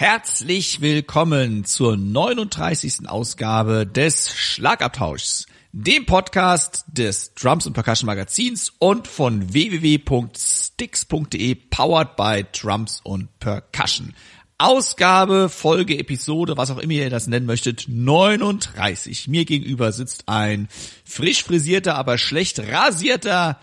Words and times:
Herzlich 0.00 0.80
willkommen 0.80 1.64
zur 1.64 1.96
39. 1.96 3.08
Ausgabe 3.08 3.84
des 3.84 4.32
Schlagabtauschs, 4.32 5.48
dem 5.72 6.06
Podcast 6.06 6.84
des 6.86 7.34
Drums 7.34 7.66
und 7.66 7.72
Percussion 7.72 8.06
Magazins 8.06 8.72
und 8.78 9.08
von 9.08 9.52
www.sticks.de 9.52 11.56
powered 11.56 12.14
by 12.14 12.46
Drums 12.52 13.00
und 13.02 13.40
Percussion. 13.40 14.14
Ausgabe, 14.56 15.48
Folge, 15.48 15.98
Episode, 15.98 16.56
was 16.56 16.70
auch 16.70 16.78
immer 16.78 16.92
ihr 16.92 17.10
das 17.10 17.26
nennen 17.26 17.46
möchtet, 17.46 17.86
39. 17.88 19.26
Mir 19.26 19.44
gegenüber 19.44 19.90
sitzt 19.90 20.28
ein 20.28 20.68
frisch 21.04 21.42
frisierter, 21.42 21.96
aber 21.96 22.18
schlecht 22.18 22.60
rasierter 22.60 23.58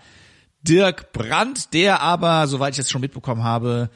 Dirk 0.60 1.14
Brandt, 1.14 1.72
der 1.72 2.02
aber, 2.02 2.46
soweit 2.46 2.74
ich 2.74 2.80
es 2.80 2.90
schon 2.90 3.00
mitbekommen 3.00 3.42
habe, 3.42 3.88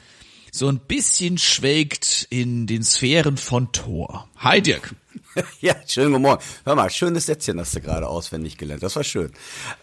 so 0.52 0.68
ein 0.68 0.78
bisschen 0.78 1.38
schwelgt 1.38 2.26
in 2.30 2.66
den 2.66 2.82
Sphären 2.82 3.36
von 3.36 3.72
Thor. 3.72 4.28
Hi 4.38 4.60
Dirk. 4.60 4.94
Ja, 5.60 5.76
schönen 5.86 6.10
guten 6.10 6.22
Morgen. 6.22 6.42
Hör 6.64 6.74
mal, 6.74 6.90
schönes 6.90 7.26
Sätzchen 7.26 7.60
hast 7.60 7.76
du 7.76 7.80
gerade 7.80 8.08
auswendig 8.08 8.58
gelernt. 8.58 8.82
Das 8.82 8.96
war 8.96 9.04
schön. 9.04 9.30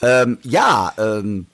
Ähm, 0.02 0.40
ja, 0.44 0.94
ähm, 0.98 1.48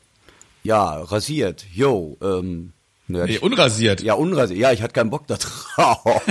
ja, 0.63 0.95
rasiert. 0.97 1.63
Yo, 1.71 2.17
ähm, 2.19 2.73
ne, 3.07 3.25
nee, 3.25 3.37
unrasiert. 3.37 4.01
Ja, 4.01 4.15
unrasiert. 4.15 4.59
Ja, 4.59 4.71
ich 4.71 4.81
hatte 4.81 4.93
keinen 4.93 5.11
Bock 5.11 5.27
da 5.27 5.37
drauf. 5.75 6.21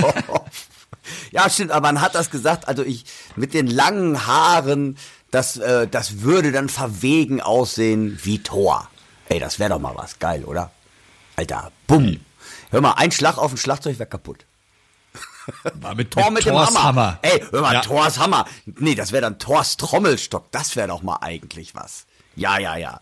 ja, 1.31 1.49
stimmt, 1.49 1.71
aber 1.71 1.87
man 1.93 2.01
hat 2.01 2.15
das 2.15 2.29
gesagt, 2.29 2.67
also 2.67 2.83
ich 2.83 3.05
mit 3.37 3.53
den 3.53 3.67
langen 3.67 4.27
Haaren, 4.27 4.97
das, 5.31 5.55
äh, 5.55 5.87
das 5.87 6.21
würde 6.21 6.51
dann 6.51 6.67
verwegen 6.67 7.39
aussehen 7.41 8.19
wie 8.23 8.39
Thor. 8.39 8.89
Ey, 9.29 9.39
das 9.39 9.57
wäre 9.57 9.69
doch 9.69 9.79
mal 9.79 9.95
was. 9.95 10.19
Geil, 10.19 10.43
oder? 10.43 10.71
Alter, 11.37 11.71
bumm. 11.87 12.19
Hör 12.73 12.81
mal, 12.81 12.93
ein 12.93 13.11
Schlag 13.11 13.37
auf 13.37 13.51
ein 13.51 13.57
Schlagzeug 13.57 13.99
wäre 13.99 14.09
kaputt. 14.09 14.47
War 15.75 15.93
mit 15.93 16.09
Tor 16.11 16.31
mit, 16.31 16.43
mit 16.43 16.47
dem 16.47 16.57
Hammer. 16.57 16.83
Hammer. 16.83 17.19
Ey, 17.21 17.39
hör 17.51 17.61
mal, 17.61 17.73
ja. 17.75 17.81
Thors 17.81 18.17
Hammer. 18.17 18.45
Nee, 18.65 18.95
das 18.95 19.11
wäre 19.11 19.21
dann 19.21 19.37
Thors 19.37 19.77
Trommelstock. 19.77 20.51
Das 20.51 20.75
wäre 20.75 20.87
doch 20.87 21.03
mal 21.03 21.17
eigentlich 21.21 21.75
was. 21.75 22.07
Ja, 22.35 22.57
ja, 22.57 22.75
ja. 22.75 22.99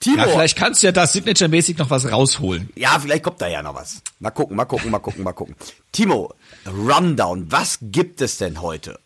Timo. 0.00 0.16
Ja, 0.16 0.26
vielleicht 0.26 0.58
kannst 0.58 0.82
du 0.82 0.88
ja 0.88 0.92
da 0.92 1.06
Signature-mäßig 1.06 1.78
noch 1.78 1.88
was 1.88 2.10
rausholen. 2.10 2.70
Ja, 2.74 2.98
vielleicht 2.98 3.22
kommt 3.22 3.40
da 3.40 3.46
ja 3.46 3.62
noch 3.62 3.76
was. 3.76 4.02
Mal 4.18 4.32
gucken, 4.32 4.56
mal 4.56 4.64
gucken, 4.64 4.90
mal 4.90 4.98
gucken, 4.98 5.22
mal 5.22 5.32
gucken. 5.32 5.54
Timo, 5.92 6.34
Rundown. 6.66 7.46
Was 7.52 7.78
gibt 7.80 8.20
es 8.22 8.38
denn 8.38 8.60
heute? 8.60 8.98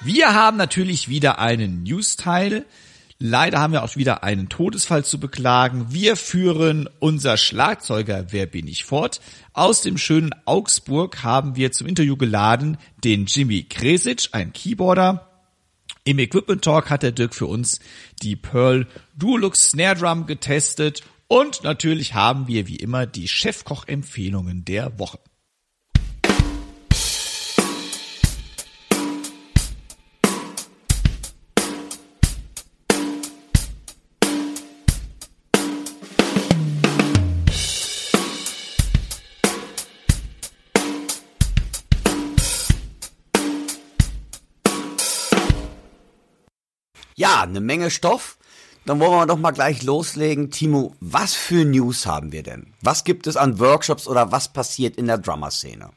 Wir 0.00 0.34
haben 0.34 0.56
natürlich 0.56 1.08
wieder 1.08 1.38
einen 1.38 1.84
News-Teil. 1.84 2.66
Leider 3.22 3.60
haben 3.60 3.74
wir 3.74 3.84
auch 3.84 3.96
wieder 3.96 4.24
einen 4.24 4.48
Todesfall 4.48 5.04
zu 5.04 5.20
beklagen. 5.20 5.88
Wir 5.90 6.16
führen 6.16 6.88
unser 7.00 7.36
Schlagzeuger 7.36 8.32
Wer 8.32 8.46
bin 8.46 8.66
ich 8.66 8.86
fort. 8.86 9.20
Aus 9.52 9.82
dem 9.82 9.98
schönen 9.98 10.30
Augsburg 10.46 11.22
haben 11.22 11.54
wir 11.54 11.70
zum 11.70 11.86
Interview 11.86 12.16
geladen 12.16 12.78
den 13.04 13.26
Jimmy 13.26 13.64
Kresic, 13.64 14.30
ein 14.32 14.54
Keyboarder. 14.54 15.28
Im 16.04 16.18
Equipment 16.18 16.64
Talk 16.64 16.88
hat 16.88 17.02
der 17.02 17.12
Dirk 17.12 17.34
für 17.34 17.44
uns 17.44 17.80
die 18.22 18.36
Pearl 18.36 18.86
Dualux 19.14 19.72
Snare 19.72 19.96
Drum 19.96 20.24
getestet 20.24 21.02
und 21.28 21.62
natürlich 21.62 22.14
haben 22.14 22.48
wir 22.48 22.68
wie 22.68 22.76
immer 22.76 23.04
die 23.04 23.28
Chefkoch-Empfehlungen 23.28 24.64
der 24.64 24.98
Woche. 24.98 25.18
Eine 47.48 47.60
Menge 47.60 47.90
Stoff. 47.90 48.36
Dann 48.84 49.00
wollen 49.00 49.12
wir 49.12 49.26
doch 49.26 49.38
mal 49.38 49.50
gleich 49.52 49.82
loslegen. 49.82 50.50
Timo, 50.50 50.94
was 51.00 51.34
für 51.34 51.64
News 51.64 52.06
haben 52.06 52.32
wir 52.32 52.42
denn? 52.42 52.74
Was 52.82 53.04
gibt 53.04 53.26
es 53.26 53.36
an 53.36 53.58
Workshops 53.58 54.06
oder 54.06 54.30
was 54.32 54.52
passiert 54.52 54.96
in 54.96 55.06
der 55.06 55.18
Drummer-Szene? 55.18 55.90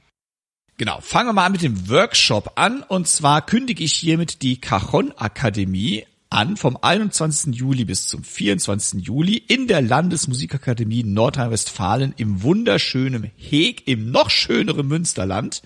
Genau, 0.78 1.00
fangen 1.02 1.30
wir 1.30 1.34
mal 1.34 1.50
mit 1.50 1.62
dem 1.62 1.90
Workshop 1.90 2.54
an. 2.56 2.82
Und 2.84 3.08
zwar 3.08 3.46
kündige 3.46 3.84
ich 3.84 3.94
hiermit 3.94 4.42
die 4.42 4.60
Cajon 4.60 5.14
Akademie 5.18 6.06
an 6.30 6.58
vom 6.58 6.78
21. 6.82 7.54
Juli 7.54 7.86
bis 7.86 8.08
zum 8.08 8.24
24. 8.24 9.06
Juli 9.06 9.38
in 9.38 9.68
der 9.68 9.82
Landesmusikakademie 9.82 11.04
Nordrhein-Westfalen 11.04 12.14
im 12.18 12.42
wunderschönen 12.42 13.32
Heg 13.38 13.88
im 13.88 14.12
noch 14.12 14.30
schöneren 14.30 14.88
Münsterland. 14.88 15.62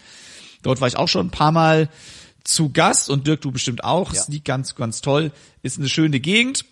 Dort 0.64 0.82
war 0.82 0.88
ich 0.88 0.98
auch 0.98 1.08
schon 1.08 1.28
ein 1.28 1.32
paar 1.32 1.52
Mal 1.52 1.90
zu 2.48 2.72
Gast 2.72 3.10
und 3.10 3.28
Dirk, 3.28 3.42
du 3.42 3.52
bestimmt 3.52 3.84
auch. 3.84 4.14
Ja. 4.14 4.22
Es 4.22 4.28
liegt 4.28 4.46
ganz, 4.46 4.76
ganz 4.76 5.02
toll. 5.02 5.32
Ist 5.62 5.78
eine 5.78 5.90
schöne 5.90 6.20
Gegend. 6.20 6.66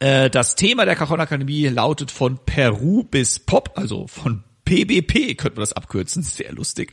Äh, 0.00 0.30
das 0.30 0.54
Thema 0.54 0.84
der 0.84 0.96
Cajon 0.96 1.20
Akademie 1.20 1.66
lautet 1.66 2.10
von 2.10 2.38
Peru 2.44 3.04
bis 3.04 3.38
Pop, 3.38 3.72
also 3.76 4.06
von 4.06 4.44
PBP 4.64 5.34
könnte 5.36 5.56
man 5.56 5.62
das 5.62 5.72
abkürzen, 5.72 6.22
sehr 6.24 6.52
lustig. 6.52 6.92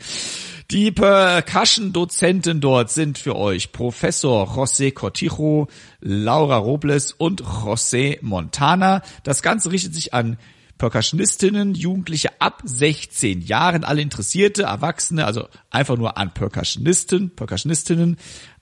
Die 0.72 0.92
Percussion-Dozenten 0.92 2.62
dort 2.62 2.90
sind 2.90 3.20
für 3.20 3.36
euch 3.36 3.72
Professor 3.72 4.48
José 4.48 4.92
Cortijo, 4.92 5.68
Laura 6.00 6.58
Robles 6.58 7.12
und 7.12 7.44
José 7.44 8.18
Montana. 8.22 9.04
Das 9.24 9.44
Ganze 9.44 9.72
richtet 9.72 9.94
sich 9.94 10.14
an 10.14 10.38
Percussionistinnen, 10.78 11.74
Jugendliche 11.74 12.42
ab 12.42 12.62
16 12.66 13.42
Jahren, 13.42 13.84
alle 13.84 14.02
Interessierte, 14.02 14.64
Erwachsene, 14.64 15.26
also 15.26 15.48
einfach 15.70 15.98
nur 15.98 16.18
an 16.18 16.34
Percussionisten, 16.34 17.36
Percussionistinnen 17.36 18.18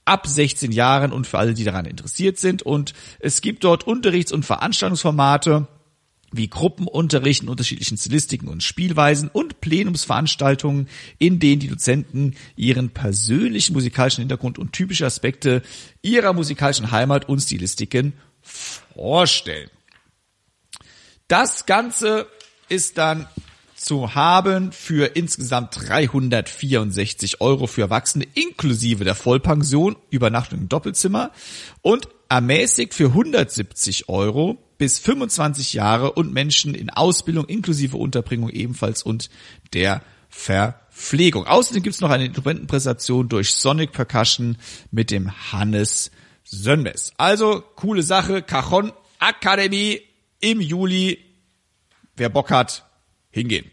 ab 0.05 0.27
16 0.27 0.71
Jahren 0.71 1.11
und 1.11 1.27
für 1.27 1.39
alle, 1.39 1.53
die 1.53 1.63
daran 1.63 1.85
interessiert 1.85 2.37
sind. 2.37 2.61
Und 2.61 2.93
es 3.19 3.41
gibt 3.41 3.63
dort 3.63 3.87
Unterrichts- 3.87 4.31
und 4.31 4.45
Veranstaltungsformate 4.45 5.67
wie 6.33 6.49
Gruppenunterricht 6.49 7.43
in 7.43 7.49
unterschiedlichen 7.49 7.97
Stilistiken 7.97 8.47
und 8.47 8.63
Spielweisen 8.63 9.29
und 9.31 9.61
Plenumsveranstaltungen, 9.61 10.89
in 11.19 11.39
denen 11.39 11.59
die 11.59 11.67
Dozenten 11.67 12.35
ihren 12.55 12.89
persönlichen 12.89 13.73
musikalischen 13.73 14.21
Hintergrund 14.21 14.57
und 14.57 14.73
typische 14.73 15.05
Aspekte 15.05 15.61
ihrer 16.01 16.33
musikalischen 16.33 16.91
Heimat 16.91 17.29
und 17.29 17.39
Stilistiken 17.39 18.13
vorstellen. 18.41 19.69
Das 21.33 21.65
Ganze 21.65 22.27
ist 22.69 22.99
dann 22.99 23.25
zu 23.75 24.13
haben 24.13 24.71
für 24.71 25.15
insgesamt 25.15 25.75
364 25.89 27.41
Euro 27.41 27.65
für 27.65 27.81
Erwachsene 27.81 28.27
inklusive 28.35 29.03
der 29.03 29.15
Vollpension, 29.15 29.95
Übernachtung 30.11 30.59
im 30.59 30.69
Doppelzimmer 30.69 31.31
und 31.81 32.07
ermäßigt 32.29 32.93
für 32.93 33.05
170 33.05 34.09
Euro 34.09 34.59
bis 34.77 34.99
25 34.99 35.73
Jahre 35.73 36.11
und 36.11 36.31
Menschen 36.33 36.75
in 36.75 36.91
Ausbildung 36.91 37.45
inklusive 37.45 37.97
Unterbringung 37.97 38.49
ebenfalls 38.51 39.01
und 39.01 39.31
der 39.73 40.03
Verpflegung. 40.29 41.47
Außerdem 41.47 41.81
gibt's 41.81 42.01
noch 42.01 42.11
eine 42.11 42.25
Instrumentenpräsentation 42.25 43.27
durch 43.27 43.55
Sonic 43.55 43.91
Percussion 43.91 44.59
mit 44.91 45.09
dem 45.09 45.31
Hannes 45.51 46.11
Sönmes. 46.43 47.11
Also 47.17 47.63
coole 47.75 48.03
Sache, 48.03 48.43
Cajon 48.43 48.91
Akademie 49.17 50.12
im 50.43 50.59
Juli. 50.59 51.19
Wer 52.17 52.27
Bock 52.27 52.51
hat, 52.51 52.85
hingehen. 53.31 53.71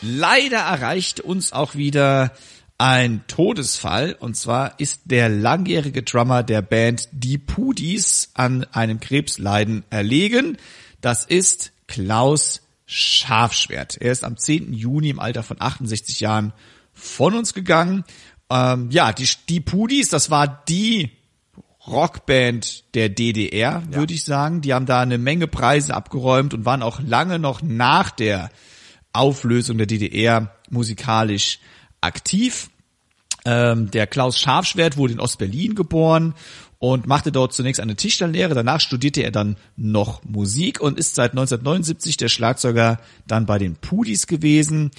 Leider 0.00 0.58
erreicht 0.58 1.20
uns 1.20 1.52
auch 1.52 1.74
wieder 1.74 2.32
ein 2.78 3.24
Todesfall. 3.28 4.16
Und 4.18 4.36
zwar 4.36 4.80
ist 4.80 5.02
der 5.04 5.28
langjährige 5.28 6.02
Drummer 6.02 6.42
der 6.42 6.62
Band 6.62 7.08
Die 7.12 7.38
Pudis 7.38 8.30
an 8.32 8.64
einem 8.72 9.00
Krebsleiden 9.00 9.84
erlegen. 9.90 10.56
Das 11.02 11.26
ist 11.26 11.72
Klaus 11.86 12.62
Schafschwert. 12.86 13.98
Er 14.00 14.12
ist 14.12 14.24
am 14.24 14.38
10. 14.38 14.72
Juni 14.72 15.10
im 15.10 15.20
Alter 15.20 15.42
von 15.42 15.60
68 15.60 16.20
Jahren 16.20 16.54
von 16.94 17.34
uns 17.34 17.54
gegangen. 17.54 18.04
Ähm, 18.52 18.90
ja, 18.90 19.12
die, 19.12 19.28
die 19.48 19.60
Pudis, 19.60 20.10
das 20.10 20.30
war 20.30 20.62
die 20.68 21.10
Rockband 21.86 22.94
der 22.94 23.08
DDR, 23.08 23.82
ja. 23.90 23.94
würde 23.94 24.12
ich 24.12 24.24
sagen. 24.24 24.60
Die 24.60 24.74
haben 24.74 24.86
da 24.86 25.00
eine 25.00 25.16
Menge 25.18 25.48
Preise 25.48 25.94
abgeräumt 25.94 26.52
und 26.52 26.66
waren 26.66 26.82
auch 26.82 27.00
lange 27.00 27.38
noch 27.38 27.62
nach 27.62 28.10
der 28.10 28.50
Auflösung 29.14 29.78
der 29.78 29.86
DDR 29.86 30.54
musikalisch 30.68 31.60
aktiv. 32.02 32.68
Ähm, 33.44 33.90
der 33.90 34.06
Klaus 34.06 34.38
Scharfschwert 34.38 34.96
wurde 34.96 35.14
in 35.14 35.20
Ostberlin 35.20 35.74
geboren 35.74 36.34
und 36.78 37.06
machte 37.06 37.32
dort 37.32 37.54
zunächst 37.54 37.80
eine 37.80 37.96
Tischlerlehre. 37.96 38.54
Danach 38.54 38.80
studierte 38.80 39.22
er 39.22 39.30
dann 39.30 39.56
noch 39.76 40.22
Musik 40.24 40.80
und 40.80 40.98
ist 40.98 41.14
seit 41.14 41.32
1979 41.32 42.18
der 42.18 42.28
Schlagzeuger 42.28 43.00
dann 43.26 43.46
bei 43.46 43.58
den 43.58 43.76
Pudis 43.76 44.26
gewesen. 44.26 44.90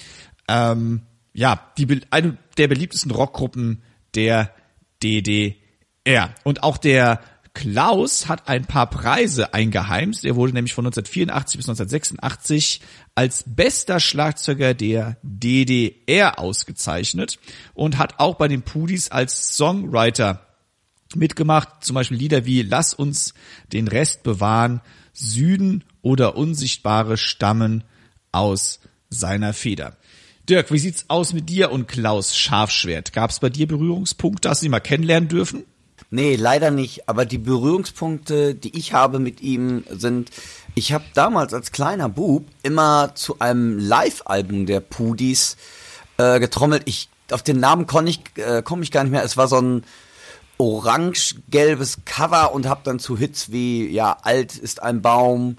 Ähm, 0.48 1.02
ja, 1.34 1.60
die, 1.76 2.00
eine 2.10 2.38
der 2.56 2.68
beliebtesten 2.68 3.10
Rockgruppen 3.10 3.82
der 4.14 4.54
DDR. 5.02 6.34
Und 6.44 6.62
auch 6.62 6.78
der 6.78 7.20
Klaus 7.54 8.28
hat 8.28 8.48
ein 8.48 8.64
paar 8.64 8.90
Preise 8.90 9.54
eingeheimst. 9.54 10.24
Er 10.24 10.34
wurde 10.34 10.52
nämlich 10.52 10.74
von 10.74 10.86
1984 10.86 11.56
bis 11.56 11.68
1986 11.68 12.80
als 13.14 13.44
bester 13.46 14.00
Schlagzeuger 14.00 14.74
der 14.74 15.18
DDR 15.22 16.38
ausgezeichnet 16.38 17.38
und 17.74 17.98
hat 17.98 18.18
auch 18.18 18.36
bei 18.36 18.48
den 18.48 18.62
Pudis 18.62 19.10
als 19.10 19.56
Songwriter 19.56 20.46
mitgemacht. 21.14 21.84
Zum 21.84 21.94
Beispiel 21.94 22.18
Lieder 22.18 22.44
wie 22.44 22.62
Lass 22.62 22.92
uns 22.92 23.34
den 23.72 23.86
Rest 23.86 24.24
bewahren, 24.24 24.80
Süden 25.12 25.84
oder 26.02 26.36
Unsichtbare 26.36 27.16
stammen 27.16 27.84
aus 28.32 28.80
seiner 29.10 29.52
Feder. 29.52 29.96
Dirk, 30.48 30.70
wie 30.70 30.78
sieht's 30.78 31.06
aus 31.08 31.32
mit 31.32 31.48
dir 31.48 31.72
und 31.72 31.88
Klaus 31.88 32.36
Scharfschwert? 32.36 33.14
Gab 33.14 33.30
es 33.30 33.40
bei 33.40 33.48
dir 33.48 33.66
Berührungspunkte? 33.66 34.50
Hast 34.50 34.60
du 34.60 34.66
ihn 34.66 34.72
mal 34.72 34.80
kennenlernen 34.80 35.28
dürfen? 35.28 35.64
Nee, 36.10 36.36
leider 36.36 36.70
nicht. 36.70 37.08
Aber 37.08 37.24
die 37.24 37.38
Berührungspunkte, 37.38 38.54
die 38.54 38.76
ich 38.76 38.92
habe 38.92 39.20
mit 39.20 39.40
ihm, 39.40 39.84
sind, 39.88 40.30
ich 40.74 40.92
habe 40.92 41.04
damals 41.14 41.54
als 41.54 41.72
kleiner 41.72 42.10
Bub 42.10 42.44
immer 42.62 43.14
zu 43.14 43.38
einem 43.38 43.78
Live-Album 43.78 44.66
der 44.66 44.80
Pudis 44.80 45.56
äh, 46.18 46.38
getrommelt. 46.40 46.82
Ich 46.84 47.08
auf 47.30 47.42
den 47.42 47.58
Namen 47.58 47.86
komme 47.86 48.10
ich, 48.10 48.20
äh, 48.36 48.62
komm 48.62 48.82
ich 48.82 48.90
gar 48.90 49.02
nicht 49.04 49.12
mehr. 49.12 49.24
Es 49.24 49.38
war 49.38 49.48
so 49.48 49.58
ein 49.58 49.84
orange-gelbes 50.58 52.00
Cover 52.04 52.52
und 52.52 52.68
habe 52.68 52.82
dann 52.84 52.98
zu 52.98 53.16
Hits 53.16 53.50
wie 53.50 53.88
ja 53.88 54.18
alt 54.22 54.56
ist 54.56 54.82
ein 54.82 55.02
Baum 55.02 55.56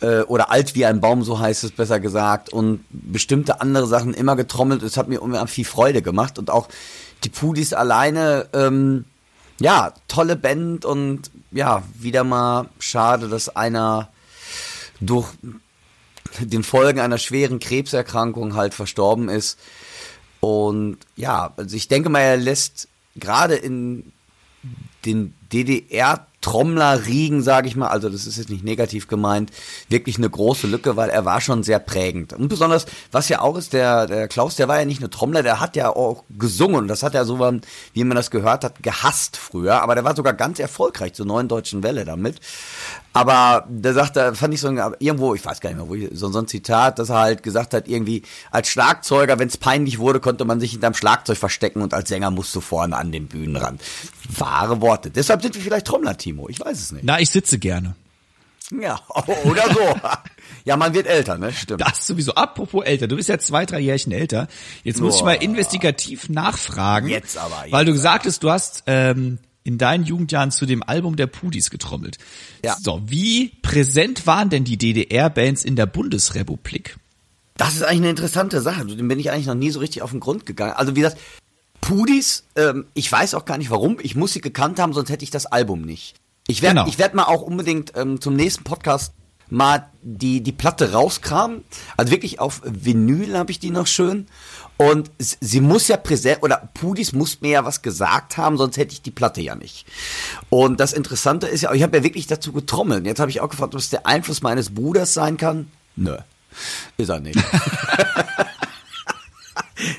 äh, 0.00 0.20
oder 0.22 0.50
alt 0.50 0.74
wie 0.74 0.84
ein 0.86 1.00
Baum, 1.00 1.22
so 1.22 1.38
heißt 1.38 1.64
es 1.64 1.72
besser 1.72 2.00
gesagt 2.00 2.50
und 2.50 2.84
bestimmte 2.90 3.60
andere 3.60 3.86
Sachen 3.86 4.14
immer 4.14 4.36
getrommelt. 4.36 4.82
Es 4.82 4.96
hat 4.96 5.08
mir 5.08 5.20
immer 5.20 5.46
viel 5.46 5.64
Freude 5.64 6.02
gemacht 6.02 6.38
und 6.38 6.50
auch 6.50 6.68
die 7.24 7.28
Pudis 7.28 7.72
alleine. 7.72 8.48
Ähm, 8.52 9.04
ja, 9.60 9.92
tolle 10.08 10.36
Band 10.36 10.84
und 10.84 11.30
ja, 11.50 11.82
wieder 11.98 12.24
mal 12.24 12.68
schade, 12.78 13.28
dass 13.28 13.54
einer 13.54 14.08
durch 15.00 15.28
den 16.38 16.62
Folgen 16.62 17.00
einer 17.00 17.18
schweren 17.18 17.58
Krebserkrankung 17.58 18.54
halt 18.54 18.72
verstorben 18.72 19.28
ist. 19.28 19.58
Und 20.40 20.98
ja, 21.16 21.52
also 21.56 21.76
ich 21.76 21.88
denke 21.88 22.08
mal, 22.08 22.20
er 22.20 22.36
lässt 22.36 22.88
gerade 23.16 23.54
in 23.54 24.12
den 25.04 25.34
DDR 25.52 26.26
Trommler 26.40 27.06
Riegen, 27.06 27.42
sage 27.42 27.68
ich 27.68 27.76
mal, 27.76 27.88
also 27.88 28.08
das 28.08 28.26
ist 28.26 28.38
jetzt 28.38 28.48
nicht 28.48 28.64
negativ 28.64 29.08
gemeint, 29.08 29.50
wirklich 29.88 30.16
eine 30.16 30.30
große 30.30 30.66
Lücke, 30.66 30.96
weil 30.96 31.10
er 31.10 31.24
war 31.24 31.40
schon 31.40 31.62
sehr 31.62 31.78
prägend. 31.78 32.32
Und 32.32 32.48
besonders, 32.48 32.86
was 33.12 33.28
ja 33.28 33.40
auch 33.40 33.56
ist, 33.56 33.74
der, 33.74 34.06
der 34.06 34.26
Klaus, 34.26 34.56
der 34.56 34.66
war 34.66 34.78
ja 34.78 34.86
nicht 34.86 35.00
nur 35.00 35.10
Trommler, 35.10 35.42
der 35.42 35.60
hat 35.60 35.76
ja 35.76 35.90
auch 35.94 36.24
gesungen. 36.30 36.88
Das 36.88 37.02
hat 37.02 37.14
er 37.14 37.24
so, 37.24 37.38
wie 37.92 38.04
man 38.04 38.16
das 38.16 38.30
gehört 38.30 38.64
hat, 38.64 38.82
gehasst 38.82 39.36
früher, 39.36 39.82
aber 39.82 39.94
der 39.94 40.04
war 40.04 40.16
sogar 40.16 40.32
ganz 40.32 40.58
erfolgreich 40.58 41.12
zur 41.12 41.26
neuen 41.26 41.48
deutschen 41.48 41.82
Welle 41.82 42.04
damit. 42.04 42.40
Aber 43.12 43.66
der 43.68 43.92
sagte, 43.92 44.34
fand 44.34 44.54
ich 44.54 44.60
so 44.60 44.68
irgendwo, 44.68 45.34
ich 45.34 45.44
weiß 45.44 45.60
gar 45.60 45.70
nicht 45.70 45.78
mehr, 45.78 45.88
wo 45.88 45.94
ich, 45.94 46.08
so, 46.12 46.30
so 46.30 46.38
ein 46.38 46.46
Zitat, 46.46 46.98
dass 47.00 47.08
er 47.08 47.18
halt 47.18 47.42
gesagt 47.42 47.74
hat, 47.74 47.88
irgendwie 47.88 48.22
als 48.52 48.68
Schlagzeuger, 48.68 49.38
wenn 49.38 49.48
es 49.48 49.56
peinlich 49.56 49.98
wurde, 49.98 50.20
konnte 50.20 50.44
man 50.44 50.60
sich 50.60 50.72
hinterm 50.72 50.94
Schlagzeug 50.94 51.36
verstecken 51.36 51.82
und 51.82 51.92
als 51.92 52.08
Sänger 52.08 52.30
musst 52.30 52.54
du 52.54 52.60
vorne 52.60 52.96
an 52.96 53.10
den 53.10 53.26
Bühnenrand. 53.26 53.82
Wahre 54.38 54.80
Worte. 54.80 55.10
Deshalb 55.10 55.42
sind 55.42 55.56
wir 55.56 55.62
vielleicht 55.62 55.86
Trommler, 55.86 56.16
Timo. 56.16 56.48
Ich 56.48 56.60
weiß 56.60 56.78
es 56.78 56.92
nicht. 56.92 57.04
Na, 57.04 57.18
ich 57.18 57.30
sitze 57.30 57.58
gerne. 57.58 57.96
Ja, 58.70 59.00
oder 59.44 59.64
so. 59.74 60.00
ja, 60.64 60.76
man 60.76 60.94
wird 60.94 61.08
älter, 61.08 61.36
ne? 61.36 61.52
Stimmt. 61.52 61.80
Das 61.80 62.06
sowieso. 62.06 62.34
Apropos 62.34 62.84
älter. 62.84 63.08
Du 63.08 63.16
bist 63.16 63.28
ja 63.28 63.40
zwei, 63.40 63.66
drei 63.66 63.80
Jährchen 63.80 64.12
älter. 64.12 64.46
Jetzt 64.84 65.00
muss 65.00 65.14
Boah. 65.14 65.18
ich 65.18 65.24
mal 65.24 65.44
investigativ 65.44 66.28
nachfragen. 66.28 67.08
Jetzt 67.08 67.36
aber. 67.36 67.64
Jetzt 67.64 67.72
weil 67.72 67.84
du 67.84 67.92
gesagt 67.92 68.26
hast, 68.26 68.42
du 68.44 68.50
hast 68.50 68.84
ähm, 68.86 69.38
in 69.62 69.78
deinen 69.78 70.04
Jugendjahren 70.04 70.50
zu 70.50 70.66
dem 70.66 70.82
Album 70.82 71.16
der 71.16 71.26
Pudis 71.26 71.70
getrommelt. 71.70 72.18
Ja. 72.64 72.76
So, 72.80 73.02
wie 73.06 73.52
präsent 73.62 74.26
waren 74.26 74.50
denn 74.50 74.64
die 74.64 74.78
DDR-Bands 74.78 75.64
in 75.64 75.76
der 75.76 75.86
Bundesrepublik? 75.86 76.96
Das 77.56 77.74
ist 77.74 77.82
eigentlich 77.82 77.98
eine 77.98 78.10
interessante 78.10 78.62
Sache. 78.62 78.86
Dem 78.86 79.08
bin 79.08 79.18
ich 79.18 79.30
eigentlich 79.30 79.46
noch 79.46 79.54
nie 79.54 79.70
so 79.70 79.80
richtig 79.80 80.00
auf 80.02 80.12
den 80.12 80.20
Grund 80.20 80.46
gegangen. 80.46 80.72
Also 80.72 80.96
wie 80.96 81.00
gesagt, 81.00 81.20
Pudis, 81.82 82.44
ähm, 82.56 82.86
ich 82.94 83.10
weiß 83.10 83.34
auch 83.34 83.44
gar 83.44 83.58
nicht 83.58 83.70
warum. 83.70 83.98
Ich 84.00 84.14
muss 84.14 84.32
sie 84.32 84.40
gekannt 84.40 84.78
haben, 84.78 84.94
sonst 84.94 85.10
hätte 85.10 85.24
ich 85.24 85.30
das 85.30 85.46
Album 85.46 85.82
nicht. 85.82 86.14
Ich 86.46 86.62
werde 86.62 86.76
genau. 86.76 86.88
ich 86.88 86.98
werd 86.98 87.14
mal 87.14 87.24
auch 87.24 87.42
unbedingt 87.42 87.92
ähm, 87.96 88.20
zum 88.20 88.34
nächsten 88.34 88.64
Podcast 88.64 89.12
mal 89.50 89.90
die, 90.02 90.40
die 90.42 90.52
Platte 90.52 90.92
rauskramen. 90.92 91.64
Also 91.96 92.12
wirklich 92.12 92.40
auf 92.40 92.62
Vinyl 92.64 93.36
habe 93.36 93.50
ich 93.50 93.58
die 93.58 93.70
noch 93.70 93.86
schön. 93.86 94.26
Und 94.80 95.10
sie 95.18 95.60
muss 95.60 95.88
ja 95.88 95.98
präsent, 95.98 96.42
oder 96.42 96.70
Pudis 96.72 97.12
muss 97.12 97.42
mir 97.42 97.50
ja 97.50 97.66
was 97.66 97.82
gesagt 97.82 98.38
haben, 98.38 98.56
sonst 98.56 98.78
hätte 98.78 98.94
ich 98.94 99.02
die 99.02 99.10
Platte 99.10 99.42
ja 99.42 99.54
nicht. 99.54 99.84
Und 100.48 100.80
das 100.80 100.94
Interessante 100.94 101.46
ist 101.46 101.60
ja, 101.60 101.74
ich 101.74 101.82
habe 101.82 101.98
ja 101.98 102.02
wirklich 102.02 102.26
dazu 102.26 102.50
getrommelt. 102.50 103.04
Jetzt 103.04 103.20
habe 103.20 103.30
ich 103.30 103.42
auch 103.42 103.50
gefragt, 103.50 103.74
ob 103.74 103.80
es 103.80 103.90
der 103.90 104.06
Einfluss 104.06 104.40
meines 104.40 104.74
Bruders 104.74 105.12
sein 105.12 105.36
kann. 105.36 105.70
Nö, 105.96 106.16
ist 106.96 107.10
er 107.10 107.20
nicht. 107.20 107.38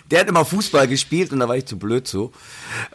der 0.10 0.22
hat 0.22 0.28
immer 0.28 0.46
Fußball 0.46 0.88
gespielt 0.88 1.32
und 1.32 1.42
da 1.42 1.48
war 1.48 1.58
ich 1.58 1.68
zu 1.68 1.78
blöd 1.78 2.08
zu. 2.08 2.32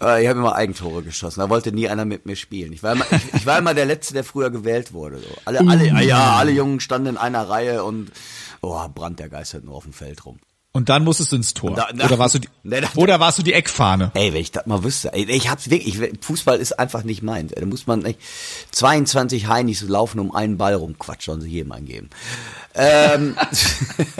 Äh, 0.01 0.25
ich 0.25 0.29
habe 0.29 0.41
immer 0.41 0.57
Eigentore 0.57 1.05
geschossen. 1.05 1.39
Da 1.39 1.49
wollte 1.49 1.71
nie 1.71 1.89
einer 1.89 2.05
mit 2.05 2.27
mir 2.27 2.35
spielen. 2.35 2.73
Ich 2.73 2.83
war 2.83 2.95
immer, 2.95 3.07
ich, 3.13 3.33
ich 3.33 3.47
war 3.47 3.61
immer 3.61 3.75
der 3.75 3.87
Letzte, 3.87 4.13
der 4.13 4.25
früher 4.25 4.51
gewählt 4.51 4.93
wurde. 4.93 5.23
Alle, 5.45 5.61
alle, 5.61 6.03
ja, 6.03 6.33
alle 6.33 6.51
Jungen 6.51 6.81
standen 6.81 7.11
in 7.11 7.17
einer 7.17 7.49
Reihe 7.49 7.85
und 7.85 8.11
oh, 8.61 8.89
Brand 8.89 9.21
der 9.21 9.29
geistert 9.29 9.63
nur 9.63 9.77
auf 9.77 9.85
dem 9.85 9.93
Feld 9.93 10.27
rum. 10.27 10.41
Und 10.77 10.91
dann 10.91 11.05
musstest 11.05 11.33
du 11.33 11.37
ins 11.37 11.55
Tor. 11.55 11.75
Da, 11.75 11.89
da, 11.91 12.05
oder 12.05 12.19
warst 12.19 12.35
du 12.35 12.39
die, 12.39 12.51
da, 12.65 12.87
oder 12.97 13.19
warst 13.19 13.39
du 13.39 13.43
die 13.43 13.55
Eckfahne? 13.55 14.11
Ey, 14.13 14.35
wenn 14.35 14.43
ich 14.43 14.53
das 14.53 14.67
mal 14.67 14.85
wüsste. 14.85 15.11
Ey, 15.11 15.25
ich 15.25 15.49
hab's 15.49 15.71
wirklich, 15.71 15.99
Fußball 16.21 16.59
ist 16.59 16.79
einfach 16.79 17.03
nicht 17.03 17.23
meins. 17.23 17.53
Da 17.57 17.65
muss 17.65 17.87
man 17.87 18.01
nicht 18.01 18.21
22 18.73 19.47
Heinis 19.47 19.81
laufen 19.81 20.21
um 20.21 20.35
einen 20.35 20.59
Ball 20.59 20.75
rum. 20.75 20.99
Quatsch, 20.99 21.25
sollen 21.25 21.41
sie 21.41 21.49
jedem 21.49 21.73
eingeben. 21.73 22.11
Ähm, 22.75 23.39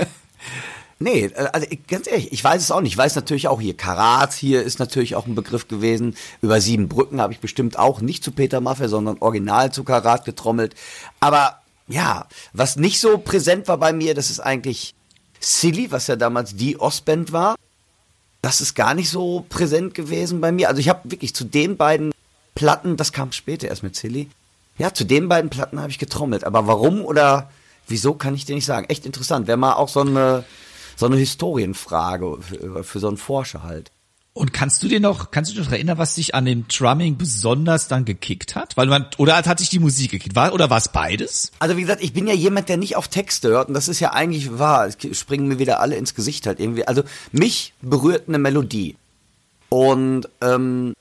nee, 0.99 1.31
also 1.53 1.67
ganz 1.89 2.07
ehrlich, 2.07 2.33
ich 2.33 2.43
weiß 2.43 2.63
es 2.63 2.71
auch 2.71 2.81
nicht. 2.81 2.93
Ich 2.93 2.99
weiß 2.99 3.17
natürlich 3.17 3.49
auch 3.49 3.61
hier, 3.61 3.77
Karat 3.77 4.33
hier 4.33 4.63
ist 4.63 4.79
natürlich 4.79 5.15
auch 5.15 5.27
ein 5.27 5.35
Begriff 5.35 5.69
gewesen. 5.69 6.17
Über 6.41 6.63
sieben 6.63 6.89
Brücken 6.89 7.21
habe 7.21 7.35
ich 7.35 7.41
bestimmt 7.41 7.79
auch 7.79 8.01
nicht 8.01 8.25
zu 8.25 8.33
Peter 8.33 8.63
Maffei, 8.63 8.89
sondern 8.89 9.19
original 9.21 9.73
zu 9.73 9.85
Karat 9.85 10.25
getrommelt. 10.25 10.75
Aber 11.21 11.61
ja, 11.87 12.27
was 12.55 12.77
nicht 12.77 12.99
so 12.99 13.19
präsent 13.19 13.69
war 13.69 13.77
bei 13.77 13.93
mir, 13.93 14.15
das 14.15 14.31
ist 14.31 14.41
eigentlich 14.41 14.95
Silly, 15.41 15.91
was 15.91 16.07
ja 16.07 16.17
damals 16.17 16.57
die 16.57 16.79
Ostband 16.79 17.33
war, 17.33 17.57
das 18.43 18.61
ist 18.61 18.75
gar 18.75 18.95
nicht 18.95 19.11
so 19.11 19.45
präsent 19.49 19.95
gewesen 19.95 20.41
bei 20.41 20.53
mir. 20.53 20.69
Also 20.69 20.81
ich 20.81 20.89
habe 20.89 21.11
wirklich 21.11 21.35
zu 21.35 21.45
den 21.45 21.77
beiden 21.77 22.13
Platten, 22.55 22.97
das 22.97 23.13
kam 23.13 23.33
später 23.33 23.69
erst 23.69 23.83
mit 23.83 23.97
Silly, 23.97 24.29
ja, 24.79 24.93
zu 24.93 25.05
den 25.05 25.29
beiden 25.29 25.51
Platten 25.51 25.81
habe 25.81 25.91
ich 25.91 25.99
getrommelt. 25.99 26.45
Aber 26.45 26.67
warum 26.67 27.05
oder 27.05 27.51
wieso 27.89 28.15
kann 28.15 28.35
ich 28.35 28.45
dir 28.45 28.55
nicht 28.55 28.67
sagen. 28.67 28.87
Echt 28.89 29.07
interessant. 29.07 29.47
Wäre 29.47 29.57
mal 29.57 29.75
auch 29.75 29.89
so 29.89 30.01
eine, 30.01 30.45
so 30.97 31.07
eine 31.07 31.17
Historienfrage 31.17 32.39
für, 32.41 32.85
für 32.85 32.99
so 32.99 33.09
einen 33.09 33.17
Forscher 33.17 33.63
halt. 33.63 33.91
Und 34.37 34.53
kannst 34.53 34.83
du 34.83 34.89
dir 34.89 35.01
noch, 35.01 35.31
kannst 35.31 35.51
du 35.51 35.57
dich 35.57 35.65
noch 35.65 35.73
erinnern, 35.73 35.97
was 35.97 36.15
dich 36.15 36.35
an 36.35 36.45
dem 36.45 36.69
Drumming 36.69 37.17
besonders 37.17 37.89
dann 37.89 38.05
gekickt 38.05 38.55
hat? 38.55 38.77
Weil 38.77 38.87
man, 38.87 39.07
oder 39.17 39.35
hat 39.35 39.61
dich 39.61 39.71
die 39.71 39.79
Musik 39.79 40.11
gekickt? 40.11 40.37
War, 40.37 40.53
oder 40.53 40.69
war 40.69 40.77
es 40.77 40.89
beides? 40.89 41.53
Also 41.59 41.79
wie 41.79 41.81
gesagt, 41.81 42.03
ich 42.03 42.13
bin 42.13 42.27
ja 42.27 42.35
jemand, 42.35 42.69
der 42.69 42.77
nicht 42.77 42.97
auf 42.97 43.09
Texte 43.09 43.49
hört 43.49 43.69
und 43.69 43.75
das 43.75 43.89
ist 43.89 43.99
ja 43.99 44.13
eigentlich 44.13 44.59
wahr. 44.59 44.89
Es 44.89 45.19
springen 45.19 45.49
mir 45.49 45.59
wieder 45.59 45.81
alle 45.81 45.97
ins 45.97 46.15
Gesicht 46.15 46.47
halt 46.47 46.61
irgendwie. 46.61 46.87
Also 46.87 47.03
mich 47.33 47.73
berührt 47.81 48.29
eine 48.29 48.37
Melodie. 48.37 48.97
Und 49.71 50.29
ähm, 50.43 50.93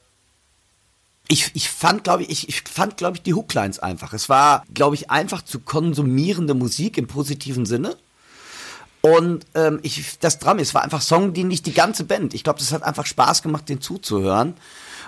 ich, 1.27 1.51
ich 1.56 1.70
fand, 1.70 2.06
glaube 2.06 2.24
ich, 2.24 2.30
ich, 2.30 2.48
ich 2.48 2.62
fand, 2.62 2.96
glaube 2.96 3.18
ich, 3.18 3.24
die 3.24 3.34
Hooklines 3.34 3.80
einfach. 3.80 4.13
Es 4.13 4.30
war, 4.30 4.63
glaube 4.74 4.96
ich, 4.96 5.12
einfach 5.12 5.42
zu 5.42 5.60
konsumierende 5.60 6.54
Musik 6.54 6.98
im 6.98 7.08
positiven 7.08 7.65
Sinne. 7.65 7.98
Und 9.05 9.45
ähm, 9.53 9.77
ich, 9.83 10.17
das 10.17 10.39
Drum, 10.39 10.57
es 10.57 10.74
war 10.74 10.81
einfach 10.81 11.00
Song, 11.00 11.31
die 11.31 11.43
nicht 11.43 11.67
die 11.67 11.75
ganze 11.75 12.05
Band. 12.05 12.33
Ich 12.33 12.43
glaube, 12.43 12.57
das 12.57 12.71
hat 12.71 12.81
einfach 12.81 13.05
Spaß 13.05 13.43
gemacht, 13.43 13.69
den 13.69 13.79
zuzuhören. 13.79 14.55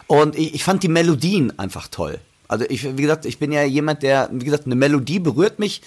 Und 0.06 0.38
ich, 0.38 0.54
ich 0.54 0.64
fand 0.64 0.84
die 0.84 0.88
Melodien 0.88 1.58
einfach 1.58 1.88
toll. 1.88 2.20
Also 2.48 2.64
ich, 2.70 2.96
wie 2.96 3.02
gesagt, 3.02 3.26
ich 3.26 3.40
bin 3.40 3.52
ja 3.52 3.64
jemand, 3.64 4.04
der, 4.04 4.30
wie 4.32 4.46
gesagt, 4.46 4.68
eine 4.68 4.76
Melodie 4.76 5.18
berührt 5.18 5.58
mich. 5.58 5.82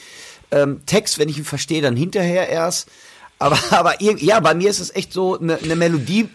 Ähm, 0.50 0.80
Text, 0.86 1.20
wenn 1.20 1.28
ich 1.28 1.38
ihn 1.38 1.44
verstehe, 1.44 1.82
dann 1.82 1.94
hinterher 1.94 2.48
erst. 2.48 2.88
Aber, 3.38 3.56
aber 3.70 4.02
ja, 4.02 4.40
bei 4.40 4.56
mir 4.56 4.70
ist 4.70 4.80
es 4.80 4.92
echt 4.92 5.12
so, 5.12 5.38
eine, 5.38 5.58
eine 5.58 5.76
Melodie 5.76 6.28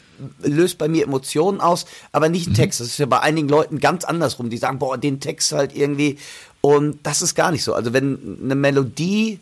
löst 0.43 0.77
bei 0.77 0.87
mir 0.87 1.03
Emotionen 1.03 1.59
aus, 1.59 1.87
aber 2.13 2.29
nicht 2.29 2.47
ein 2.47 2.51
mhm. 2.51 2.55
Text. 2.55 2.79
Das 2.79 2.87
ist 2.87 2.99
ja 2.99 3.05
bei 3.05 3.19
einigen 3.19 3.49
Leuten 3.49 3.81
ganz 3.81 4.05
andersrum. 4.05 4.49
Die 4.49 4.57
sagen, 4.57 4.79
boah, 4.79 4.97
den 4.97 5.19
Text 5.19 5.51
halt 5.51 5.75
irgendwie. 5.75 6.19
Und 6.61 6.99
das 7.03 7.21
ist 7.21 7.35
gar 7.35 7.51
nicht 7.51 7.65
so. 7.65 7.73
Also 7.73 7.91
wenn 7.91 8.39
eine 8.41 8.55
Melodie 8.55 9.41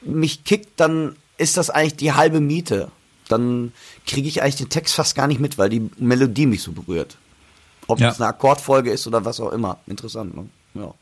mich 0.00 0.44
kickt, 0.44 0.80
dann 0.80 1.14
ist 1.38 1.56
das 1.56 1.70
eigentlich 1.70 1.96
die 1.96 2.12
halbe 2.12 2.40
Miete. 2.40 2.90
Dann 3.28 3.72
kriege 4.06 4.28
ich 4.28 4.42
eigentlich 4.42 4.56
den 4.56 4.68
Text 4.68 4.94
fast 4.94 5.14
gar 5.14 5.26
nicht 5.26 5.40
mit, 5.40 5.58
weil 5.58 5.68
die 5.68 5.90
Melodie 5.98 6.46
mich 6.46 6.62
so 6.62 6.72
berührt. 6.72 7.16
Ob 7.88 8.00
ja. 8.00 8.10
es 8.10 8.20
eine 8.20 8.28
Akkordfolge 8.28 8.90
ist 8.90 9.06
oder 9.06 9.24
was 9.24 9.40
auch 9.40 9.52
immer. 9.52 9.78
Interessant, 9.86 10.36
ne? 10.36 10.48
Ja. 10.74 10.94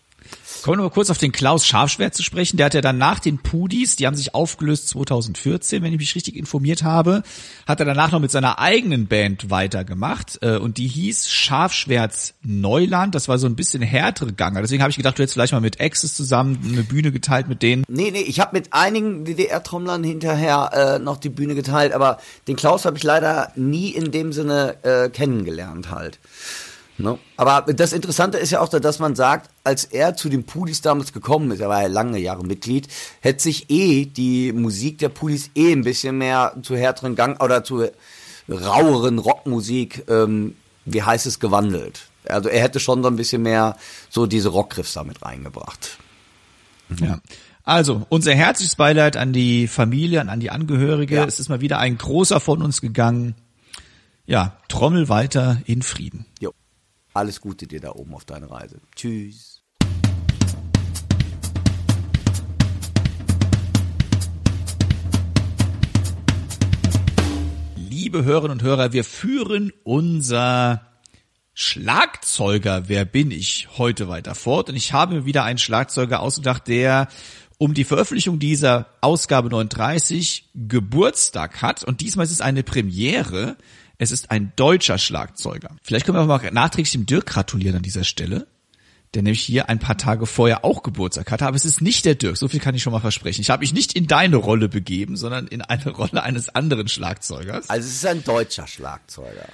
Kommen 0.64 0.78
wir 0.78 0.84
mal 0.84 0.90
kurz 0.90 1.10
auf 1.10 1.18
den 1.18 1.30
Klaus 1.30 1.66
Scharfschwert 1.66 2.14
zu 2.14 2.22
sprechen. 2.22 2.56
Der 2.56 2.64
hat 2.64 2.72
ja 2.72 2.80
dann 2.80 2.96
nach 2.96 3.18
den 3.18 3.36
Pudis, 3.36 3.96
die 3.96 4.06
haben 4.06 4.16
sich 4.16 4.34
aufgelöst 4.34 4.88
2014, 4.88 5.82
wenn 5.82 5.92
ich 5.92 5.98
mich 5.98 6.14
richtig 6.14 6.36
informiert 6.36 6.82
habe, 6.82 7.22
hat 7.66 7.80
er 7.80 7.84
danach 7.84 8.12
noch 8.12 8.18
mit 8.18 8.30
seiner 8.30 8.58
eigenen 8.58 9.06
Band 9.06 9.50
weitergemacht 9.50 10.38
äh, 10.40 10.56
und 10.56 10.78
die 10.78 10.86
hieß 10.86 11.28
Scharfschwerts 11.28 12.32
Neuland. 12.42 13.14
Das 13.14 13.28
war 13.28 13.36
so 13.36 13.46
ein 13.46 13.56
bisschen 13.56 13.82
härtere 13.82 14.32
Ganger. 14.32 14.62
Deswegen 14.62 14.80
habe 14.80 14.88
ich 14.88 14.96
gedacht, 14.96 15.18
du 15.18 15.22
hättest 15.22 15.34
vielleicht 15.34 15.52
mal 15.52 15.60
mit 15.60 15.82
Axis 15.82 16.14
zusammen 16.14 16.58
eine 16.66 16.82
Bühne 16.82 17.12
geteilt 17.12 17.46
mit 17.46 17.60
denen. 17.60 17.84
Nee, 17.86 18.10
nee, 18.10 18.22
ich 18.22 18.40
habe 18.40 18.56
mit 18.56 18.72
einigen 18.72 19.26
DDR-Trommlern 19.26 20.02
hinterher 20.02 20.70
äh, 20.72 20.98
noch 20.98 21.18
die 21.18 21.28
Bühne 21.28 21.54
geteilt, 21.54 21.92
aber 21.92 22.20
den 22.48 22.56
Klaus 22.56 22.86
habe 22.86 22.96
ich 22.96 23.02
leider 23.02 23.52
nie 23.54 23.90
in 23.90 24.12
dem 24.12 24.32
Sinne 24.32 24.76
äh, 24.82 25.10
kennengelernt 25.10 25.90
halt. 25.90 26.18
No. 26.96 27.18
Aber 27.36 27.72
das 27.72 27.92
Interessante 27.92 28.38
ist 28.38 28.50
ja 28.50 28.60
auch, 28.60 28.68
dass 28.68 28.98
man 29.00 29.16
sagt, 29.16 29.50
als 29.64 29.84
er 29.84 30.14
zu 30.16 30.28
den 30.28 30.44
Pudis 30.44 30.80
damals 30.80 31.12
gekommen 31.12 31.50
ist, 31.50 31.60
er 31.60 31.68
war 31.68 31.82
ja 31.82 31.88
lange 31.88 32.18
Jahre 32.18 32.44
Mitglied, 32.44 32.88
hätte 33.20 33.42
sich 33.42 33.68
eh 33.68 34.04
die 34.04 34.52
Musik 34.52 34.98
der 34.98 35.08
Pudis 35.08 35.50
eh 35.56 35.72
ein 35.72 35.82
bisschen 35.82 36.18
mehr 36.18 36.54
zu 36.62 36.76
härteren 36.76 37.16
Gang 37.16 37.42
oder 37.42 37.64
zu 37.64 37.88
raueren 38.48 39.18
Rockmusik, 39.18 40.04
ähm, 40.08 40.54
wie 40.84 41.02
heißt 41.02 41.26
es, 41.26 41.40
gewandelt. 41.40 42.08
Also 42.28 42.48
er 42.48 42.62
hätte 42.62 42.78
schon 42.78 43.02
so 43.02 43.08
ein 43.08 43.16
bisschen 43.16 43.42
mehr 43.42 43.76
so 44.08 44.26
diese 44.26 44.50
Rockgriffs 44.50 44.92
damit 44.92 45.22
reingebracht. 45.22 45.98
Ja. 47.00 47.18
Also, 47.64 48.04
unser 48.10 48.34
herzliches 48.34 48.76
Beileid 48.76 49.16
an 49.16 49.32
die 49.32 49.68
Familie, 49.68 50.20
an 50.28 50.38
die 50.38 50.50
Angehörige. 50.50 51.16
Ja. 51.16 51.24
Es 51.24 51.40
ist 51.40 51.48
mal 51.48 51.62
wieder 51.62 51.78
ein 51.78 51.96
großer 51.96 52.38
von 52.38 52.62
uns 52.62 52.82
gegangen. 52.82 53.34
Ja, 54.26 54.58
Trommel 54.68 55.08
weiter 55.08 55.62
in 55.64 55.80
Frieden. 55.80 56.26
Jo. 56.40 56.52
Alles 57.16 57.40
Gute 57.40 57.68
dir 57.68 57.78
da 57.78 57.92
oben 57.92 58.12
auf 58.12 58.24
deiner 58.24 58.50
Reise. 58.50 58.80
Tschüss. 58.96 59.62
Liebe 67.76 68.24
Hörerinnen 68.24 68.58
und 68.58 68.62
Hörer, 68.64 68.92
wir 68.92 69.04
führen 69.04 69.72
unser 69.84 70.88
Schlagzeuger, 71.52 72.88
wer 72.88 73.04
bin 73.04 73.30
ich, 73.30 73.68
heute 73.78 74.08
weiter 74.08 74.34
fort. 74.34 74.68
Und 74.68 74.74
ich 74.74 74.92
habe 74.92 75.14
mir 75.14 75.24
wieder 75.24 75.44
einen 75.44 75.58
Schlagzeuger 75.58 76.18
ausgedacht, 76.18 76.66
der 76.66 77.06
um 77.58 77.74
die 77.74 77.84
Veröffentlichung 77.84 78.40
dieser 78.40 78.88
Ausgabe 79.00 79.50
39 79.50 80.50
Geburtstag 80.54 81.62
hat. 81.62 81.84
Und 81.84 82.00
diesmal 82.00 82.26
ist 82.26 82.32
es 82.32 82.40
eine 82.40 82.64
Premiere. 82.64 83.56
Es 83.98 84.10
ist 84.10 84.30
ein 84.30 84.52
deutscher 84.56 84.98
Schlagzeuger. 84.98 85.76
Vielleicht 85.82 86.06
können 86.06 86.18
wir 86.18 86.24
mal 86.26 86.50
nachträglich 86.50 86.92
dem 86.92 87.06
Dirk 87.06 87.26
gratulieren 87.26 87.76
an 87.76 87.82
dieser 87.82 88.04
Stelle, 88.04 88.46
der 89.14 89.22
nämlich 89.22 89.42
hier 89.42 89.68
ein 89.68 89.78
paar 89.78 89.96
Tage 89.96 90.26
vorher 90.26 90.64
auch 90.64 90.82
Geburtstag 90.82 91.30
hatte. 91.30 91.46
Aber 91.46 91.56
es 91.56 91.64
ist 91.64 91.80
nicht 91.80 92.04
der 92.04 92.16
Dirk, 92.16 92.36
so 92.36 92.48
viel 92.48 92.60
kann 92.60 92.74
ich 92.74 92.82
schon 92.82 92.92
mal 92.92 93.00
versprechen. 93.00 93.40
Ich 93.40 93.50
habe 93.50 93.60
mich 93.60 93.72
nicht 93.72 93.94
in 93.94 94.06
deine 94.06 94.36
Rolle 94.36 94.68
begeben, 94.68 95.16
sondern 95.16 95.46
in 95.46 95.62
eine 95.62 95.90
Rolle 95.90 96.22
eines 96.22 96.48
anderen 96.48 96.88
Schlagzeugers. 96.88 97.70
Also 97.70 97.86
es 97.86 97.94
ist 97.94 98.06
ein 98.06 98.24
deutscher 98.24 98.66
Schlagzeuger. 98.66 99.46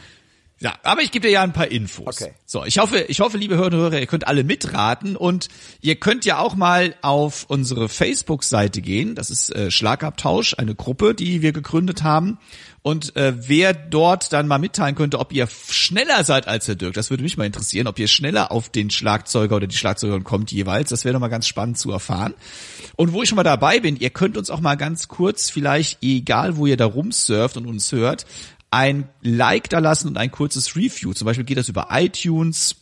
Ja, 0.62 0.74
aber 0.82 1.00
ich 1.00 1.10
gebe 1.10 1.26
dir 1.26 1.32
ja 1.32 1.42
ein 1.42 1.54
paar 1.54 1.68
Infos. 1.68 2.20
Okay. 2.20 2.34
So, 2.44 2.66
ich 2.66 2.78
hoffe, 2.78 2.98
ich 3.08 3.20
hoffe, 3.20 3.38
liebe 3.38 3.56
Hörerinnen 3.56 3.80
und 3.80 3.84
Hörer, 3.86 4.00
ihr 4.00 4.06
könnt 4.06 4.26
alle 4.26 4.44
mitraten 4.44 5.16
und 5.16 5.48
ihr 5.80 5.96
könnt 5.96 6.26
ja 6.26 6.38
auch 6.38 6.54
mal 6.54 6.94
auf 7.00 7.46
unsere 7.48 7.88
Facebook-Seite 7.88 8.82
gehen. 8.82 9.14
Das 9.14 9.30
ist 9.30 9.54
äh, 9.56 9.70
Schlagabtausch, 9.70 10.54
eine 10.58 10.74
Gruppe, 10.74 11.14
die 11.14 11.40
wir 11.40 11.52
gegründet 11.52 12.02
haben. 12.02 12.38
Und 12.82 13.16
äh, 13.16 13.32
wer 13.48 13.72
dort 13.72 14.34
dann 14.34 14.48
mal 14.48 14.58
mitteilen 14.58 14.96
könnte, 14.96 15.18
ob 15.18 15.32
ihr 15.32 15.46
schneller 15.46 16.24
seid 16.24 16.46
als 16.46 16.66
der 16.66 16.74
Dirk, 16.74 16.92
das 16.92 17.08
würde 17.08 17.22
mich 17.22 17.38
mal 17.38 17.44
interessieren, 17.44 17.86
ob 17.86 17.98
ihr 17.98 18.08
schneller 18.08 18.52
auf 18.52 18.68
den 18.68 18.90
Schlagzeuger 18.90 19.56
oder 19.56 19.66
die 19.66 19.76
Schlagzeugerin 19.76 20.24
kommt 20.24 20.52
jeweils. 20.52 20.90
Das 20.90 21.06
wäre 21.06 21.14
doch 21.14 21.20
mal 21.20 21.28
ganz 21.28 21.46
spannend 21.46 21.78
zu 21.78 21.90
erfahren. 21.90 22.34
Und 22.96 23.14
wo 23.14 23.22
ich 23.22 23.30
schon 23.30 23.36
mal 23.36 23.44
dabei 23.44 23.80
bin, 23.80 23.96
ihr 23.96 24.10
könnt 24.10 24.36
uns 24.36 24.50
auch 24.50 24.60
mal 24.60 24.76
ganz 24.76 25.08
kurz, 25.08 25.48
vielleicht 25.48 26.02
egal 26.02 26.58
wo 26.58 26.66
ihr 26.66 26.76
da 26.76 26.84
rumsurft 26.86 27.56
und 27.56 27.66
uns 27.66 27.92
hört, 27.92 28.26
ein 28.70 29.08
Like 29.20 29.68
da 29.68 29.78
lassen 29.78 30.08
und 30.08 30.16
ein 30.16 30.30
kurzes 30.30 30.76
Review. 30.76 31.12
Zum 31.12 31.26
Beispiel 31.26 31.44
geht 31.44 31.58
das 31.58 31.68
über 31.68 31.88
iTunes. 31.90 32.76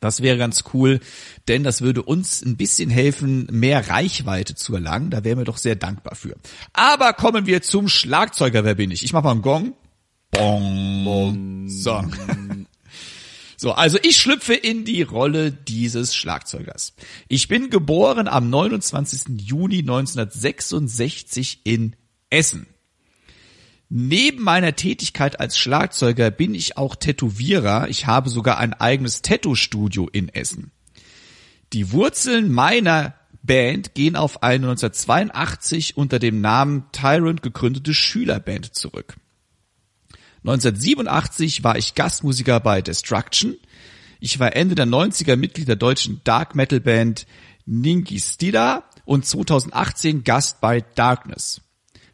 Das 0.00 0.20
wäre 0.20 0.36
ganz 0.36 0.64
cool, 0.74 1.00
denn 1.46 1.62
das 1.62 1.80
würde 1.80 2.02
uns 2.02 2.42
ein 2.42 2.56
bisschen 2.56 2.90
helfen, 2.90 3.46
mehr 3.50 3.88
Reichweite 3.88 4.56
zu 4.56 4.74
erlangen. 4.74 5.10
Da 5.10 5.22
wären 5.22 5.38
wir 5.38 5.44
doch 5.44 5.58
sehr 5.58 5.76
dankbar 5.76 6.16
für. 6.16 6.36
Aber 6.72 7.12
kommen 7.12 7.46
wir 7.46 7.62
zum 7.62 7.88
Schlagzeuger. 7.88 8.64
Wer 8.64 8.74
bin 8.74 8.90
ich? 8.90 9.04
Ich 9.04 9.12
mache 9.12 9.24
mal 9.24 9.30
einen 9.32 9.42
Gong. 9.42 9.74
Bong. 10.32 11.68
So. 11.68 12.02
So, 13.62 13.70
also 13.70 13.96
ich 14.02 14.16
schlüpfe 14.16 14.54
in 14.54 14.84
die 14.84 15.02
Rolle 15.02 15.52
dieses 15.52 16.16
Schlagzeugers. 16.16 16.94
Ich 17.28 17.46
bin 17.46 17.70
geboren 17.70 18.26
am 18.26 18.50
29. 18.50 19.40
Juni 19.40 19.78
1966 19.78 21.60
in 21.62 21.94
Essen. 22.28 22.66
Neben 23.94 24.42
meiner 24.42 24.74
Tätigkeit 24.74 25.38
als 25.38 25.58
Schlagzeuger 25.58 26.30
bin 26.30 26.54
ich 26.54 26.78
auch 26.78 26.96
Tätowierer. 26.96 27.90
Ich 27.90 28.06
habe 28.06 28.30
sogar 28.30 28.56
ein 28.56 28.72
eigenes 28.72 29.20
Tattoo-Studio 29.20 30.08
in 30.10 30.30
Essen. 30.30 30.70
Die 31.74 31.92
Wurzeln 31.92 32.50
meiner 32.50 33.12
Band 33.42 33.94
gehen 33.94 34.16
auf 34.16 34.42
eine 34.42 34.70
1982 34.70 35.98
unter 35.98 36.18
dem 36.18 36.40
Namen 36.40 36.86
Tyrant 36.92 37.42
gegründete 37.42 37.92
Schülerband 37.92 38.74
zurück. 38.74 39.16
1987 40.38 41.62
war 41.62 41.76
ich 41.76 41.94
Gastmusiker 41.94 42.60
bei 42.60 42.80
Destruction. 42.80 43.58
Ich 44.20 44.40
war 44.40 44.56
Ende 44.56 44.74
der 44.74 44.86
90er 44.86 45.36
Mitglied 45.36 45.68
der 45.68 45.76
deutschen 45.76 46.22
Dark 46.24 46.54
Metal 46.54 46.80
Band 46.80 47.26
Ninki 47.66 48.18
Stida 48.18 48.84
und 49.04 49.26
2018 49.26 50.24
Gast 50.24 50.62
bei 50.62 50.80
Darkness. 50.80 51.60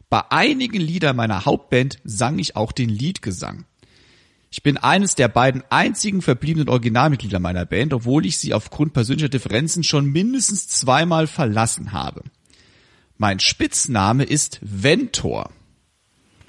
Bei 0.09 0.23
einigen 0.31 0.81
Liedern 0.81 1.15
meiner 1.15 1.45
Hauptband 1.45 1.99
sang 2.03 2.39
ich 2.39 2.55
auch 2.55 2.71
den 2.71 2.89
Liedgesang. 2.89 3.65
Ich 4.49 4.63
bin 4.63 4.77
eines 4.77 5.13
der 5.13 5.27
beiden 5.27 5.63
einzigen 5.69 6.23
verbliebenen 6.23 6.69
Originalmitglieder 6.69 7.39
meiner 7.39 7.65
Band, 7.65 7.93
obwohl 7.93 8.25
ich 8.25 8.39
sie 8.39 8.55
aufgrund 8.55 8.93
persönlicher 8.93 9.29
Differenzen 9.29 9.83
schon 9.83 10.07
mindestens 10.07 10.67
zweimal 10.67 11.27
verlassen 11.27 11.91
habe. 11.91 12.23
Mein 13.19 13.39
Spitzname 13.39 14.23
ist 14.23 14.57
Ventor. 14.61 15.51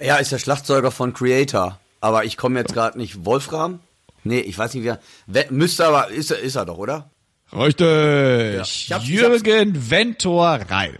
Ja, 0.00 0.16
ist 0.16 0.32
der 0.32 0.38
Schlagzeuger 0.38 0.90
von 0.90 1.12
Creator. 1.12 1.78
Aber 2.00 2.24
ich 2.24 2.38
komme 2.38 2.60
jetzt 2.60 2.72
gerade 2.72 2.96
nicht. 2.96 3.26
Wolfram? 3.26 3.80
Nee, 4.24 4.40
ich 4.40 4.56
weiß 4.56 4.72
nicht, 4.72 4.84
wer. 4.84 5.50
Müsste 5.50 5.86
aber, 5.86 6.08
ist 6.08 6.30
er, 6.30 6.38
ist 6.38 6.56
er 6.56 6.64
doch, 6.64 6.78
oder? 6.78 7.10
Richtig. 7.52 8.88
Ja. 8.88 8.98
Jürgen 9.00 9.90
Ventor 9.90 10.60
Reil. 10.70 10.98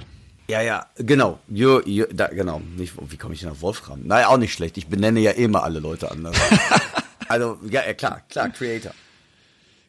Ja, 0.51 0.61
ja, 0.63 0.87
genau. 0.97 1.39
Jo, 1.49 1.81
jo, 1.87 2.07
da, 2.13 2.27
genau. 2.27 2.61
Nicht, 2.77 2.95
wie 3.09 3.17
komme 3.17 3.35
ich 3.35 3.41
denn 3.41 3.51
auf 3.51 3.63
Wolfram? 3.63 4.05
Naja, 4.05 4.27
auch 4.29 4.37
nicht 4.37 4.53
schlecht. 4.53 4.77
Ich 4.79 4.89
benenne 4.89 5.21
ja 5.21 5.31
immer 5.31 5.63
alle 5.63 5.79
Leute 5.79 6.11
anders. 6.11 6.37
also, 7.29 7.59
ja, 7.71 7.87
ja, 7.87 7.95
klar, 7.95 8.23
klar, 8.29 8.49
Creator. 8.49 8.91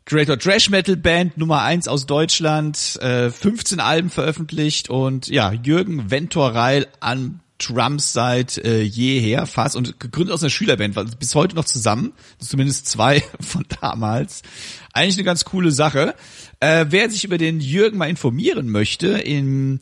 Creator 0.06 0.38
Trash 0.38 0.70
Metal 0.70 0.96
Band 0.96 1.36
Nummer 1.38 1.64
eins 1.64 1.88
aus 1.88 2.06
Deutschland, 2.06 3.00
äh, 3.02 3.32
15 3.32 3.80
Alben 3.80 4.12
veröffentlicht 4.12 4.90
und 4.92 5.30
ja, 5.30 5.52
Jürgen 5.52 6.12
Ventoreil 6.12 6.88
an 7.00 7.40
Drums 7.58 8.14
seit 8.14 8.60
äh, 8.60 8.82
jeher 8.82 9.48
fast 9.48 9.76
und 9.76 10.00
gegründet 10.00 10.34
aus 10.34 10.44
einer 10.44 10.50
Schülerband, 10.52 11.20
bis 11.20 11.34
heute 11.34 11.56
noch 11.56 11.66
zusammen, 11.66 12.14
zumindest 12.38 12.88
zwei 12.88 13.24
von 13.40 13.66
damals. 13.82 14.44
Eigentlich 14.94 15.16
eine 15.16 15.24
ganz 15.24 15.44
coole 15.46 15.72
Sache. 15.72 16.14
Äh, 16.60 16.86
wer 16.90 17.10
sich 17.10 17.24
über 17.24 17.40
den 17.40 17.62
Jürgen 17.62 17.98
mal 17.98 18.10
informieren 18.10 18.70
möchte, 18.70 19.08
in 19.08 19.80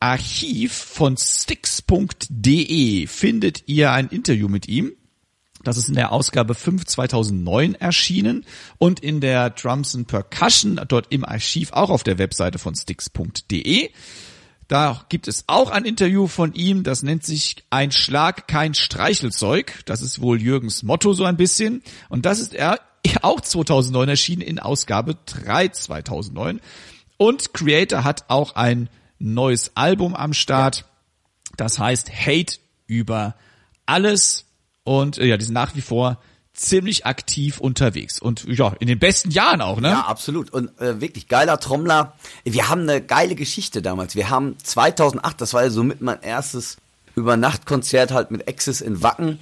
Archiv 0.00 0.72
von 0.72 1.16
Stix.de 1.16 3.06
findet 3.06 3.64
ihr 3.66 3.92
ein 3.92 4.08
Interview 4.08 4.48
mit 4.48 4.68
ihm. 4.68 4.92
Das 5.64 5.76
ist 5.76 5.88
in 5.88 5.96
der 5.96 6.12
Ausgabe 6.12 6.54
5 6.54 6.84
2009 6.84 7.74
erschienen 7.74 8.46
und 8.78 9.00
in 9.00 9.20
der 9.20 9.50
Drums 9.50 9.96
and 9.96 10.06
Percussion 10.06 10.80
dort 10.86 11.12
im 11.12 11.24
Archiv 11.24 11.72
auch 11.72 11.90
auf 11.90 12.04
der 12.04 12.18
Webseite 12.18 12.58
von 12.58 12.76
Stix.de. 12.76 13.90
Da 14.68 15.04
gibt 15.08 15.26
es 15.26 15.44
auch 15.46 15.70
ein 15.70 15.84
Interview 15.84 16.28
von 16.28 16.52
ihm, 16.52 16.84
das 16.84 17.02
nennt 17.02 17.24
sich 17.24 17.64
Ein 17.70 17.90
Schlag, 17.90 18.46
kein 18.46 18.74
Streichelzeug. 18.74 19.80
Das 19.86 20.02
ist 20.02 20.20
wohl 20.20 20.40
Jürgens 20.40 20.82
Motto 20.82 21.12
so 21.14 21.24
ein 21.24 21.36
bisschen. 21.36 21.82
Und 22.08 22.24
das 22.24 22.38
ist 22.38 22.54
er 22.54 22.78
auch 23.22 23.40
2009 23.40 24.08
erschienen 24.08 24.42
in 24.42 24.58
Ausgabe 24.60 25.16
3 25.26 25.68
2009. 25.68 26.60
Und 27.16 27.52
Creator 27.52 28.04
hat 28.04 28.26
auch 28.28 28.54
ein 28.54 28.88
neues 29.18 29.72
Album 29.74 30.14
am 30.14 30.32
Start. 30.32 30.84
Das 31.56 31.78
heißt 31.78 32.10
Hate 32.10 32.58
über 32.86 33.34
alles. 33.86 34.44
Und 34.84 35.18
äh, 35.18 35.26
ja, 35.26 35.36
die 35.36 35.44
sind 35.44 35.54
nach 35.54 35.74
wie 35.74 35.80
vor 35.80 36.18
ziemlich 36.58 37.06
aktiv 37.06 37.60
unterwegs 37.60 38.18
und 38.18 38.44
ja, 38.48 38.74
in 38.80 38.88
den 38.88 38.98
besten 38.98 39.30
Jahren 39.30 39.60
auch, 39.60 39.80
ne? 39.80 39.90
Ja, 39.90 40.00
absolut. 40.00 40.50
Und 40.50 40.76
äh, 40.80 41.00
wirklich 41.00 41.28
geiler 41.28 41.60
Trommler. 41.60 42.14
Wir 42.44 42.68
haben 42.68 42.82
eine 42.82 43.00
geile 43.00 43.36
Geschichte 43.36 43.80
damals. 43.80 44.16
Wir 44.16 44.28
haben 44.28 44.56
2008, 44.58 45.40
das 45.40 45.54
war 45.54 45.62
ja 45.62 45.70
somit 45.70 46.00
mein 46.00 46.20
erstes 46.20 46.78
Übernachtkonzert 47.14 48.10
halt 48.10 48.32
mit 48.32 48.48
Axis 48.48 48.80
in 48.80 49.02
Wacken. 49.02 49.38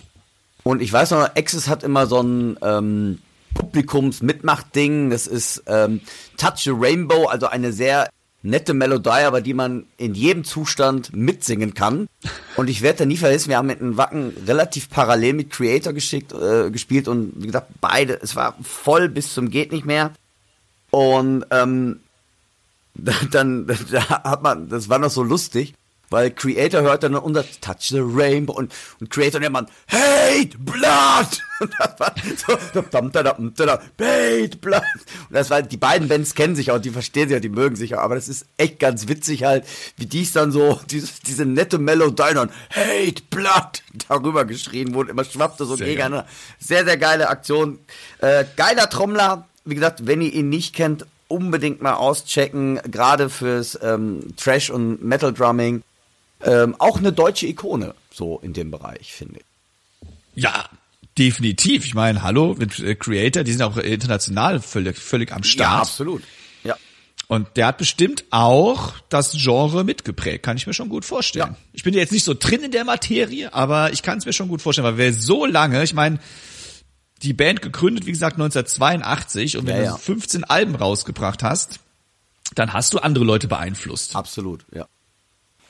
Und 0.63 0.83
ich 0.83 0.93
weiß 0.93 1.13
noch, 1.13 1.37
Axis 1.37 1.69
hat 1.69 1.85
immer 1.85 2.07
so 2.07 2.21
ein 2.21 2.59
ähm, 2.61 3.19
Publikums-Mitmacht-Ding. 3.55 5.11
Das 5.11 5.27
ist 5.27 5.63
ähm, 5.67 6.03
Touch 6.37 6.59
the 6.59 6.73
Rainbow, 6.75 7.27
also 7.27 7.47
eine 7.47 7.73
sehr 7.73 8.09
nette 8.43 8.75
Melodie, 8.75 9.25
aber 9.25 9.41
die 9.41 9.55
man 9.55 9.87
in 9.97 10.15
jedem 10.15 10.45
Zustand 10.45 11.15
mitsingen 11.15 11.75
kann. 11.75 12.09
Und 12.57 12.69
ich 12.69 12.83
werde 12.83 13.01
da 13.01 13.07
nie 13.07 13.17
vergessen, 13.17 13.49
wir 13.49 13.57
haben 13.57 13.67
mit 13.67 13.81
einem 13.81 13.97
Wacken 13.97 14.33
relativ 14.47 14.89
parallel 14.91 15.35
mit 15.35 15.51
Creator 15.51 15.93
geschickt, 15.93 16.33
äh, 16.33 16.71
gespielt 16.71 17.09
und 17.09 17.33
wie 17.37 17.47
gesagt, 17.47 17.69
beide, 17.81 18.21
es 18.23 18.37
war 18.37 18.57
voll 18.63 19.09
bis 19.09 19.35
zum 19.35 19.51
geht 19.51 19.73
nicht 19.73 19.85
mehr. 19.85 20.13
Und 20.91 21.45
ähm, 21.51 22.01
dann 23.31 23.67
da 23.67 24.09
hat 24.09 24.43
man, 24.43 24.69
das 24.69 24.89
war 24.89 24.99
noch 24.99 25.11
so 25.11 25.23
lustig, 25.23 25.75
weil 26.11 26.31
Creator 26.31 26.83
hört 26.83 27.03
dann 27.03 27.15
unser 27.15 27.45
Touch 27.61 27.89
the 27.89 28.01
Rainbow 28.01 28.53
und, 28.53 28.73
und 29.01 29.11
Creator 29.11 29.41
nennt 29.41 29.53
man 29.53 29.67
Hate 29.89 30.57
Blood. 30.59 31.43
Und 31.59 31.73
das 31.79 31.99
war 31.99 32.15
so, 32.37 32.83
da, 33.65 33.81
Hate 33.99 34.59
Blood. 34.59 34.83
Und 35.29 35.35
das 35.35 35.49
war, 35.49 35.63
die 35.63 35.79
beiden 35.79 36.07
Bands 36.07 36.35
kennen 36.35 36.55
sich 36.55 36.71
auch, 36.71 36.79
die 36.79 36.91
verstehen 36.91 37.31
sich 37.31 37.39
auch, 37.39 37.41
die 37.41 37.49
mögen 37.49 37.77
sich 37.77 37.95
auch, 37.95 38.01
aber 38.01 38.15
das 38.15 38.29
ist 38.29 38.45
echt 38.59 38.79
ganz 38.79 39.09
witzig 39.09 39.45
halt, 39.45 39.65
wie 39.97 40.05
dies 40.05 40.33
dann 40.33 40.53
so, 40.53 40.79
diese, 40.91 41.09
diese 41.27 41.47
nette 41.47 41.79
Melodie 41.79 42.35
dann 42.35 42.51
Hate 42.71 43.23
Blood 43.31 43.83
darüber 44.07 44.45
geschrien 44.45 44.93
wurde, 44.93 45.13
immer 45.13 45.25
schwappte 45.25 45.65
so 45.65 45.77
sehr 45.77 45.87
gegeneinander. 45.87 46.25
Geil. 46.25 46.33
Sehr, 46.59 46.85
sehr 46.85 46.99
geile 46.99 47.31
Aktion. 47.31 47.79
Äh, 48.19 48.45
geiler 48.57 48.91
Trommler, 48.91 49.49
wie 49.65 49.75
gesagt, 49.75 50.07
wenn 50.07 50.21
ihr 50.21 50.35
ihn 50.35 50.51
nicht 50.51 50.75
kennt, 50.75 51.07
unbedingt 51.29 51.83
mal 51.83 51.95
auschecken, 51.95 52.81
gerade 52.91 53.29
fürs 53.31 53.79
ähm, 53.83 54.35
Trash- 54.37 54.71
und 54.71 55.03
Metal-Drumming. 55.03 55.83
Ähm, 56.43 56.75
auch 56.79 56.99
eine 56.99 57.13
deutsche 57.13 57.47
Ikone, 57.47 57.95
so 58.13 58.39
in 58.41 58.53
dem 58.53 58.71
Bereich, 58.71 59.13
finde 59.13 59.41
ich. 59.41 60.43
Ja, 60.43 60.69
definitiv. 61.17 61.85
Ich 61.85 61.95
meine, 61.95 62.23
hallo, 62.23 62.55
mit 62.59 62.79
äh, 62.79 62.95
Creator, 62.95 63.43
die 63.43 63.53
sind 63.53 63.63
auch 63.63 63.77
international 63.79 64.61
völlig, 64.61 64.99
völlig 64.99 65.33
am 65.33 65.43
Start. 65.43 65.73
Ja, 65.73 65.81
absolut. 65.81 66.23
Ja. 66.63 66.77
Und 67.27 67.49
der 67.57 67.69
hat 67.69 67.79
bestimmt 67.79 68.25
auch 68.31 68.93
das 69.09 69.33
Genre 69.33 69.83
mitgeprägt, 69.83 70.45
kann 70.45 70.57
ich 70.57 70.67
mir 70.67 70.75
schon 70.75 70.89
gut 70.89 71.05
vorstellen. 71.05 71.53
Ja. 71.53 71.57
Ich 71.73 71.83
bin 71.83 71.95
jetzt 71.95 72.13
nicht 72.13 72.25
so 72.25 72.35
drin 72.35 72.63
in 72.63 72.71
der 72.71 72.85
Materie, 72.85 73.53
aber 73.55 73.93
ich 73.93 74.03
kann 74.03 74.19
es 74.19 74.27
mir 74.27 74.33
schon 74.33 74.49
gut 74.49 74.63
vorstellen, 74.63 74.87
weil 74.87 74.99
wer 74.99 75.13
so 75.13 75.47
lange, 75.47 75.83
ich 75.83 75.95
meine, 75.95 76.19
die 77.23 77.33
Band 77.33 77.63
gegründet, 77.63 78.07
wie 78.07 78.13
gesagt, 78.13 78.35
1982 78.35 79.57
und 79.57 79.67
wenn 79.67 79.77
ja, 79.77 79.83
ja. 79.85 79.93
du 79.93 79.99
15 79.99 80.45
Alben 80.45 80.75
rausgebracht 80.75 81.43
hast, 81.43 81.81
dann 82.55 82.73
hast 82.73 82.93
du 82.93 82.99
andere 82.99 83.25
Leute 83.25 83.49
beeinflusst. 83.49 84.15
Absolut, 84.15 84.65
ja. 84.73 84.87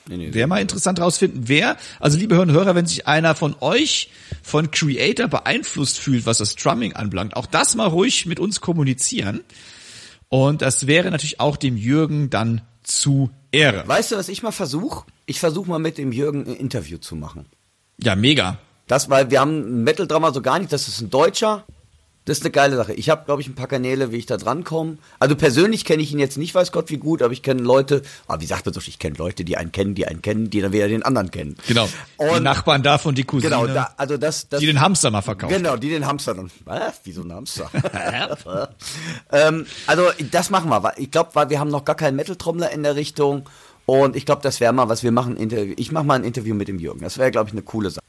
Nee, 0.09 0.17
nee, 0.17 0.33
Wäre 0.33 0.47
mal 0.47 0.61
interessant 0.61 0.99
rausfinden, 0.99 1.47
wer, 1.47 1.77
also 1.99 2.17
liebe 2.17 2.35
Hörer 2.35 2.43
und 2.43 2.51
Hörer, 2.51 2.75
wenn 2.75 2.85
sich 2.85 3.07
einer 3.07 3.35
von 3.35 3.55
euch 3.59 4.09
von 4.41 4.71
Creator 4.71 5.27
beeinflusst 5.27 5.99
fühlt, 5.99 6.25
was 6.25 6.37
das 6.37 6.55
Drumming 6.55 6.93
anbelangt, 6.93 7.35
auch 7.35 7.45
das 7.45 7.75
mal 7.75 7.87
ruhig 7.87 8.25
mit 8.25 8.39
uns 8.39 8.61
kommunizieren. 8.61 9.41
Und 10.29 10.61
das 10.61 10.87
wäre 10.87 11.11
natürlich 11.11 11.39
auch 11.39 11.57
dem 11.57 11.77
Jürgen 11.77 12.29
dann 12.29 12.61
zu 12.83 13.29
Ehre. 13.51 13.87
Weißt 13.87 14.11
du, 14.11 14.15
was 14.15 14.29
ich 14.29 14.43
mal 14.43 14.51
versuche? 14.51 15.05
Ich 15.25 15.39
versuche 15.39 15.69
mal 15.69 15.79
mit 15.79 15.97
dem 15.97 16.11
Jürgen 16.11 16.45
ein 16.45 16.55
Interview 16.55 16.97
zu 16.97 17.15
machen. 17.15 17.45
Ja, 18.01 18.15
mega. 18.15 18.59
Das, 18.87 19.09
weil 19.09 19.29
wir 19.29 19.41
haben 19.41 19.83
Metal-Drama 19.83 20.31
so 20.33 20.41
gar 20.41 20.59
nicht, 20.59 20.71
das 20.71 20.87
ist 20.87 21.01
ein 21.01 21.09
Deutscher, 21.09 21.65
das 22.27 22.39
ist 22.39 22.43
eine 22.43 22.51
geile 22.51 22.75
Sache. 22.75 22.93
Ich 22.93 23.09
habe, 23.09 23.23
glaube 23.23 23.41
ich, 23.41 23.47
ein 23.47 23.55
paar 23.55 23.67
Kanäle, 23.67 24.11
wie 24.11 24.17
ich 24.17 24.25
da 24.25 24.35
drankomme. 24.35 24.97
Also 25.17 25.37
persönlich 25.37 25.85
kenne 25.85 26.03
ich 26.03 26.11
ihn 26.11 26.19
jetzt 26.19 26.37
nicht, 26.37 26.53
weiß 26.53 26.73
Gott 26.73 26.89
wie 26.89 26.97
gut, 26.97 27.21
aber 27.21 27.31
ich 27.31 27.41
kenne 27.41 27.61
Leute, 27.61 28.01
ah, 28.27 28.41
wie 28.41 28.45
sagt 28.45 28.65
man 28.65 28.73
so, 28.73 28.81
ich 28.85 28.99
kenne 28.99 29.15
Leute, 29.17 29.45
die 29.45 29.55
einen 29.55 29.71
kennen, 29.71 29.95
die 29.95 30.05
einen 30.07 30.21
kennen, 30.21 30.49
die 30.49 30.59
dann 30.59 30.73
wieder 30.73 30.89
den 30.89 31.03
anderen 31.03 31.31
kennen. 31.31 31.55
Genau. 31.69 31.87
Und 32.17 32.35
die 32.35 32.39
Nachbarn 32.41 32.83
davon, 32.83 33.15
die 33.15 33.23
Cousine. 33.23 33.55
Genau, 33.55 33.65
da, 33.65 33.93
also 33.95 34.17
das, 34.17 34.49
das. 34.49 34.59
Die 34.59 34.65
den 34.65 34.81
Hamster 34.81 35.09
mal 35.09 35.21
verkaufen. 35.21 35.55
Genau, 35.55 35.77
die 35.77 35.87
den 35.87 36.05
Hamster 36.05 36.33
dann. 36.33 36.51
Was? 36.65 36.99
Wie 37.05 37.13
so 37.13 37.21
ein 37.21 37.31
Hamster? 37.31 37.71
ähm, 39.31 39.65
also 39.85 40.03
das 40.29 40.49
machen 40.49 40.69
wir. 40.69 40.93
Ich 40.97 41.11
glaube, 41.11 41.29
weil 41.33 41.49
wir 41.49 41.61
haben 41.61 41.71
noch 41.71 41.85
gar 41.85 41.95
keinen 41.95 42.17
Metal-Trommler 42.17 42.71
in 42.71 42.83
der 42.83 42.97
Richtung. 42.97 43.43
Und 43.85 44.17
ich 44.17 44.25
glaube, 44.25 44.41
das 44.41 44.59
wäre 44.59 44.73
mal, 44.73 44.89
was 44.89 45.01
wir 45.01 45.13
machen. 45.13 45.37
Ich 45.77 45.93
mache 45.93 46.03
mal 46.03 46.15
ein 46.15 46.25
Interview 46.25 46.53
mit 46.55 46.67
dem 46.67 46.77
Jürgen. 46.77 46.99
Das 46.99 47.17
wäre, 47.17 47.31
glaube 47.31 47.47
ich, 47.47 47.53
eine 47.53 47.61
coole 47.61 47.89
Sache. 47.89 48.03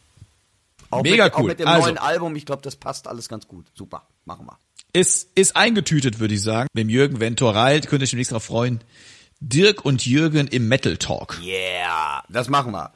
Auch 0.91 1.03
Mega 1.03 1.25
mit, 1.25 1.35
cool. 1.35 1.43
Auch 1.43 1.47
mit 1.47 1.61
dem 1.61 1.69
also, 1.69 1.87
neuen 1.87 1.99
Album, 1.99 2.37
ich 2.37 2.47
glaube, 2.47 2.63
das 2.63 2.77
passt 2.77 3.09
alles 3.09 3.29
ganz 3.29 3.47
gut. 3.47 3.67
Super, 3.75 4.07
machen 4.25 4.47
wir. 4.47 4.59
Ist, 4.93 5.31
ist 5.35 5.57
eingetütet, 5.57 6.19
würde 6.19 6.35
ich 6.35 6.43
sagen. 6.43 6.69
Mit 6.73 6.89
Jürgen 6.89 7.21
Ventoralt 7.21 7.89
könnt 7.89 8.03
ihr 8.03 8.05
euch 8.05 8.11
demnächst 8.11 8.33
darauf 8.33 8.45
freuen. 8.45 8.81
Dirk 9.41 9.85
und 9.85 10.05
Jürgen 10.07 10.49
im 10.49 10.69
Metal 10.69 10.97
Talk. 10.97 11.39
Yeah, 11.43 12.25
das 12.29 12.49
machen 12.49 12.73
wir. 12.73 12.93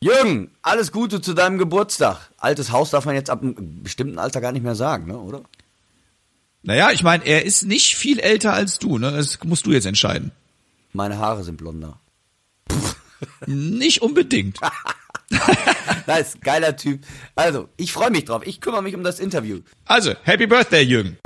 Jürgen, 0.00 0.50
alles 0.62 0.92
Gute 0.92 1.20
zu 1.20 1.32
deinem 1.32 1.58
Geburtstag. 1.58 2.30
Altes 2.36 2.72
Haus 2.72 2.90
darf 2.90 3.04
man 3.04 3.14
jetzt 3.14 3.30
ab 3.30 3.42
einem 3.42 3.82
bestimmten 3.82 4.18
Alter 4.18 4.40
gar 4.40 4.52
nicht 4.52 4.62
mehr 4.62 4.74
sagen, 4.74 5.06
ne, 5.06 5.18
oder? 5.18 5.42
Naja, 6.62 6.90
ich 6.90 7.02
meine, 7.02 7.24
er 7.24 7.44
ist 7.44 7.64
nicht 7.64 7.96
viel 7.96 8.18
älter 8.18 8.52
als 8.52 8.78
du, 8.78 8.98
ne? 8.98 9.10
Das 9.10 9.42
musst 9.44 9.66
du 9.66 9.72
jetzt 9.72 9.86
entscheiden. 9.86 10.32
Meine 10.92 11.18
Haare 11.18 11.42
sind 11.42 11.56
blonder. 11.56 11.98
nicht 13.46 14.02
unbedingt. 14.02 14.58
nice, 16.06 16.38
geiler 16.40 16.76
Typ. 16.76 17.00
Also, 17.34 17.68
ich 17.76 17.92
freue 17.92 18.10
mich 18.10 18.24
drauf. 18.24 18.42
Ich 18.46 18.60
kümmere 18.60 18.82
mich 18.82 18.94
um 18.94 19.02
das 19.02 19.20
Interview. 19.20 19.60
Also, 19.84 20.14
Happy 20.22 20.46
Birthday, 20.46 20.82
Jürgen. 20.82 21.18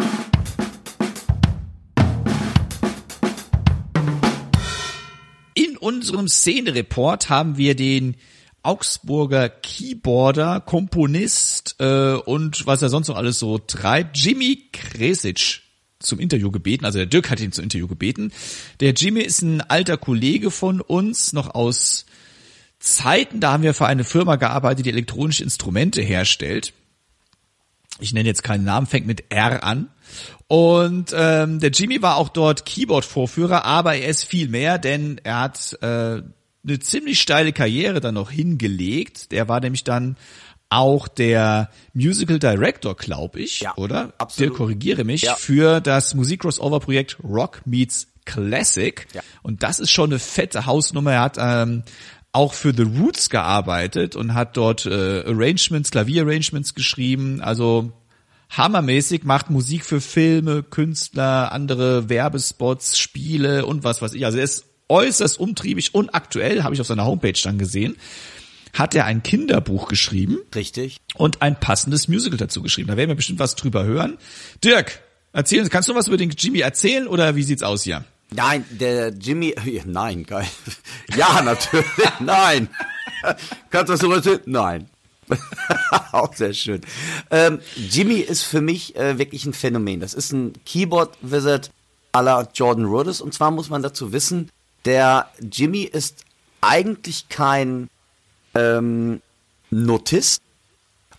In 5.54 5.76
unserem 5.76 6.28
Szene-Report 6.28 7.28
haben 7.28 7.56
wir 7.56 7.74
den 7.74 8.16
Augsburger 8.62 9.48
Keyboarder, 9.48 10.61
Komponist 10.61 11.76
äh, 11.78 12.14
und 12.14 12.66
was 12.66 12.82
er 12.82 12.88
sonst 12.88 13.09
noch 13.09 13.16
alles 13.16 13.38
so 13.38 13.59
treibt, 13.59 14.16
Jimmy 14.18 14.68
Kresic 14.72 15.62
zum 16.07 16.19
Interview 16.19 16.51
gebeten. 16.51 16.85
Also 16.85 16.99
der 16.99 17.07
Dirk 17.07 17.31
hat 17.31 17.40
ihn 17.40 17.53
zum 17.53 17.64
Interview 17.64 17.88
gebeten. 17.88 18.33
Der 18.81 18.92
Jimmy 18.92 19.21
ist 19.21 19.42
ein 19.42 19.61
alter 19.61 19.97
Kollege 19.97 20.51
von 20.51 20.81
uns, 20.81 21.33
noch 21.33 21.55
aus 21.55 22.07
Zeiten, 22.79 23.40
da 23.40 23.53
haben 23.53 23.62
wir 23.62 23.75
für 23.75 23.87
eine 23.87 24.05
Firma 24.05 24.37
gearbeitet, 24.37 24.87
die 24.87 24.90
elektronische 24.90 25.42
Instrumente 25.42 26.03
herstellt. 26.03 26.73
Ich 27.99 28.12
nenne 28.12 28.29
jetzt 28.29 28.42
keinen 28.42 28.64
Namen, 28.64 28.87
fängt 28.87 29.07
mit 29.07 29.25
R 29.31 29.64
an. 29.64 29.88
Und 30.47 31.14
ähm, 31.16 31.59
der 31.61 31.71
Jimmy 31.71 32.03
war 32.03 32.16
auch 32.16 32.29
dort 32.29 32.66
Keyboard-Vorführer, 32.66 33.64
aber 33.64 33.97
er 33.97 34.09
ist 34.09 34.25
viel 34.25 34.49
mehr, 34.49 34.79
denn 34.79 35.21
er 35.25 35.40
hat 35.40 35.79
äh, 35.81 36.23
eine 36.66 36.79
ziemlich 36.81 37.21
steile 37.21 37.53
Karriere 37.53 38.01
dann 38.01 38.14
noch 38.14 38.31
hingelegt. 38.31 39.33
Der 39.33 39.49
war 39.49 39.61
nämlich 39.61 39.85
dann 39.85 40.16
auch 40.68 41.09
der 41.09 41.70
Musical 41.92 42.38
Director, 42.38 42.96
glaube 42.96 43.40
ich, 43.40 43.61
ja, 43.61 43.74
oder? 43.76 44.12
Absolut. 44.18 44.50
Der 44.50 44.57
korrigiere 44.57 45.05
mich, 45.05 45.22
ja. 45.22 45.35
für 45.37 45.81
das 45.81 46.14
Musik-Crossover-Projekt 46.14 47.18
Rock 47.22 47.62
Meets 47.66 48.09
Classic. 48.24 49.07
Ja. 49.14 49.22
Und 49.42 49.62
das 49.62 49.79
ist 49.79 49.90
schon 49.90 50.11
eine 50.11 50.18
fette 50.18 50.66
Hausnummer. 50.66 51.12
Er 51.12 51.20
hat 51.22 51.37
ähm, 51.38 51.85
auch 52.33 52.52
für 52.52 52.74
The 52.74 52.83
Roots 52.83 53.31
gearbeitet 53.31 54.16
und 54.16 54.35
hat 54.35 54.57
dort 54.57 54.85
äh, 54.87 55.22
Arrangements, 55.24 55.90
Klavierarrangements 55.90 56.74
geschrieben. 56.74 57.40
Also 57.40 57.92
hammermäßig, 58.50 59.24
macht 59.24 59.50
Musik 59.50 59.85
für 59.85 60.00
Filme, 60.00 60.62
Künstler, 60.62 61.52
andere 61.52 62.09
Werbespots, 62.09 62.98
Spiele 62.98 63.64
und 63.64 63.85
was 63.85 64.02
weiß 64.02 64.14
ich. 64.14 64.24
Also 64.24 64.38
er 64.38 64.44
ist 64.44 64.66
äußerst 64.88 65.38
umtriebig 65.38 65.94
und 65.94 66.14
aktuell, 66.14 66.62
habe 66.62 66.74
ich 66.74 66.81
auf 66.81 66.87
seiner 66.87 67.07
Homepage 67.07 67.38
dann 67.42 67.59
gesehen, 67.59 67.96
hat 68.78 68.94
er 68.94 69.06
ein 69.06 69.22
Kinderbuch 69.22 69.88
geschrieben. 69.88 70.38
Richtig. 70.54 70.98
Und 71.14 71.42
ein 71.42 71.58
passendes 71.58 72.08
Musical 72.08 72.38
dazu 72.38 72.62
geschrieben. 72.62 72.88
Da 72.88 72.96
werden 72.96 73.10
wir 73.10 73.16
bestimmt 73.16 73.38
was 73.38 73.56
drüber 73.56 73.84
hören. 73.84 74.18
Dirk, 74.62 75.00
erzählen, 75.32 75.68
kannst 75.68 75.88
du 75.88 75.94
was 75.94 76.08
über 76.08 76.16
den 76.16 76.30
Jimmy 76.30 76.60
erzählen 76.60 77.06
oder 77.06 77.36
wie 77.36 77.42
sieht's 77.42 77.62
aus 77.62 77.82
hier? 77.82 78.04
Nein, 78.30 78.64
der 78.70 79.10
Jimmy, 79.10 79.54
nein, 79.84 80.24
geil. 80.24 80.46
Ja, 81.16 81.42
natürlich, 81.42 81.86
nein. 82.20 82.68
Kannst 83.70 83.88
du 83.88 83.92
was 83.94 84.00
darüber 84.00 84.16
erzählen? 84.16 84.40
Nein. 84.46 84.90
Auch 86.12 86.34
sehr 86.34 86.54
schön. 86.54 86.80
Ähm, 87.30 87.60
Jimmy 87.74 88.16
ist 88.16 88.42
für 88.42 88.60
mich 88.60 88.94
äh, 88.96 89.18
wirklich 89.18 89.44
ein 89.44 89.52
Phänomen. 89.54 90.00
Das 90.00 90.14
ist 90.14 90.32
ein 90.32 90.52
Keyboard-Wizard 90.64 91.70
à 92.12 92.22
la 92.22 92.48
Jordan 92.54 92.84
Rhodes. 92.84 93.20
Und 93.20 93.34
zwar 93.34 93.50
muss 93.50 93.68
man 93.68 93.82
dazu 93.82 94.12
wissen, 94.12 94.50
der 94.84 95.28
Jimmy 95.40 95.82
ist 95.82 96.24
eigentlich 96.60 97.28
kein 97.28 97.88
ähm, 98.57 99.21
Notist 99.71 100.42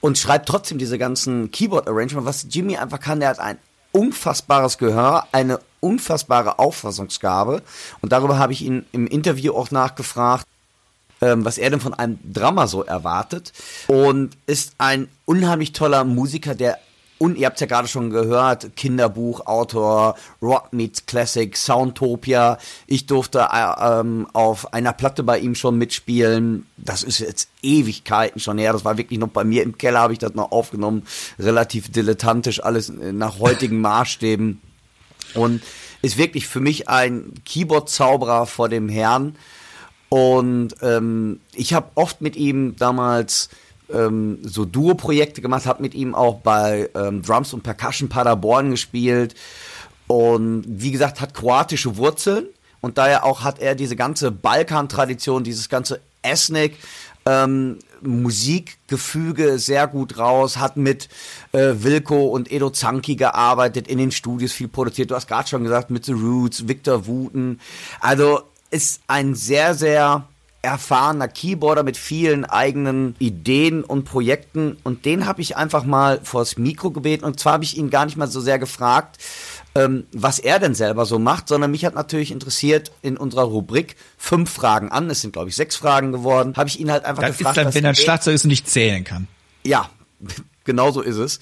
und 0.02 0.18
schreibt 0.18 0.48
trotzdem 0.48 0.78
diese 0.78 0.98
ganzen 0.98 1.52
Keyboard-Arrangement. 1.52 2.26
Was 2.26 2.48
Jimmy 2.50 2.78
einfach 2.78 3.00
kann, 3.00 3.20
der 3.20 3.30
hat 3.30 3.40
ein 3.40 3.58
unfassbares 3.92 4.78
Gehör, 4.78 5.28
eine 5.32 5.60
unfassbare 5.80 6.60
Auffassungsgabe. 6.60 7.62
Und 8.02 8.12
darüber 8.12 8.38
habe 8.38 8.54
ich 8.54 8.62
ihn 8.62 8.86
im 8.92 9.08
Interview 9.08 9.54
auch 9.54 9.72
nachgefragt, 9.72 10.46
ähm, 11.22 11.46
was 11.46 11.58
er 11.58 11.70
denn 11.70 11.80
von 11.80 11.94
einem 11.94 12.20
Drama 12.32 12.68
so 12.68 12.84
erwartet. 12.84 13.54
Und 13.88 14.38
ist 14.46 14.74
ein 14.78 15.08
unheimlich 15.26 15.74
toller 15.74 16.04
Musiker, 16.04 16.56
der 16.56 16.80
und 17.18 17.38
ihr 17.38 17.48
habt 17.48 17.60
ja 17.60 17.68
gerade 17.68 17.88
schon 17.88 18.10
gehört, 18.10 18.76
Kinderbuchautor, 18.76 20.16
Rock 20.42 20.72
Meets 20.72 21.06
Classic, 21.06 21.56
Soundtopia. 21.56 22.58
Ich 22.86 23.08
durfte 23.08 23.48
äh, 23.52 24.00
ähm, 24.00 24.28
auf 24.34 24.74
einer 24.74 24.94
Platte 24.94 25.24
bei 25.24 25.40
ihm 25.40 25.56
schon 25.56 25.78
mitspielen. 25.78 26.68
Das 26.78 27.04
ist 27.04 27.20
jetzt 27.20 27.50
Ewigkeiten 27.64 28.40
schon 28.40 28.58
her. 28.58 28.74
Das 28.74 28.86
war 28.86 28.98
wirklich 28.98 29.20
noch 29.20 29.30
bei 29.30 29.44
mir 29.44 29.64
im 29.64 29.78
Keller, 29.78 30.02
habe 30.02 30.14
ich 30.14 30.20
das 30.20 30.36
noch 30.36 30.52
aufgenommen. 30.52 31.04
Relativ 31.40 31.92
dilettantisch, 31.92 32.64
alles 32.64 32.90
nach 32.90 33.40
heutigen 33.40 33.82
Maßstäben. 33.82 34.62
Und 35.34 35.62
ist 36.02 36.18
wirklich 36.18 36.48
für 36.48 36.60
mich 36.60 36.88
ein 36.88 37.34
Keyboard-Zauberer 37.46 38.46
vor 38.46 38.70
dem 38.70 38.90
Herrn. 38.90 39.36
Und 40.10 40.76
ähm, 40.82 41.42
ich 41.54 41.74
habe 41.74 41.92
oft 41.96 42.22
mit 42.22 42.36
ihm 42.36 42.76
damals 42.78 43.50
ähm, 43.94 44.40
so 44.44 44.66
Duo-Projekte 44.66 45.42
gemacht, 45.42 45.66
habe 45.66 45.82
mit 45.82 45.94
ihm 45.94 46.16
auch 46.16 46.40
bei 46.42 46.90
ähm, 46.96 47.22
Drums 47.22 47.54
und 47.54 47.64
Percussion 47.64 48.10
Paderborn 48.10 48.72
gespielt. 48.72 49.36
Und 50.08 50.64
wie 50.68 50.92
gesagt, 50.92 51.22
hat 51.22 51.34
kroatische 51.34 51.98
Wurzeln. 51.98 52.48
Und 52.80 52.98
daher 52.98 53.24
auch 53.26 53.44
hat 53.44 53.60
er 53.60 53.76
diese 53.76 53.96
ganze 53.96 54.32
Balkan-Tradition, 54.32 55.44
dieses 55.44 55.68
ganze 55.68 56.00
Ethnic, 56.22 56.76
ähm, 57.26 57.80
Musikgefüge 58.02 59.60
sehr 59.60 59.88
gut 59.88 60.18
raus, 60.18 60.58
hat 60.58 60.78
mit 60.78 61.10
äh, 61.52 61.74
Wilko 61.78 62.28
und 62.28 62.52
Edo 62.52 62.70
Zanki 62.70 63.16
gearbeitet, 63.16 63.88
in 63.88 63.98
den 63.98 64.12
Studios 64.12 64.52
viel 64.52 64.68
produziert. 64.68 65.12
Du 65.12 65.16
hast 65.16 65.28
gerade 65.28 65.50
schon 65.50 65.64
gesagt, 65.64 65.90
mit 65.90 66.06
The 66.06 66.14
Roots, 66.14 66.68
Victor 66.68 67.08
Wooten. 67.08 67.60
Also 68.00 68.42
ist 68.70 69.02
ein 69.08 69.36
sehr, 69.36 69.74
sehr 69.74 70.28
erfahrener 70.68 71.30
Keyboarder 71.30 71.84
mit 71.84 71.96
vielen 71.96 72.44
eigenen 72.44 73.16
Ideen 73.20 73.84
und 73.84 74.04
Projekten. 74.04 74.78
Und 74.84 75.06
den 75.06 75.26
habe 75.26 75.42
ich 75.42 75.56
einfach 75.56 75.86
mal 75.86 76.20
vors 76.24 76.58
Mikro 76.58 76.92
gebeten. 76.92 77.24
Und 77.24 77.40
zwar 77.40 77.54
habe 77.54 77.64
ich 77.64 77.78
ihn 77.78 77.90
gar 77.90 78.06
nicht 78.06 78.18
mal 78.18 78.28
so 78.28 78.42
sehr 78.42 78.60
gefragt, 78.60 79.18
ähm, 79.76 80.06
was 80.12 80.40
er 80.40 80.60
denn 80.60 80.76
selber 80.76 81.06
so 81.06 81.20
macht, 81.20 81.48
sondern 81.48 81.72
mich 81.72 81.86
hat 81.86 81.96
natürlich 81.96 82.32
interessiert 82.32 82.92
in 83.02 83.16
unserer 83.16 83.44
Rubrik 83.44 83.96
fünf 84.18 84.52
Fragen 84.52 84.92
an. 84.92 85.10
Es 85.10 85.22
sind, 85.22 85.32
glaube 85.32 85.48
ich, 85.50 85.56
sechs 85.56 85.78
Fragen 85.78 86.12
geworden. 86.12 86.54
Habe 86.58 86.68
ich 86.68 86.80
ihn 86.82 86.92
halt 86.92 87.06
einfach 87.06 87.24
das 87.24 87.38
gefragt. 87.38 87.58
Ist 87.58 87.64
dann, 87.64 87.74
wenn 87.74 87.86
er 87.86 87.92
ein 87.92 87.96
Schlagzeug 87.96 88.36
ist 88.36 88.44
und 88.44 88.50
nicht 88.50 88.70
zählen 88.70 89.06
kann. 89.06 89.28
Ja, 89.64 89.90
genau 90.66 90.92
so 90.92 91.02
ist 91.02 91.16
es. 91.16 91.40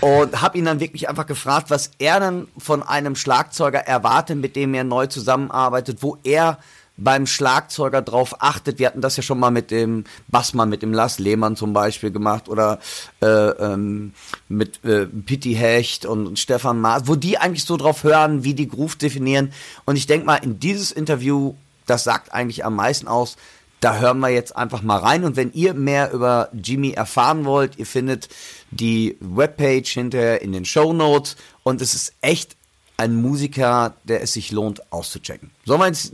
Und 0.00 0.40
habe 0.40 0.56
ihn 0.56 0.64
dann 0.64 0.80
wirklich 0.80 1.10
einfach 1.10 1.26
gefragt, 1.26 1.68
was 1.68 1.90
er 1.98 2.20
dann 2.20 2.48
von 2.56 2.82
einem 2.82 3.16
Schlagzeuger 3.16 3.80
erwartet, 3.80 4.38
mit 4.38 4.56
dem 4.56 4.72
er 4.72 4.84
neu 4.84 5.08
zusammenarbeitet, 5.08 5.98
wo 6.00 6.16
er 6.24 6.58
beim 6.96 7.26
Schlagzeuger 7.26 8.02
drauf 8.02 8.36
achtet. 8.42 8.78
Wir 8.78 8.86
hatten 8.86 9.00
das 9.00 9.16
ja 9.16 9.22
schon 9.22 9.38
mal 9.38 9.50
mit 9.50 9.70
dem 9.70 10.04
Bassmann, 10.28 10.68
mit 10.68 10.82
dem 10.82 10.92
Lars 10.92 11.18
Lehmann 11.18 11.56
zum 11.56 11.72
Beispiel 11.72 12.10
gemacht 12.10 12.48
oder 12.48 12.78
äh, 13.20 13.26
ähm, 13.26 14.12
mit 14.48 14.84
äh, 14.84 15.06
Pitti 15.06 15.54
Hecht 15.54 16.06
und, 16.06 16.26
und 16.26 16.38
Stefan 16.38 16.80
Maas, 16.80 17.02
wo 17.06 17.14
die 17.14 17.38
eigentlich 17.38 17.64
so 17.64 17.76
drauf 17.76 18.04
hören, 18.04 18.44
wie 18.44 18.54
die 18.54 18.68
Groove 18.68 18.96
definieren. 18.96 19.52
Und 19.84 19.96
ich 19.96 20.06
denke 20.06 20.26
mal, 20.26 20.36
in 20.36 20.58
dieses 20.58 20.90
Interview, 20.90 21.54
das 21.86 22.04
sagt 22.04 22.32
eigentlich 22.32 22.64
am 22.64 22.76
meisten 22.76 23.08
aus, 23.08 23.36
da 23.80 23.98
hören 23.98 24.20
wir 24.20 24.30
jetzt 24.30 24.56
einfach 24.56 24.82
mal 24.82 24.98
rein. 24.98 25.24
Und 25.24 25.36
wenn 25.36 25.52
ihr 25.52 25.74
mehr 25.74 26.12
über 26.12 26.48
Jimmy 26.52 26.92
erfahren 26.92 27.44
wollt, 27.44 27.78
ihr 27.78 27.86
findet 27.86 28.28
die 28.70 29.16
Webpage 29.20 29.92
hinterher 29.92 30.40
in 30.40 30.52
den 30.52 30.64
Show 30.64 30.92
Notes. 30.92 31.36
Und 31.62 31.82
es 31.82 31.94
ist 31.94 32.14
echt 32.22 32.56
ein 32.96 33.14
Musiker, 33.14 33.94
der 34.04 34.22
es 34.22 34.32
sich 34.32 34.52
lohnt 34.52 34.92
auszuchecken. 34.92 35.50
Sollen 35.64 35.80
wir 35.80 35.86
jetzt 35.86 36.12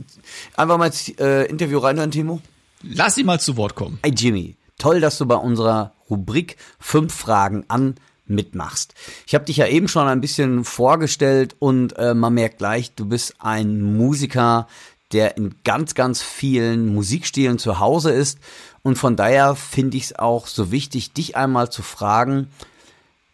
einfach 0.55 0.77
mal 0.77 0.87
ins 0.87 1.09
äh, 1.19 1.45
Interview 1.45 1.79
reinhören, 1.79 2.11
Timo? 2.11 2.41
Lass 2.81 3.17
ihn 3.17 3.25
mal 3.25 3.39
zu 3.39 3.55
Wort 3.57 3.75
kommen. 3.75 3.99
Hey 4.03 4.13
Jimmy, 4.13 4.55
toll, 4.77 4.99
dass 4.99 5.17
du 5.17 5.25
bei 5.25 5.35
unserer 5.35 5.93
Rubrik 6.09 6.57
fünf 6.79 7.13
Fragen 7.13 7.63
an 7.69 7.95
mitmachst. 8.25 8.93
Ich 9.27 9.35
habe 9.35 9.45
dich 9.45 9.57
ja 9.57 9.67
eben 9.67 9.87
schon 9.87 10.07
ein 10.07 10.21
bisschen 10.21 10.63
vorgestellt 10.65 11.55
und 11.59 11.97
äh, 11.97 12.13
man 12.13 12.33
merkt 12.33 12.57
gleich, 12.57 12.93
du 12.95 13.05
bist 13.05 13.35
ein 13.39 13.81
Musiker, 13.81 14.67
der 15.11 15.37
in 15.37 15.55
ganz, 15.63 15.93
ganz 15.93 16.21
vielen 16.21 16.93
Musikstilen 16.93 17.59
zu 17.59 17.79
Hause 17.79 18.11
ist. 18.11 18.39
Und 18.81 18.97
von 18.97 19.15
daher 19.15 19.55
finde 19.55 19.97
ich 19.97 20.05
es 20.05 20.19
auch 20.19 20.47
so 20.47 20.71
wichtig, 20.71 21.13
dich 21.13 21.37
einmal 21.37 21.71
zu 21.71 21.83
fragen, 21.83 22.47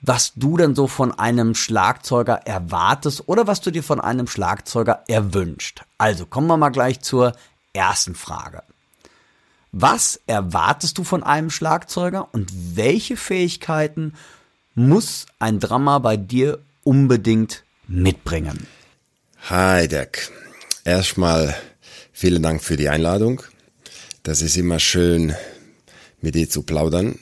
was 0.01 0.33
du 0.35 0.57
denn 0.57 0.75
so 0.75 0.87
von 0.87 1.17
einem 1.17 1.55
Schlagzeuger 1.55 2.47
erwartest 2.47 3.27
oder 3.27 3.47
was 3.47 3.61
du 3.61 3.71
dir 3.71 3.83
von 3.83 3.99
einem 3.99 4.27
Schlagzeuger 4.27 5.03
erwünscht. 5.07 5.83
Also 5.97 6.25
kommen 6.25 6.47
wir 6.47 6.57
mal 6.57 6.69
gleich 6.69 7.01
zur 7.01 7.33
ersten 7.73 8.15
Frage. 8.15 8.63
Was 9.71 10.19
erwartest 10.25 10.97
du 10.97 11.03
von 11.03 11.21
einem 11.23 11.51
Schlagzeuger 11.51 12.29
und 12.33 12.51
welche 12.75 13.17
Fähigkeiten 13.17 14.13
muss 14.73 15.25
ein 15.37 15.59
Drummer 15.59 15.99
bei 15.99 16.17
dir 16.17 16.59
unbedingt 16.83 17.63
mitbringen? 17.87 18.65
Hi 19.49 19.87
Dirk. 19.87 20.31
Erstmal 20.85 21.55
vielen 22.13 22.41
Dank 22.41 22.63
für 22.63 22.77
die 22.77 22.89
Einladung. 22.89 23.43
Das 24.23 24.41
ist 24.41 24.57
immer 24.57 24.79
schön, 24.79 25.35
mit 26.21 26.35
dir 26.35 26.49
zu 26.49 26.63
plaudern, 26.63 27.19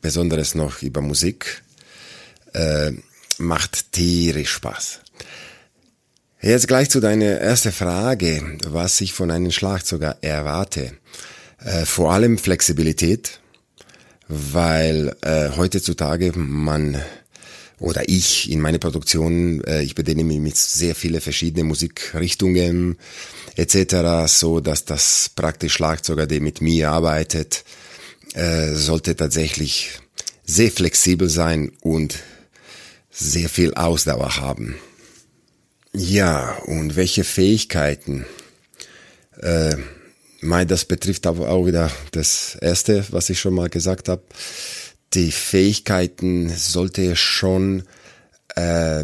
besonders 0.00 0.54
noch 0.54 0.82
über 0.82 1.00
Musik 1.00 1.62
äh, 2.54 2.92
macht 3.38 3.92
tierisch 3.92 4.50
Spaß. 4.50 5.00
Jetzt 6.40 6.68
gleich 6.68 6.88
zu 6.88 7.00
deiner 7.00 7.26
ersten 7.26 7.72
Frage, 7.72 8.58
was 8.64 9.00
ich 9.00 9.12
von 9.12 9.30
einem 9.30 9.50
Schlagzeuger 9.50 10.18
erwarte. 10.20 10.92
Äh, 11.64 11.84
vor 11.84 12.12
allem 12.12 12.38
Flexibilität, 12.38 13.40
weil 14.28 15.16
äh, 15.22 15.50
heutzutage 15.56 16.32
man 16.36 17.02
oder 17.80 18.08
ich 18.08 18.50
in 18.50 18.60
meiner 18.60 18.78
Produktion, 18.78 19.62
äh, 19.64 19.82
ich 19.82 19.94
bediene 19.94 20.24
mich 20.24 20.38
mit 20.38 20.56
sehr 20.56 20.94
vielen 20.94 21.20
verschiedenen 21.20 21.68
Musikrichtungen 21.68 22.98
etc., 23.56 24.26
so 24.26 24.60
dass 24.60 24.84
das 24.84 25.30
praktisch 25.34 25.74
Schlagzeuger, 25.74 26.26
der 26.26 26.40
mit 26.40 26.60
mir 26.60 26.90
arbeitet, 26.90 27.64
äh, 28.34 28.74
sollte 28.74 29.16
tatsächlich 29.16 29.90
sehr 30.44 30.70
flexibel 30.70 31.28
sein 31.28 31.72
und 31.80 32.18
sehr 33.18 33.48
viel 33.48 33.74
Ausdauer 33.74 34.36
haben. 34.36 34.76
Ja, 35.92 36.56
und 36.66 36.96
welche 36.96 37.24
Fähigkeiten? 37.24 38.24
Äh, 39.40 39.76
mein, 40.40 40.68
das 40.68 40.84
betrifft 40.84 41.26
aber 41.26 41.50
auch 41.50 41.66
wieder 41.66 41.90
das 42.12 42.56
Erste, 42.60 43.04
was 43.10 43.28
ich 43.30 43.40
schon 43.40 43.54
mal 43.54 43.68
gesagt 43.68 44.08
habe. 44.08 44.22
Die 45.14 45.32
Fähigkeiten 45.32 46.48
sollte 46.50 47.16
schon 47.16 47.82
äh, 48.54 49.02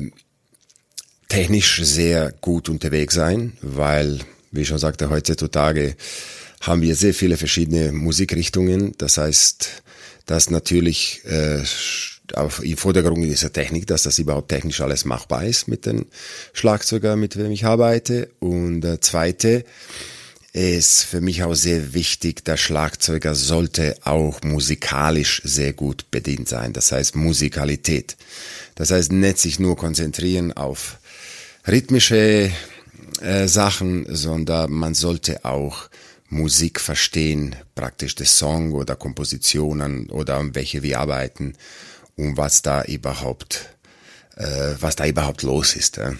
technisch 1.29 1.81
sehr 1.83 2.33
gut 2.40 2.68
unterwegs 2.68 3.14
sein, 3.14 3.57
weil, 3.62 4.20
wie 4.53 4.61
ich 4.61 4.68
schon 4.68 4.79
sagte, 4.79 5.11
heutzutage 5.11 5.96
haben 6.61 6.83
wir 6.83 6.94
sehr 6.94 7.14
viele 7.14 7.37
verschiedene 7.37 7.90
Musikrichtungen. 7.90 8.94
Das 8.98 9.18
heißt, 9.18 9.83
dass 10.27 10.50
natürlich 10.50 11.24
äh, 11.24 11.62
im 12.63 12.77
Vordergrund 12.77 13.25
dieser 13.25 13.53
Technik, 13.53 13.87
dass 13.87 14.05
das 14.05 14.19
überhaupt 14.19 14.49
technisch 14.49 14.81
alles 14.81 15.05
machbar 15.05 15.45
ist 15.45 15.69
mit 15.69 15.87
den 15.87 16.07
Schlagzeuger, 16.53 17.17
mit 17.17 17.35
dem 17.35 17.51
ich 17.51 17.65
arbeite. 17.65 18.31
Und 18.41 18.81
der 18.81 19.01
zweite 19.01 19.65
ist 20.53 21.03
für 21.03 21.21
mich 21.21 21.43
auch 21.43 21.55
sehr 21.55 21.95
wichtig, 21.95 22.45
der 22.45 22.57
Schlagzeuger 22.57 23.35
sollte 23.35 23.97
auch 24.05 24.41
musikalisch 24.43 25.43
sehr 25.45 25.73
gut 25.73 26.11
bedient 26.11 26.49
sein. 26.49 26.73
Das 26.73 26.93
heißt 26.93 27.17
Musikalität. 27.17 28.17
Das 28.77 28.91
heißt 28.91 29.13
nicht 29.13 29.39
sich 29.39 29.59
nur 29.59 29.77
konzentrieren 29.77 30.53
auf 30.53 30.99
rhythmische 31.67 32.51
äh, 33.21 33.49
Sachen, 33.49 34.07
sondern 34.09 34.71
man 34.73 34.95
sollte 34.95 35.45
auch 35.45 35.89
Musik 36.29 36.81
verstehen, 36.81 37.55
praktisch 37.75 38.15
des 38.15 38.39
Song 38.39 38.73
oder 38.73 38.97
Kompositionen 38.97 40.09
oder 40.11 40.39
um 40.41 40.55
welche 40.55 40.83
wir 40.83 41.01
arbeiten 41.01 41.55
und 42.16 42.37
was 42.37 42.62
da 42.62 42.85
überhaupt, 42.85 43.77
äh, 44.37 44.74
was 44.81 44.96
da 44.96 45.07
überhaupt 45.07 45.42
los 45.42 45.77
ist. 45.77 45.98
Äh. 45.98 46.12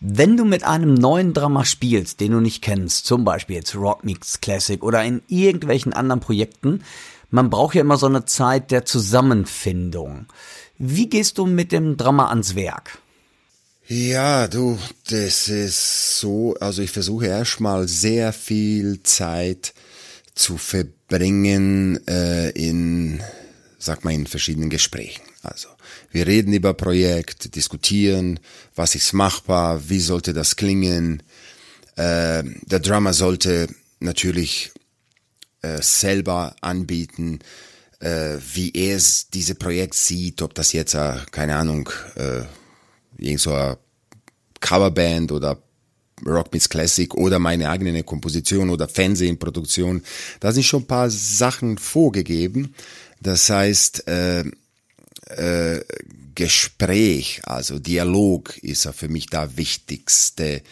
Wenn 0.00 0.36
du 0.36 0.44
mit 0.44 0.64
einem 0.64 0.94
neuen 0.94 1.32
Drama 1.32 1.64
spielst, 1.64 2.20
den 2.20 2.32
du 2.32 2.40
nicht 2.40 2.62
kennst, 2.62 3.06
zum 3.06 3.24
Beispiel 3.24 3.56
jetzt 3.56 3.74
Rock 3.74 4.04
Mix 4.04 4.40
Classic 4.40 4.82
oder 4.82 5.02
in 5.02 5.22
irgendwelchen 5.28 5.92
anderen 5.92 6.20
Projekten, 6.20 6.82
man 7.30 7.50
braucht 7.50 7.74
ja 7.74 7.80
immer 7.80 7.96
so 7.96 8.06
eine 8.06 8.26
Zeit 8.26 8.70
der 8.70 8.84
Zusammenfindung. 8.84 10.26
Wie 10.78 11.08
gehst 11.08 11.38
du 11.38 11.46
mit 11.46 11.72
dem 11.72 11.96
Drama 11.96 12.28
ans 12.28 12.54
Werk? 12.54 12.98
Ja, 13.86 14.48
du, 14.48 14.78
das 15.10 15.48
ist 15.48 16.18
so, 16.18 16.54
also 16.60 16.80
ich 16.80 16.90
versuche 16.90 17.26
erstmal 17.26 17.86
sehr 17.86 18.32
viel 18.32 19.02
Zeit 19.02 19.74
zu 20.34 20.56
verbringen 20.56 22.00
äh, 22.06 22.50
in 22.50 23.22
sag 23.84 24.04
mal, 24.04 24.12
in 24.12 24.26
verschiedenen 24.26 24.70
Gesprächen. 24.70 25.22
Also 25.42 25.68
wir 26.10 26.26
reden 26.26 26.52
über 26.52 26.74
Projekt, 26.74 27.54
diskutieren, 27.54 28.40
was 28.74 28.94
ist 28.94 29.12
machbar, 29.12 29.88
wie 29.88 30.00
sollte 30.00 30.32
das 30.32 30.56
klingen. 30.56 31.22
Äh, 31.96 32.44
der 32.62 32.80
Drummer 32.80 33.12
sollte 33.12 33.68
natürlich 34.00 34.72
äh, 35.62 35.80
selber 35.80 36.56
anbieten, 36.60 37.40
äh, 38.00 38.36
wie 38.54 38.70
er 38.72 38.96
es 38.96 39.28
diese 39.30 39.54
Projekt 39.54 39.94
sieht, 39.94 40.42
ob 40.42 40.54
das 40.54 40.72
jetzt, 40.72 40.94
äh, 40.94 41.16
keine 41.30 41.56
Ahnung, 41.56 41.88
äh, 42.16 42.42
irgend 43.18 43.40
so 43.40 43.52
eine 43.52 43.78
Coverband 44.60 45.32
oder 45.32 45.62
Rock 46.26 46.52
Meets 46.52 46.68
Classic 46.68 47.12
oder 47.14 47.38
meine 47.38 47.70
eigene 47.70 48.02
Komposition 48.02 48.70
oder 48.70 48.88
Fernsehproduktion. 48.88 50.02
Da 50.40 50.52
sind 50.52 50.64
schon 50.64 50.82
ein 50.82 50.86
paar 50.86 51.10
Sachen 51.10 51.78
vorgegeben. 51.78 52.74
Das 53.24 53.50
heißt, 53.50 54.06
äh, 54.06 54.44
äh, 55.30 55.84
Gespräch, 56.34 57.40
also 57.44 57.78
Dialog 57.78 58.56
ist 58.58 58.88
für 58.94 59.08
mich 59.08 59.26
da 59.26 59.56
wichtigste 59.56 60.62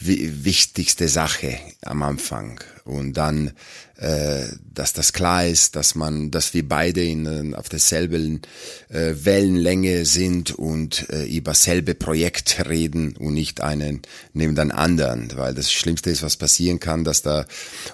wichtigste 0.00 1.08
Sache 1.08 1.58
am 1.82 2.02
Anfang. 2.02 2.60
Und 2.84 3.14
dann, 3.18 3.52
äh, 3.98 4.46
dass 4.72 4.94
das 4.94 5.12
klar 5.12 5.46
ist, 5.46 5.76
dass 5.76 5.94
man, 5.94 6.30
dass 6.30 6.54
wir 6.54 6.66
beide 6.66 7.04
in, 7.04 7.54
auf 7.54 7.68
derselben 7.68 8.40
äh, 8.88 9.12
Wellenlänge 9.22 10.06
sind 10.06 10.52
und 10.52 11.08
äh, 11.10 11.26
über 11.26 11.54
selbe 11.54 11.94
Projekt 11.94 12.64
reden 12.66 13.14
und 13.16 13.34
nicht 13.34 13.60
einen 13.60 14.00
neben 14.32 14.54
den 14.54 14.72
anderen, 14.72 15.30
weil 15.36 15.54
das 15.54 15.70
Schlimmste 15.70 16.10
ist, 16.10 16.22
was 16.22 16.36
passieren 16.36 16.80
kann, 16.80 17.04
dass 17.04 17.20
da, 17.20 17.46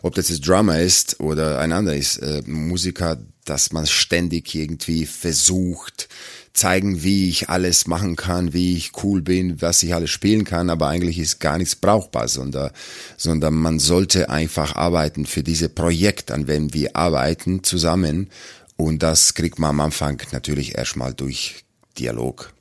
ob 0.02 0.14
das 0.14 0.28
jetzt 0.28 0.46
Drummer 0.46 0.80
ist 0.80 1.18
oder 1.18 1.58
ein 1.58 1.72
anderer 1.72 1.96
ist, 1.96 2.18
äh, 2.18 2.42
Musiker, 2.46 3.18
dass 3.48 3.72
man 3.72 3.86
ständig 3.86 4.54
irgendwie 4.54 5.06
versucht, 5.06 6.08
zeigen, 6.52 7.02
wie 7.02 7.28
ich 7.28 7.48
alles 7.48 7.86
machen 7.86 8.16
kann, 8.16 8.52
wie 8.52 8.76
ich 8.76 8.92
cool 9.02 9.22
bin, 9.22 9.60
was 9.60 9.82
ich 9.82 9.94
alles 9.94 10.10
spielen 10.10 10.44
kann, 10.44 10.70
aber 10.70 10.88
eigentlich 10.88 11.18
ist 11.18 11.38
gar 11.38 11.58
nichts 11.58 11.76
brauchbar, 11.76 12.28
sondern, 12.28 12.70
sondern 13.16 13.54
man 13.54 13.78
sollte 13.78 14.30
einfach 14.30 14.74
arbeiten 14.74 15.26
für 15.26 15.42
diese 15.42 15.68
Projekt, 15.68 16.30
an 16.30 16.46
dem 16.46 16.72
wir 16.72 16.96
arbeiten 16.96 17.62
zusammen 17.62 18.30
und 18.76 19.02
das 19.02 19.34
kriegt 19.34 19.58
man 19.58 19.70
am 19.70 19.80
Anfang 19.80 20.20
natürlich 20.32 20.76
erstmal 20.76 21.14
durch 21.14 21.64
Dialog. 21.98 22.52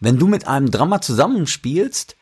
Wenn 0.00 0.18
du 0.18 0.26
mit 0.26 0.46
einem 0.46 0.70
Drummer 0.70 1.00
zusammenspielst, 1.00 2.16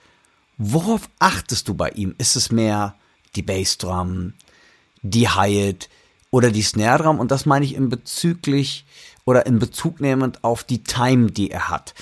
worauf 0.57 1.09
achtest 1.19 1.69
du 1.69 1.75
bei 1.75 1.91
ihm? 1.91 2.15
Ist 2.19 2.37
es 2.37 2.51
mehr 2.51 2.97
die 3.35 3.43
Bassdrum, 3.43 4.33
die 5.03 5.29
Hi-Hat 5.29 5.89
oder 6.31 6.51
die 6.51 6.63
Snare 6.63 7.03
Drum? 7.03 7.19
Und 7.19 7.31
das 7.31 7.47
meine 7.47 7.65
ich 7.65 7.75
in 7.75 7.89
bezüglich 7.89 8.85
oder 9.25 9.47
in 9.47 9.59
Bezug 9.59 10.01
nehmend 10.01 10.45
auf 10.45 10.65
die 10.65 10.83
Time, 10.83 11.31
die 11.31 11.51
er 11.51 11.69
hat. 11.69 11.95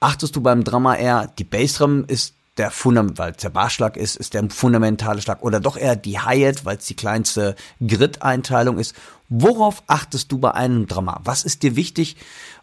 Achtest 0.00 0.36
du 0.36 0.40
beim 0.40 0.64
Drama 0.64 0.96
eher, 0.96 1.30
die 1.38 1.44
Bassdrum 1.44 2.04
ist 2.06 2.34
der 2.56 2.70
Fundament, 2.70 3.18
weil 3.18 3.32
es 3.32 3.38
der 3.38 3.50
Barschlag 3.50 3.96
ist, 3.96 4.16
ist 4.16 4.34
der 4.34 4.48
fundamentale 4.50 5.22
Schlag 5.22 5.42
oder 5.42 5.60
doch 5.60 5.76
eher 5.76 5.96
die 5.96 6.18
Hi-Hat, 6.18 6.64
weil 6.64 6.76
es 6.76 6.86
die 6.86 6.96
kleinste 6.96 7.54
Grid-Einteilung 7.86 8.78
ist. 8.78 8.94
Worauf 9.28 9.82
achtest 9.86 10.30
du 10.32 10.38
bei 10.38 10.52
einem 10.52 10.86
Drama? 10.86 11.20
Was 11.24 11.44
ist 11.44 11.62
dir 11.62 11.76
wichtig 11.76 12.16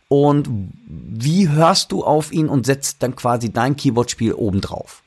und 0.07 0.49
wie 0.87 1.49
hörst 1.49 1.91
du 1.91 2.03
auf 2.03 2.31
ihn 2.31 2.49
und 2.49 2.65
setzt 2.65 3.01
dann 3.03 3.15
quasi 3.15 3.51
dein 3.51 3.75
Keyboard-Spiel 3.75 4.33
obendrauf? 4.33 5.03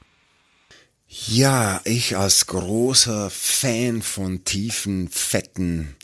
Ja, 1.12 1.81
ich 1.85 2.16
als 2.16 2.46
großer 2.46 3.31
Fan 3.31 4.01
von 4.01 4.44
tiefen, 4.44 5.09
fetten 5.09 5.96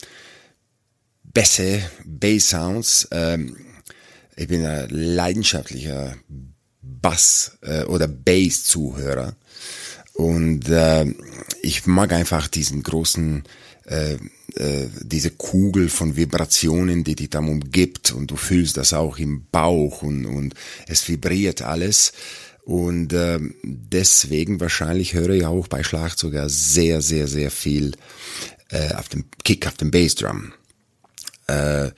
Bässe, 1.23 1.89
Bass-Sounds. 2.03 3.07
Ähm, 3.11 3.55
ich 4.35 4.49
bin 4.49 4.65
ein 4.65 4.89
leidenschaftlicher 4.89 6.17
Bass- 6.81 7.57
äh, 7.61 7.85
oder 7.85 8.09
Bass-Zuhörer. 8.09 9.37
Und 10.13 10.67
äh, 10.67 11.05
ich 11.61 11.85
mag 11.85 12.11
einfach 12.11 12.49
diesen 12.49 12.83
großen, 12.83 13.43
äh, 13.85 14.15
äh, 14.55 14.89
diese 15.03 15.31
Kugel 15.31 15.87
von 15.87 16.17
Vibrationen, 16.17 17.05
die 17.05 17.15
dich 17.15 17.29
dann 17.29 17.47
umgibt 17.47 18.11
und 18.11 18.29
du 18.29 18.35
fühlst 18.35 18.75
das 18.75 18.91
auch 18.91 19.19
im 19.19 19.45
Bauch 19.51 20.01
und, 20.01 20.25
und 20.25 20.53
es 20.85 21.07
vibriert 21.07 21.61
alles. 21.61 22.11
Und 22.67 23.13
äh, 23.13 23.39
deswegen 23.63 24.59
wahrscheinlich 24.59 25.13
höre 25.13 25.29
ich 25.29 25.45
auch 25.45 25.69
bei 25.69 25.83
Schlagzeuger 25.83 26.49
sehr, 26.49 27.01
sehr, 27.01 27.29
sehr 27.29 27.49
viel 27.49 27.93
äh, 28.71 28.93
auf 28.95 29.07
dem 29.07 29.23
Kick, 29.45 29.67
auf 29.67 29.75
dem 29.75 29.89
Bassdrum. 29.89 30.51
Äh, 31.47 31.91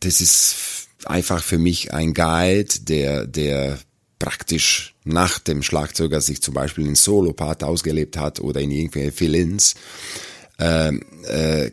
das 0.00 0.22
ist 0.22 0.88
einfach 1.04 1.42
für 1.42 1.58
mich 1.58 1.92
ein 1.92 2.14
Guide, 2.14 2.80
der, 2.80 3.26
der 3.26 3.78
praktisch 4.18 4.94
nach 5.04 5.38
dem 5.38 5.62
Schlagzeuger 5.62 6.22
sich 6.22 6.40
zum 6.40 6.54
Beispiel 6.54 6.86
in 6.86 6.94
Solo-Part 6.94 7.62
ausgelebt 7.62 8.16
hat 8.16 8.40
oder 8.40 8.62
in 8.62 8.70
irgendwelche 8.70 9.12
Fill-Ins, 9.12 9.74
äh, 10.58 10.94
äh, 11.26 11.72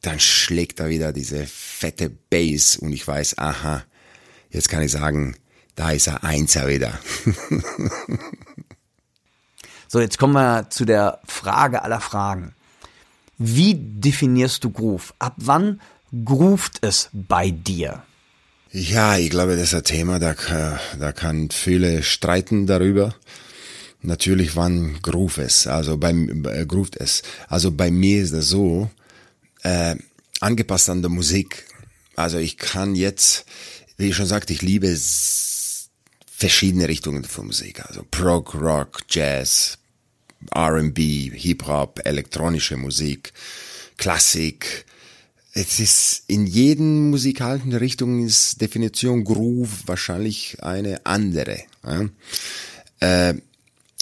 dann 0.00 0.20
schlägt 0.20 0.80
da 0.80 0.88
wieder 0.88 1.12
diese 1.12 1.46
fette 1.46 2.08
Bass 2.08 2.76
und 2.76 2.94
ich 2.94 3.06
weiß, 3.06 3.36
aha, 3.36 3.84
jetzt 4.48 4.70
kann 4.70 4.82
ich 4.82 4.92
sagen, 4.92 5.36
da 5.74 5.90
ist 5.90 6.06
er 6.06 6.24
Einser 6.24 6.68
wieder. 6.68 6.98
so, 9.88 10.00
jetzt 10.00 10.18
kommen 10.18 10.34
wir 10.34 10.70
zu 10.70 10.84
der 10.84 11.20
Frage 11.26 11.82
aller 11.82 12.00
Fragen. 12.00 12.54
Wie 13.38 13.74
definierst 13.74 14.62
du 14.64 14.70
Groove? 14.70 15.14
Ab 15.18 15.34
wann 15.38 15.80
groovt 16.24 16.78
es 16.82 17.10
bei 17.12 17.50
dir? 17.50 18.02
Ja, 18.70 19.16
ich 19.16 19.30
glaube, 19.30 19.56
das 19.56 19.68
ist 19.68 19.74
ein 19.74 19.84
Thema, 19.84 20.18
da, 20.18 20.34
da 20.98 21.12
kann 21.12 21.50
viele 21.50 22.02
streiten 22.02 22.66
darüber. 22.66 23.14
Natürlich, 24.02 24.56
wann 24.56 24.98
groove 25.00 25.38
es, 25.38 25.66
also 25.66 25.96
beim 25.96 26.44
äh, 26.44 26.66
groovt 26.66 26.96
es. 26.96 27.22
Also 27.48 27.70
bei 27.70 27.90
mir 27.90 28.20
ist 28.20 28.34
das 28.34 28.48
so, 28.48 28.90
äh, 29.62 29.96
angepasst 30.40 30.90
an 30.90 31.02
der 31.02 31.10
Musik. 31.10 31.64
Also 32.16 32.38
ich 32.38 32.58
kann 32.58 32.94
jetzt, 32.94 33.46
wie 33.96 34.08
ich 34.08 34.16
schon 34.16 34.26
sagte, 34.26 34.52
ich 34.52 34.60
liebe 34.60 34.94
verschiedene 36.36 36.88
Richtungen 36.88 37.24
von 37.24 37.46
Musik. 37.46 37.84
Also 37.86 38.04
Prog, 38.10 38.54
Rock, 38.54 39.02
Jazz, 39.08 39.78
R&B, 40.52 41.30
Hip-Hop, 41.30 42.00
elektronische 42.04 42.76
Musik, 42.76 43.32
Klassik, 43.96 44.84
es 45.56 45.78
ist 45.78 46.24
in 46.26 46.46
jeden 46.48 47.10
musikalischen 47.10 47.72
Richtungen 47.72 48.26
ist 48.26 48.60
Definition 48.60 49.22
Groove 49.22 49.86
wahrscheinlich 49.86 50.56
eine 50.62 51.06
andere. 51.06 51.60
Ja? 51.84 52.08
Äh, 52.98 53.34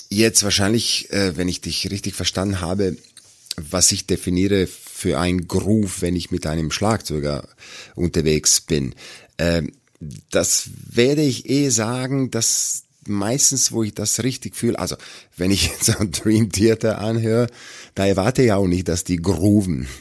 jetzt 0.09 0.43
wahrscheinlich, 0.45 1.13
äh, 1.13 1.37
wenn 1.37 1.49
ich 1.49 1.61
dich 1.61 1.91
richtig 1.91 2.15
verstanden 2.15 2.63
habe, 2.63 2.97
was 3.57 3.93
ich 3.93 4.07
definiere 4.07 4.67
für 4.67 5.21
ein 5.21 5.47
Groove, 5.47 6.01
wenn 6.01 6.17
ich 6.17 6.31
mit 6.31 6.47
einem 6.47 6.71
Schlagzeuger 6.71 7.47
unterwegs 7.97 8.63
bin. 8.63 8.95
Äh, 9.37 9.65
das 10.31 10.71
werde 10.91 11.23
ich 11.23 11.49
eh 11.49 11.69
sagen, 11.69 12.31
dass 12.31 12.85
meistens, 13.07 13.73
wo 13.73 13.83
ich 13.83 13.95
das 13.95 14.23
richtig 14.23 14.57
fühle, 14.57 14.79
also 14.79 14.97
wenn 15.37 15.51
ich 15.51 15.67
jetzt 15.69 16.01
ein 16.01 16.11
Dream 16.11 16.51
Theater 16.51 16.99
anhöre, 16.99 17.49
da 17.95 18.07
erwarte 18.07 18.43
ich 18.43 18.53
auch 18.53 18.67
nicht, 18.67 18.89
dass 18.89 19.05
die 19.05 19.17
grooven. 19.17 19.87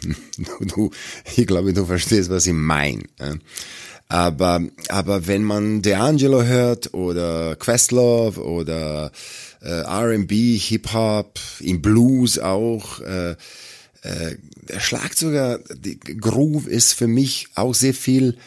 Du, 0.60 0.92
ich 1.36 1.46
glaube, 1.46 1.74
du 1.74 1.86
verstehst, 1.86 2.30
was 2.30 2.48
ich 2.48 2.54
meine. 2.54 3.04
Aber, 4.08 4.62
aber 4.90 5.28
wenn 5.28 5.44
man 5.44 5.82
D'Angelo 5.82 6.44
hört 6.44 6.94
oder 6.94 7.56
Questlove 7.56 8.44
oder 8.44 9.12
äh, 9.62 9.82
R&B, 9.82 10.58
Hip-Hop, 10.58 11.40
im 11.60 11.82
Blues 11.82 12.40
auch, 12.40 13.00
äh, 13.02 13.32
äh, 14.02 14.36
der 14.68 14.80
Schlagzeuger, 14.80 15.60
die 15.76 16.00
Groove 16.00 16.68
ist 16.68 16.94
für 16.94 17.08
mich 17.08 17.48
auch 17.56 17.74
sehr 17.74 17.94
viel 17.94 18.38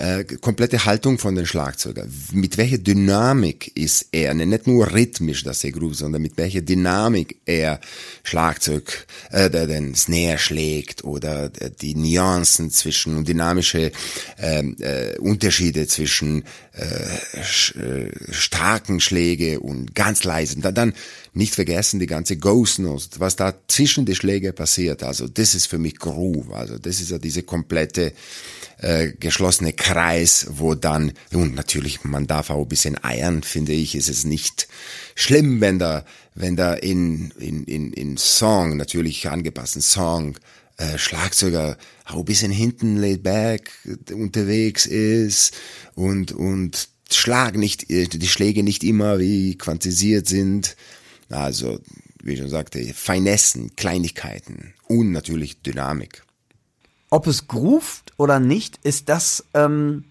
äh, 0.00 0.24
komplette 0.24 0.84
Haltung 0.84 1.18
von 1.18 1.34
den 1.34 1.46
Schlagzeuger. 1.46 2.06
Mit 2.32 2.56
welcher 2.56 2.78
Dynamik 2.78 3.70
ist 3.76 4.08
er, 4.12 4.32
ne, 4.34 4.46
nicht 4.46 4.66
nur 4.66 4.92
rhythmisch, 4.92 5.44
dass 5.44 5.62
er 5.62 5.72
groove, 5.72 5.94
sondern 5.94 6.22
mit 6.22 6.36
welcher 6.36 6.62
Dynamik 6.62 7.36
er 7.44 7.80
Schlagzeug, 8.22 9.06
äh, 9.30 9.50
den 9.50 9.94
Snare 9.94 10.38
schlägt 10.38 11.04
oder 11.04 11.50
äh, 11.60 11.70
die 11.70 11.94
Nuancen 11.94 12.70
zwischen 12.70 13.18
und 13.18 13.28
dynamische 13.28 13.92
äh, 14.38 14.60
äh, 14.60 15.18
Unterschiede 15.18 15.86
zwischen 15.86 16.44
äh, 16.72 17.38
äh, 17.80 18.10
starken 18.30 19.00
Schläge 19.00 19.58
und 19.58 19.94
ganz 19.96 20.22
leisen. 20.22 20.62
Dann, 20.62 20.74
dann 20.74 20.94
nicht 21.32 21.54
vergessen 21.54 21.98
die 21.98 22.06
ganze 22.06 22.36
Ghost 22.36 22.78
Notes, 22.78 23.10
was 23.18 23.34
da 23.34 23.54
zwischen 23.66 24.06
die 24.06 24.14
Schläge 24.14 24.52
passiert. 24.52 25.02
Also 25.02 25.26
das 25.26 25.54
ist 25.54 25.66
für 25.66 25.78
mich 25.78 25.98
Groove. 25.98 26.52
Also 26.52 26.78
das 26.78 27.00
ist 27.00 27.10
ja 27.10 27.18
diese 27.18 27.42
komplette 27.42 28.12
äh, 28.78 29.12
geschlossene 29.18 29.72
Kreis, 29.72 30.46
wo 30.48 30.74
dann, 30.74 31.12
und 31.32 31.54
natürlich, 31.56 32.04
man 32.04 32.26
darf 32.26 32.50
auch 32.50 32.62
ein 32.62 32.68
bisschen 32.68 33.02
eiern, 33.02 33.42
finde 33.42 33.72
ich, 33.72 33.94
ist 33.94 34.08
es 34.08 34.24
nicht 34.24 34.68
schlimm, 35.16 35.60
wenn 35.60 35.78
da, 35.78 36.04
wenn 36.34 36.56
da 36.56 36.74
in, 36.74 37.32
in, 37.38 37.64
in, 37.64 37.92
in 37.92 38.16
Song, 38.16 38.76
natürlich 38.76 39.28
angepassten 39.28 39.82
Song, 39.82 40.36
äh, 40.80 40.98
Schlagzeuger 40.98 41.76
auch 42.06 42.16
ein 42.16 42.24
bisschen 42.24 42.50
hinten 42.50 42.96
laid 42.96 43.22
back 43.22 43.70
unterwegs 44.12 44.86
ist 44.86 45.54
und, 45.94 46.32
und 46.32 46.88
Schlag 47.10 47.56
nicht, 47.56 47.90
äh, 47.90 48.06
die 48.06 48.28
Schläge 48.28 48.62
nicht 48.62 48.82
immer 48.82 49.18
wie 49.18 49.58
quantisiert 49.58 50.26
sind. 50.26 50.76
Also, 51.28 51.80
wie 52.22 52.32
ich 52.32 52.38
schon 52.38 52.48
sagte, 52.48 52.82
Finessen, 52.94 53.76
Kleinigkeiten 53.76 54.72
und 54.88 55.12
natürlich 55.12 55.60
Dynamik. 55.60 56.22
Ob 57.10 57.26
es 57.26 57.46
groovt 57.46 58.12
oder 58.16 58.40
nicht, 58.40 58.78
ist 58.82 59.08
das 59.10 59.44
ähm, 59.52 60.04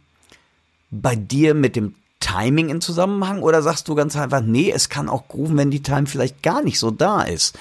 bei 0.91 1.15
dir 1.15 1.55
mit 1.55 1.75
dem 1.75 1.95
Timing 2.19 2.69
in 2.69 2.81
Zusammenhang 2.81 3.41
oder 3.41 3.63
sagst 3.63 3.87
du 3.87 3.95
ganz 3.95 4.15
einfach, 4.15 4.41
nee, 4.41 4.71
es 4.71 4.89
kann 4.89 5.09
auch 5.09 5.27
grooven, 5.29 5.57
wenn 5.57 5.71
die 5.71 5.81
Time 5.81 6.05
vielleicht 6.05 6.43
gar 6.43 6.61
nicht 6.61 6.77
so 6.77 6.91
da 6.91 7.23
ist? 7.23 7.57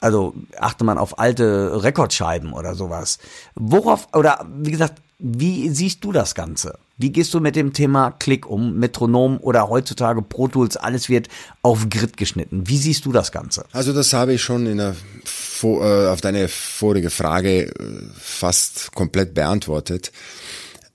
Also 0.00 0.34
achte 0.58 0.84
man 0.84 0.98
auf 0.98 1.18
alte 1.18 1.82
Rekordscheiben 1.82 2.52
oder 2.52 2.74
sowas. 2.74 3.18
Worauf, 3.54 4.08
oder 4.14 4.46
wie 4.60 4.70
gesagt, 4.70 5.00
wie 5.18 5.70
siehst 5.70 6.04
du 6.04 6.12
das 6.12 6.34
Ganze? 6.34 6.78
Wie 6.98 7.10
gehst 7.10 7.32
du 7.34 7.40
mit 7.40 7.56
dem 7.56 7.72
Thema 7.72 8.10
Klick 8.10 8.46
um, 8.46 8.78
Metronom 8.78 9.38
oder 9.38 9.68
heutzutage 9.68 10.22
Pro 10.22 10.48
Tools, 10.48 10.76
alles 10.76 11.08
wird 11.08 11.28
auf 11.62 11.88
Grid 11.90 12.16
geschnitten. 12.16 12.68
Wie 12.68 12.78
siehst 12.78 13.04
du 13.04 13.12
das 13.12 13.32
Ganze? 13.32 13.64
Also 13.72 13.92
das 13.92 14.12
habe 14.12 14.34
ich 14.34 14.42
schon 14.42 14.66
in 14.66 14.78
der, 14.78 14.96
äh, 15.62 16.06
auf 16.08 16.20
deine 16.20 16.48
vorige 16.48 17.10
Frage 17.10 17.66
äh, 17.66 17.72
fast 18.18 18.92
komplett 18.94 19.34
beantwortet. 19.34 20.12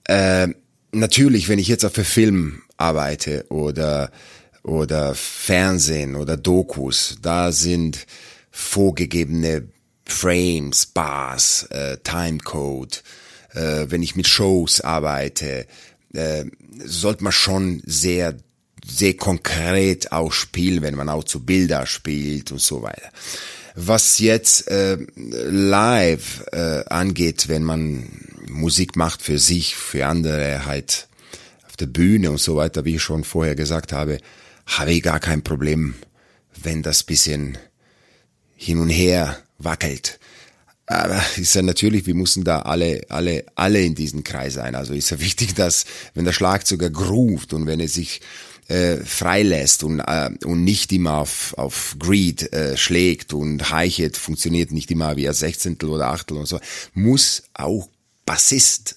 Äh, 0.04 0.48
natürlich, 0.92 1.48
wenn 1.48 1.58
ich 1.58 1.68
jetzt 1.68 1.84
auf 1.84 1.92
Film 1.92 2.62
arbeite 2.76 3.46
oder, 3.48 4.10
oder 4.64 5.14
Fernsehen 5.14 6.16
oder 6.16 6.36
Dokus, 6.36 7.16
da 7.22 7.52
sind 7.52 8.06
vorgegebene 8.52 9.68
Frames, 10.04 10.86
Bars, 10.86 11.64
äh, 11.70 11.96
Timecode, 12.04 13.02
äh, 13.54 13.86
wenn 13.88 14.02
ich 14.02 14.14
mit 14.14 14.28
Shows 14.28 14.80
arbeite, 14.80 15.66
äh, 16.12 16.44
sollte 16.84 17.24
man 17.24 17.32
schon 17.32 17.82
sehr 17.84 18.36
sehr 18.84 19.16
konkret 19.16 20.12
auch 20.12 20.32
spielen, 20.32 20.82
wenn 20.82 20.96
man 20.96 21.08
auch 21.08 21.24
zu 21.24 21.44
Bilder 21.44 21.86
spielt 21.86 22.50
und 22.50 22.60
so 22.60 22.82
weiter. 22.82 23.10
Was 23.74 24.18
jetzt 24.18 24.68
äh, 24.68 24.98
live 25.16 26.44
äh, 26.52 26.84
angeht, 26.86 27.48
wenn 27.48 27.62
man 27.62 28.08
Musik 28.48 28.96
macht 28.96 29.22
für 29.22 29.38
sich, 29.38 29.76
für 29.76 30.06
andere 30.06 30.66
halt 30.66 31.08
auf 31.66 31.76
der 31.76 31.86
Bühne 31.86 32.30
und 32.30 32.40
so 32.40 32.56
weiter, 32.56 32.84
wie 32.84 32.96
ich 32.96 33.02
schon 33.02 33.24
vorher 33.24 33.54
gesagt 33.54 33.92
habe, 33.92 34.18
habe 34.66 34.92
ich 34.92 35.02
gar 35.02 35.20
kein 35.20 35.42
Problem, 35.42 35.94
wenn 36.62 36.82
das 36.82 37.02
bisschen 37.02 37.56
hin 38.62 38.78
und 38.78 38.90
her 38.90 39.38
wackelt. 39.58 40.20
Aber 40.86 41.20
ist 41.36 41.54
ja 41.54 41.62
natürlich, 41.62 42.06
wir 42.06 42.14
müssen 42.14 42.44
da 42.44 42.62
alle, 42.62 43.02
alle, 43.08 43.44
alle 43.54 43.82
in 43.82 43.94
diesem 43.94 44.24
Kreis 44.24 44.54
sein. 44.54 44.74
Also 44.74 44.94
ist 44.94 45.10
ja 45.10 45.20
wichtig, 45.20 45.54
dass 45.54 45.84
wenn 46.14 46.24
der 46.24 46.32
Schlagzeuger 46.32 46.90
groovt 46.90 47.52
und 47.52 47.66
wenn 47.66 47.80
er 47.80 47.88
sich 47.88 48.20
äh, 48.68 48.96
freilässt 48.98 49.82
und, 49.84 50.00
äh, 50.00 50.30
und 50.44 50.64
nicht 50.64 50.92
immer 50.92 51.18
auf, 51.18 51.54
auf 51.56 51.96
Greed 51.98 52.52
äh, 52.52 52.76
schlägt 52.76 53.32
und 53.32 53.70
Hi-Hat 53.70 54.16
funktioniert 54.16 54.70
nicht 54.70 54.90
immer 54.90 55.16
wie 55.16 55.28
ein 55.28 55.34
Sechzehntel 55.34 55.88
oder 55.88 56.08
Achtel 56.08 56.36
und 56.36 56.46
so, 56.46 56.60
muss 56.94 57.44
auch 57.54 57.88
Bassist 58.24 58.96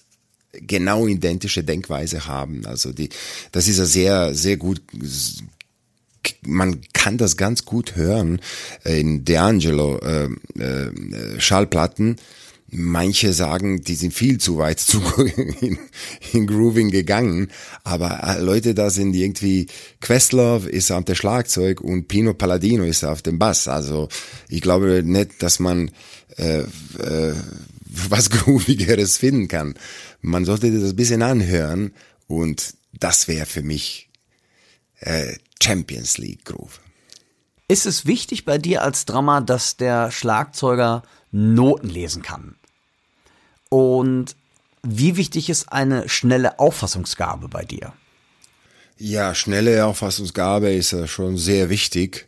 genau 0.54 1.08
identische 1.08 1.63
Denkweise 1.63 2.28
haben. 2.28 2.65
Also 2.65 2.93
die, 2.93 3.10
das 3.51 3.67
ist 3.67 3.78
ja 3.78 3.86
sehr, 3.86 4.36
sehr 4.36 4.58
gut 4.58 4.82
man 6.46 6.82
kann 6.94 7.18
das 7.18 7.38
ganz 7.38 7.66
gut 7.66 7.96
hören 7.96 8.42
in 8.84 9.26
D'Angelo 9.26 10.00
äh, 10.04 10.30
äh, 10.60 11.40
Schallplatten. 11.40 12.18
Manche 12.72 13.32
sagen, 13.32 13.84
die 13.84 13.96
sind 13.96 14.14
viel 14.14 14.40
zu 14.40 14.58
weit 14.58 14.80
zu 14.82 15.02
in, 15.62 15.78
in 16.34 16.48
Grooving 16.48 16.90
gegangen, 16.90 17.50
aber 17.84 18.22
äh, 18.24 18.42
Leute 18.42 18.74
da 18.74 18.90
sind 18.90 19.14
irgendwie 19.14 19.68
Questlove 20.02 20.68
ist 20.68 20.92
auf 20.92 21.06
dem 21.06 21.16
Schlagzeug 21.16 21.80
und 21.82 22.08
Pino 22.08 22.34
Palladino 22.34 22.84
ist 22.84 23.04
auf 23.04 23.22
dem 23.22 23.40
Bass. 23.40 23.68
Also 23.68 24.10
ich 24.50 24.62
glaube 24.62 25.04
nicht, 25.04 25.42
dass 25.44 25.60
man 25.60 25.92
äh, 26.38 26.60
äh, 26.60 27.34
was 27.86 28.30
Groovigeres 28.32 29.18
finden 29.18 29.48
kann. 29.48 29.76
Man 30.22 30.44
sollte 30.46 30.72
das 30.72 30.90
ein 30.90 30.96
bisschen 30.96 31.22
anhören 31.22 31.94
und 32.28 32.74
das 33.00 33.28
wäre 33.28 33.46
für 33.46 33.62
mich 33.62 34.10
äh, 35.06 35.38
Champions 35.62 36.18
League 36.18 36.46
Groove. 36.46 36.80
Ist 37.68 37.86
es 37.86 38.06
wichtig 38.06 38.46
bei 38.46 38.58
dir 38.58 38.84
als 38.84 39.06
Drummer, 39.06 39.41
dass 39.41 39.78
der 39.78 40.12
Schlagzeuger 40.12 41.04
Noten 41.32 41.89
lesen 41.89 42.22
kann? 42.22 42.56
Und 43.70 44.36
wie 44.84 45.18
wichtig 45.18 45.50
ist 45.50 45.72
eine 45.72 46.08
schnelle 46.10 46.60
Auffassungsgabe 46.60 47.48
bei 47.48 47.63
dir? 47.63 47.94
Ja, 48.98 49.34
schnelle 49.34 49.86
Auffassungsgabe 49.86 50.72
ist 50.74 50.94
äh, 50.94 51.08
schon 51.08 51.38
sehr 51.38 51.70
wichtig. 51.70 52.28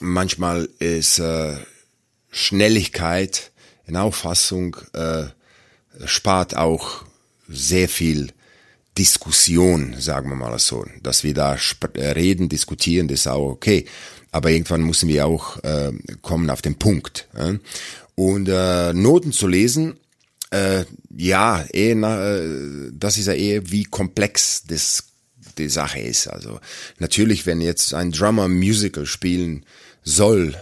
Manchmal 0.00 0.68
ist 0.78 1.18
äh, 1.18 1.56
Schnelligkeit 2.30 3.50
in 3.86 3.96
Auffassung 3.96 4.76
äh, 4.92 5.24
spart 6.04 6.56
auch 6.56 7.04
sehr 7.48 7.88
viel 7.88 8.32
Diskussion, 8.98 9.94
sagen 9.98 10.30
wir 10.30 10.36
mal 10.36 10.58
so. 10.58 10.84
Dass 11.02 11.24
wir 11.24 11.34
da 11.34 11.56
äh, 11.94 12.06
reden, 12.08 12.48
diskutieren, 12.48 13.08
das 13.08 13.20
ist 13.20 13.26
auch 13.26 13.50
okay. 13.50 13.86
Aber 14.32 14.50
irgendwann 14.50 14.82
müssen 14.82 15.08
wir 15.08 15.26
auch 15.26 15.62
äh, 15.62 15.92
kommen 16.22 16.50
auf 16.50 16.62
den 16.62 16.76
Punkt. 16.76 17.28
Äh? 17.34 17.58
Und 18.14 18.48
äh, 18.48 18.92
Noten 18.92 19.32
zu 19.32 19.46
lesen, 19.46 19.98
äh, 20.50 20.84
ja, 21.14 21.64
eh, 21.72 21.94
na, 21.94 22.36
äh, 22.36 22.90
das 22.92 23.18
ist 23.18 23.26
ja 23.26 23.34
eher 23.34 23.70
wie 23.70 23.84
komplex 23.84 24.64
das 24.66 25.04
die 25.58 25.68
Sache 25.68 26.00
ist. 26.00 26.26
Also 26.28 26.60
natürlich, 26.98 27.46
wenn 27.46 27.60
jetzt 27.60 27.94
ein 27.94 28.12
Drummer 28.12 28.48
Musical 28.48 29.06
spielen 29.06 29.64
soll, 30.02 30.54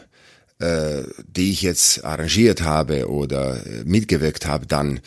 äh, 0.61 1.03
die 1.27 1.51
ich 1.51 1.63
jetzt 1.63 2.05
arrangiert 2.05 2.63
habe 2.63 3.09
oder 3.09 3.67
äh, 3.67 3.85
mitgewirkt 3.85 4.47
habe, 4.47 4.67
dann 4.67 5.01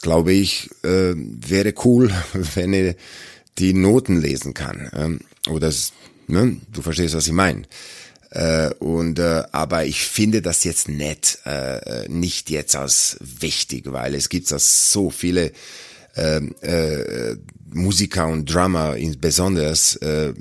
glaube 0.00 0.32
ich, 0.32 0.70
äh, 0.82 1.14
wäre 1.14 1.74
cool, 1.84 2.12
wenn 2.54 2.72
er 2.72 2.94
die 3.58 3.74
Noten 3.74 4.20
lesen 4.20 4.54
kann. 4.54 4.90
Ähm, 4.94 5.20
oder 5.48 5.72
ne, 6.26 6.56
du 6.72 6.82
verstehst, 6.82 7.14
was 7.14 7.26
ich 7.26 7.32
meine. 7.32 7.62
Äh, 8.30 8.74
und 8.74 9.18
äh, 9.18 9.44
aber 9.52 9.86
ich 9.86 10.02
finde 10.02 10.42
das 10.42 10.64
jetzt 10.64 10.88
nett, 10.88 11.38
äh, 11.46 12.08
nicht 12.08 12.50
jetzt 12.50 12.76
als 12.76 13.16
wichtig, 13.20 13.84
weil 13.86 14.14
es 14.14 14.28
gibt 14.28 14.48
so 14.48 15.10
viele 15.10 15.52
äh, 16.14 16.36
äh, 16.60 17.36
Musiker 17.72 18.26
und 18.26 18.52
Drummer 18.52 18.96
insbesondere, 18.96 19.72
äh, 20.02 20.32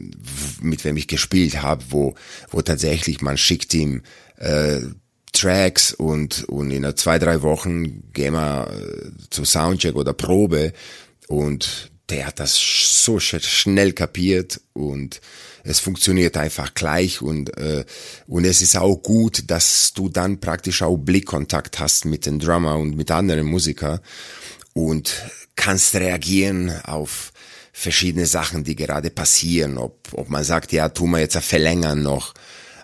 mit 0.62 0.84
wem 0.84 0.98
ich 0.98 1.08
gespielt 1.08 1.62
habe, 1.62 1.84
wo 1.90 2.16
wo 2.50 2.62
tatsächlich 2.62 3.22
man 3.22 3.38
schickt 3.38 3.74
ihm 3.74 4.02
äh, 4.38 4.82
Tracks 5.38 5.94
und, 5.94 6.46
und 6.46 6.72
in 6.72 6.96
zwei, 6.96 7.20
drei 7.20 7.42
Wochen 7.42 8.12
gehen 8.12 8.34
wir 8.34 8.70
äh, 8.72 9.12
zu 9.30 9.46
Soundcheck 9.46 9.96
oder 9.96 10.14
Probe. 10.14 10.74
Und 11.28 11.92
der 12.10 12.28
hat 12.28 12.40
das 12.40 12.56
so 12.56 13.20
schnell 13.20 13.94
kapiert 13.94 14.62
und 14.74 15.20
es 15.64 15.80
funktioniert 15.80 16.38
einfach 16.38 16.74
gleich. 16.74 17.22
Und 17.22 17.56
äh, 17.58 17.86
und 18.28 18.46
es 18.46 18.62
ist 18.62 18.78
auch 18.78 18.96
gut, 18.96 19.44
dass 19.52 19.94
du 19.94 20.10
dann 20.10 20.40
praktisch 20.40 20.82
auch 20.82 20.98
Blickkontakt 20.98 21.80
hast 21.80 22.06
mit 22.06 22.26
dem 22.26 22.40
Drummer 22.40 22.78
und 22.78 22.96
mit 22.96 23.12
anderen 23.12 23.46
Musiker 23.46 24.02
und 24.74 25.14
kannst 25.56 25.96
reagieren 25.96 26.72
auf 26.84 27.32
verschiedene 27.74 28.26
Sachen, 28.26 28.64
die 28.64 28.76
gerade 28.76 29.12
passieren, 29.12 29.78
ob 29.78 30.14
ob 30.14 30.30
man 30.30 30.44
sagt, 30.44 30.72
ja, 30.72 30.90
tu 30.90 31.06
mal 31.06 31.22
jetzt 31.22 31.38
verlängern 31.38 32.02
noch 32.02 32.34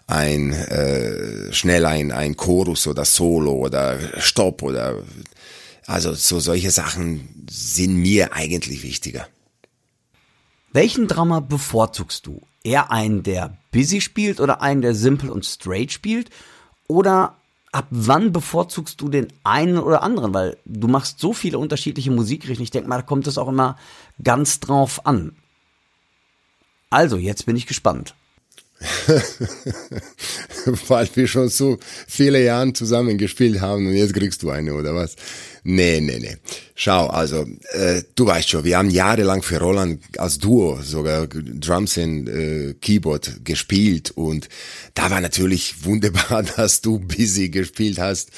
ein 0.07 0.51
äh, 0.53 1.53
schnell 1.53 1.85
ein, 1.85 2.11
ein 2.11 2.35
Chorus 2.35 2.87
oder 2.87 3.05
Solo 3.05 3.53
oder 3.53 3.99
Stopp 4.19 4.61
oder 4.61 5.03
also 5.85 6.13
so 6.13 6.39
solche 6.39 6.71
Sachen 6.71 7.45
sind 7.49 7.95
mir 7.95 8.33
eigentlich 8.33 8.83
wichtiger. 8.83 9.27
Welchen 10.71 11.07
Drummer 11.07 11.41
bevorzugst 11.41 12.25
du? 12.25 12.41
Eher 12.63 12.91
einen, 12.91 13.23
der 13.23 13.57
busy 13.71 14.01
spielt 14.01 14.39
oder 14.39 14.61
einen, 14.61 14.81
der 14.81 14.95
simple 14.95 15.31
und 15.31 15.45
straight 15.45 15.91
spielt? 15.91 16.29
Oder 16.87 17.35
ab 17.71 17.87
wann 17.91 18.31
bevorzugst 18.31 18.99
du 19.01 19.09
den 19.09 19.27
einen 19.43 19.77
oder 19.77 20.01
anderen? 20.01 20.33
Weil 20.33 20.57
du 20.65 20.87
machst 20.87 21.19
so 21.19 21.33
viele 21.33 21.59
unterschiedliche 21.59 22.11
Musikrichtungen. 22.11 22.63
Ich 22.63 22.71
denke 22.71 22.89
mal, 22.89 22.97
da 22.97 23.01
kommt 23.03 23.27
es 23.27 23.37
auch 23.37 23.49
immer 23.49 23.77
ganz 24.23 24.59
drauf 24.61 25.05
an. 25.05 25.35
Also, 26.89 27.17
jetzt 27.17 27.45
bin 27.45 27.55
ich 27.55 27.67
gespannt. 27.67 28.15
Weil 30.87 31.09
wir 31.15 31.27
schon 31.27 31.49
so 31.49 31.77
viele 32.07 32.43
Jahre 32.43 32.73
zusammen 32.73 33.17
gespielt 33.17 33.61
haben 33.61 33.87
und 33.87 33.93
jetzt 33.93 34.13
kriegst 34.13 34.43
du 34.43 34.49
eine 34.49 34.73
oder 34.73 34.93
was? 34.95 35.15
Nee, 35.65 36.01
nee, 36.01 36.19
nee. 36.19 36.35
Schau, 36.75 37.07
also 37.07 37.45
äh, 37.71 38.01
du 38.15 38.25
weißt 38.25 38.49
schon, 38.49 38.63
wir 38.65 38.77
haben 38.77 38.89
jahrelang 38.89 39.43
für 39.43 39.59
Roland 39.59 40.01
als 40.17 40.39
Duo 40.39 40.81
sogar 40.81 41.27
Drums 41.27 41.97
und 41.97 42.27
äh, 42.27 42.73
Keyboard 42.81 43.45
gespielt 43.45 44.11
und 44.11 44.49
da 44.93 45.09
war 45.09 45.21
natürlich 45.21 45.85
wunderbar, 45.85 46.43
dass 46.57 46.81
du 46.81 46.99
busy 46.99 47.49
gespielt 47.49 47.99
hast 47.99 48.31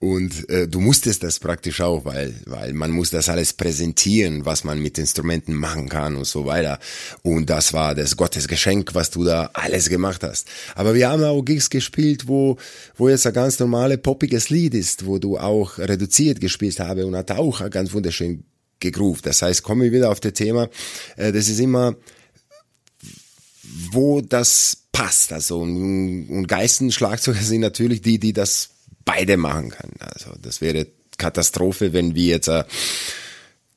und 0.00 0.48
äh, 0.48 0.66
du 0.66 0.80
musstest 0.80 1.22
das 1.22 1.38
praktisch 1.38 1.80
auch, 1.82 2.04
weil 2.04 2.34
weil 2.46 2.72
man 2.72 2.90
muss 2.90 3.10
das 3.10 3.28
alles 3.28 3.52
präsentieren, 3.52 4.44
was 4.46 4.64
man 4.64 4.80
mit 4.80 4.98
Instrumenten 4.98 5.54
machen 5.54 5.88
kann 5.88 6.16
und 6.16 6.26
so 6.26 6.46
weiter 6.46 6.80
und 7.22 7.48
das 7.50 7.74
war 7.74 7.94
das 7.94 8.16
Gottesgeschenk, 8.16 8.94
was 8.94 9.10
du 9.10 9.22
da 9.22 9.50
alles 9.52 9.88
gemacht 9.88 10.22
hast. 10.24 10.48
Aber 10.74 10.94
wir 10.94 11.10
haben 11.10 11.22
auch 11.22 11.42
Gigs 11.42 11.70
gespielt, 11.70 12.26
wo 12.26 12.56
wo 12.96 13.08
jetzt 13.08 13.26
ein 13.26 13.34
ganz 13.34 13.60
normale 13.60 13.98
poppiges 13.98 14.48
Lied 14.50 14.74
ist, 14.74 15.06
wo 15.06 15.18
du 15.18 15.38
auch 15.38 15.78
reduziert 15.78 16.40
gespielt 16.40 16.71
habe 16.80 17.06
und 17.06 17.16
hat 17.16 17.30
auch 17.30 17.68
ganz 17.70 17.92
wunderschön 17.92 18.44
gegroovt. 18.80 19.26
Das 19.26 19.42
heißt, 19.42 19.62
kommen 19.62 19.82
wir 19.82 19.92
wieder 19.92 20.10
auf 20.10 20.20
das 20.20 20.34
Thema, 20.34 20.68
äh, 21.16 21.32
das 21.32 21.48
ist 21.48 21.60
immer, 21.60 21.96
wo 23.92 24.20
das 24.20 24.84
passt. 24.92 25.32
Also 25.32 25.60
und, 25.60 26.28
und 26.28 26.46
Geistenschlagzeuger 26.48 27.40
sind 27.40 27.60
natürlich 27.60 28.02
die, 28.02 28.18
die 28.18 28.32
das 28.32 28.70
beide 29.04 29.36
machen 29.36 29.70
können. 29.70 29.96
Also 30.00 30.32
das 30.40 30.60
wäre 30.60 30.86
Katastrophe, 31.16 31.92
wenn 31.92 32.14
wir 32.14 32.26
jetzt 32.26 32.48
äh, 32.48 32.64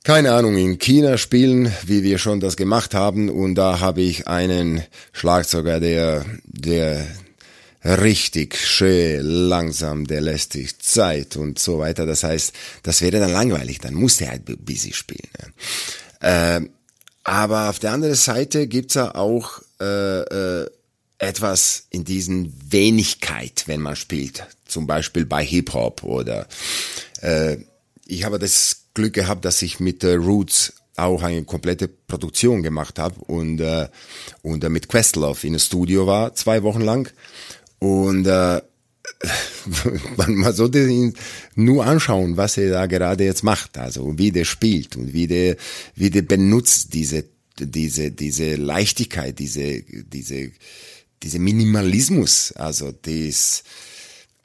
keine 0.06 0.34
Ahnung, 0.34 0.56
in 0.56 0.78
China 0.78 1.18
spielen, 1.18 1.72
wie 1.84 2.04
wir 2.04 2.20
schon 2.20 2.39
das 2.39 2.58
gemacht 2.58 2.93
haben, 2.93 3.28
und 3.28 3.56
da 3.56 3.80
habe 3.80 4.02
ich 4.02 4.28
einen 4.28 4.84
Schlagzeuger, 5.14 5.80
der, 5.80 6.24
der 6.46 7.08
richtig 7.86 8.58
schön 8.58 9.22
langsam, 9.22 10.08
der 10.08 10.22
lässt 10.22 10.54
sich 10.54 10.80
Zeit 10.80 11.38
und 11.38 11.60
so 11.60 11.80
weiter. 11.80 12.06
Das 12.06 12.24
heißt, 12.24 12.54
das 12.84 13.02
wäre 13.02 13.20
dann 13.20 13.32
langweilig, 13.32 13.80
dann 13.80 13.94
muss 13.94 14.18
der 14.18 14.30
halt 14.32 14.66
busy 14.66 14.92
spielen. 14.94 15.30
Ja. 16.22 16.58
Äh, 16.58 16.70
aber 17.24 17.70
auf 17.70 17.80
der 17.80 17.92
anderen 17.92 18.16
Seite 18.16 18.68
gibt's 18.68 18.96
ja 18.96 19.16
auch 19.16 19.62
äh, 19.80 20.22
äh, 20.22 20.70
etwas 21.20 21.88
in 21.90 22.04
diesen 22.04 22.54
Wenigkeit, 22.72 23.64
wenn 23.68 23.82
man 23.82 23.96
spielt. 23.96 24.46
Zum 24.68 24.88
Beispiel 24.88 25.26
bei 25.26 25.44
Hip-Hop 25.44 26.04
oder 26.04 26.48
äh, 27.22 27.58
ich 28.06 28.24
habe 28.24 28.40
das 28.40 28.86
Glück 28.94 29.14
gehabt, 29.14 29.46
dass 29.46 29.62
ich 29.62 29.80
mit 29.80 30.04
äh, 30.04 30.14
Roots 30.14 30.74
auch 30.98 31.24
eine 31.24 31.44
komplette 31.44 31.88
Produktion 31.88 32.64
gemacht 32.64 33.00
habe 33.00 33.20
und, 33.26 33.60
äh, 33.60 33.90
und 34.42 34.64
äh, 34.64 34.70
mit 34.70 34.88
Questlove 34.88 35.44
in 35.44 35.54
einem 35.54 35.60
Studio 35.60 36.08
war, 36.08 36.34
zwei 36.36 36.64
Wochen 36.64 36.82
lang. 36.82 37.12
Und 37.86 38.26
äh, 38.26 38.62
man, 40.18 40.54
sollte 40.54 40.88
ihn 40.88 41.14
nur 41.54 41.86
anschauen, 41.86 42.36
was 42.36 42.58
er 42.58 42.72
da 42.72 42.88
gerade 42.88 43.26
jetzt 43.26 43.44
macht, 43.44 43.78
also 43.78 44.18
wie 44.18 44.32
der 44.32 44.44
spielt 44.44 44.96
und 44.96 45.14
wie 45.14 45.28
der, 45.28 45.56
wie 45.94 46.10
der 46.10 46.24
benutzt 46.24 46.96
diese, 46.96 47.26
diese, 47.60 48.10
diese 48.10 48.56
Leichtigkeit, 48.56 49.38
diese, 49.38 49.84
diese, 49.84 50.52
diese 51.22 51.38
Minimalismus, 51.38 52.54
also 52.54 52.92
das, 52.92 53.64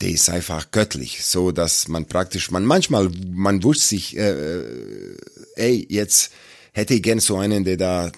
das 0.01 0.11
ist 0.11 0.28
einfach 0.28 0.70
göttlich, 0.70 1.24
so 1.24 1.51
dass 1.51 1.88
man 1.88 2.05
praktisch, 2.05 2.51
man 2.51 2.66
manchmal, 2.66 3.11
man 3.32 3.62
wusste 3.62 3.86
sich, 3.86 4.18
äh, 4.18 4.32
äh, 4.32 5.16
ey, 5.57 5.86
jetzt 5.88 6.30
hätte 6.72 6.93
ich 6.93 7.03
gern 7.03 7.20
so 7.20 7.38
einen, 7.38 7.64
der 7.64 7.78
da 7.78 8.12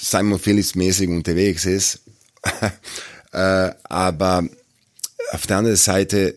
Simon 0.00 0.38
Phillips 0.38 0.74
mäßig 0.74 1.10
unterwegs 1.10 1.66
ist, 1.66 2.00
äh, 3.34 3.74
aber 3.84 4.44
auf 5.32 5.46
der 5.46 5.58
anderen 5.58 5.76
Seite, 5.76 6.34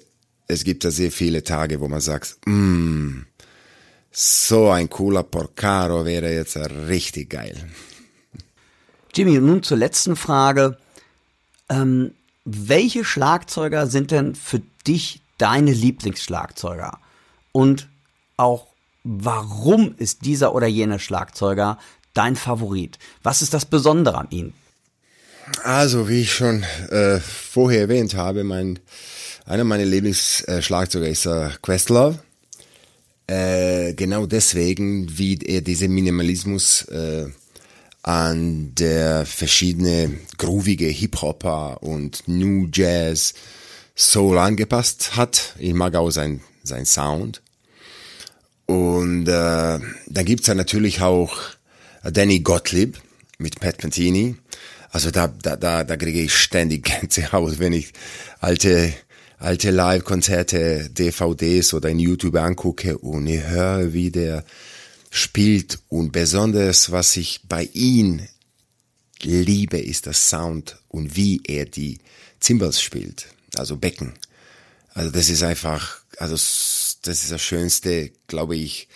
es 0.48 0.64
gibt 0.64 0.84
da 0.84 0.92
sehr 0.92 1.12
viele 1.12 1.44
Tage, 1.44 1.80
wo 1.80 1.88
man 1.88 2.02
sagt, 2.02 2.38
mm, 2.46 3.22
so 4.12 4.70
ein 4.70 4.90
cooler 4.90 5.24
Porcaro 5.24 6.06
wäre 6.06 6.34
jetzt 6.34 6.58
richtig 6.58 7.30
geil. 7.30 7.56
Jimmy, 9.14 9.40
nun 9.40 9.64
zur 9.64 9.78
letzten 9.78 10.16
Frage. 10.16 10.78
Ähm, 11.70 12.14
welche 12.46 13.04
Schlagzeuger 13.04 13.88
sind 13.88 14.12
denn 14.12 14.34
für 14.34 14.62
dich 14.88 15.22
deine 15.38 15.72
Lieblingsschlagzeuger? 15.72 17.00
Und 17.52 17.90
auch 18.38 18.68
warum 19.04 19.96
ist 19.98 20.26
dieser 20.26 20.56
oder 20.56 20.68
jener 20.68 21.00
Schlagzeuger 21.00 21.78
dein 22.14 22.36
Favorit? 22.36 22.98
Was 23.22 23.42
ist 23.42 23.54
das 23.54 23.66
Besondere 23.66 24.18
an 24.18 24.28
ihm? 24.30 24.54
Also, 25.64 26.10
wie 26.10 26.22
ich 26.22 26.34
schon 26.34 26.64
äh, 26.90 27.20
vorher 27.20 27.82
erwähnt 27.82 28.16
habe, 28.16 28.44
mein, 28.44 28.80
einer 29.46 29.64
meiner 29.64 29.86
Lieblingsschlagzeuger 29.86 31.08
ist 31.08 31.26
äh, 31.26 31.50
Questlove. 31.62 32.20
Äh, 33.28 33.94
genau 33.94 34.26
deswegen, 34.26 35.18
wie 35.18 35.38
er 35.38 35.62
diesen 35.62 35.94
Minimalismus 35.94 36.84
äh, 36.84 37.28
an 38.04 38.74
der 38.76 39.26
verschiedene 39.26 40.18
groovige 40.38 40.88
Hip-Hopper 40.88 41.84
und 41.84 42.24
New 42.28 42.68
Jazz 42.72 43.34
Soul 43.96 44.38
angepasst 44.38 45.18
hat. 45.18 45.56
Ich 45.60 45.74
mag 45.74 45.96
auch 45.96 46.12
sein, 46.12 46.42
sein 46.64 46.86
Sound. 46.86 47.42
Und 48.66 49.28
äh, 49.28 49.80
dann 50.08 50.26
gibt's 50.26 50.48
ja 50.48 50.56
natürlich 50.56 51.02
auch 51.02 51.38
Danny 52.04 52.40
Gottlieb 52.40 52.98
mit 53.40 53.60
Pat 53.60 53.78
Pantini. 53.78 54.36
Also 54.92 55.12
da, 55.12 55.28
da, 55.28 55.56
da, 55.56 55.84
da 55.84 55.98
kriege 55.98 56.22
ich 56.22 56.36
ständig 56.36 56.86
Gänsehaut, 56.86 57.60
wenn 57.60 57.74
ich 57.74 57.94
alte, 58.40 58.94
alte 59.38 59.72
Live-Konzerte, 59.72 60.90
DVDs 60.90 61.74
oder 61.74 61.90
in 61.90 62.00
YouTube 62.00 62.36
angucke 62.36 62.98
und 62.98 63.28
ich 63.28 63.44
höre, 63.44 63.94
wie 63.94 64.12
der 64.12 64.44
spielt 65.10 65.80
und 65.90 66.12
besonders, 66.12 66.92
was 66.92 67.18
ich 67.18 67.42
bei 67.48 67.70
ihm 67.74 68.22
liebe, 69.22 69.80
ist 69.80 70.08
das 70.08 70.30
Sound 70.30 70.78
und 70.90 71.16
wie 71.16 71.42
er 71.46 71.66
die 71.66 72.00
Cymbals 72.42 72.82
spielt, 72.82 73.28
also 73.56 73.78
Becken. 73.78 74.14
Also 74.94 75.12
das 75.12 75.30
ist 75.30 75.44
einfach, 75.44 76.02
also 76.18 76.36
das 76.36 77.24
ist 77.24 77.32
das 77.32 77.42
Schönste, 77.42 78.12
glaube 78.28 78.56
ich, 78.56 78.88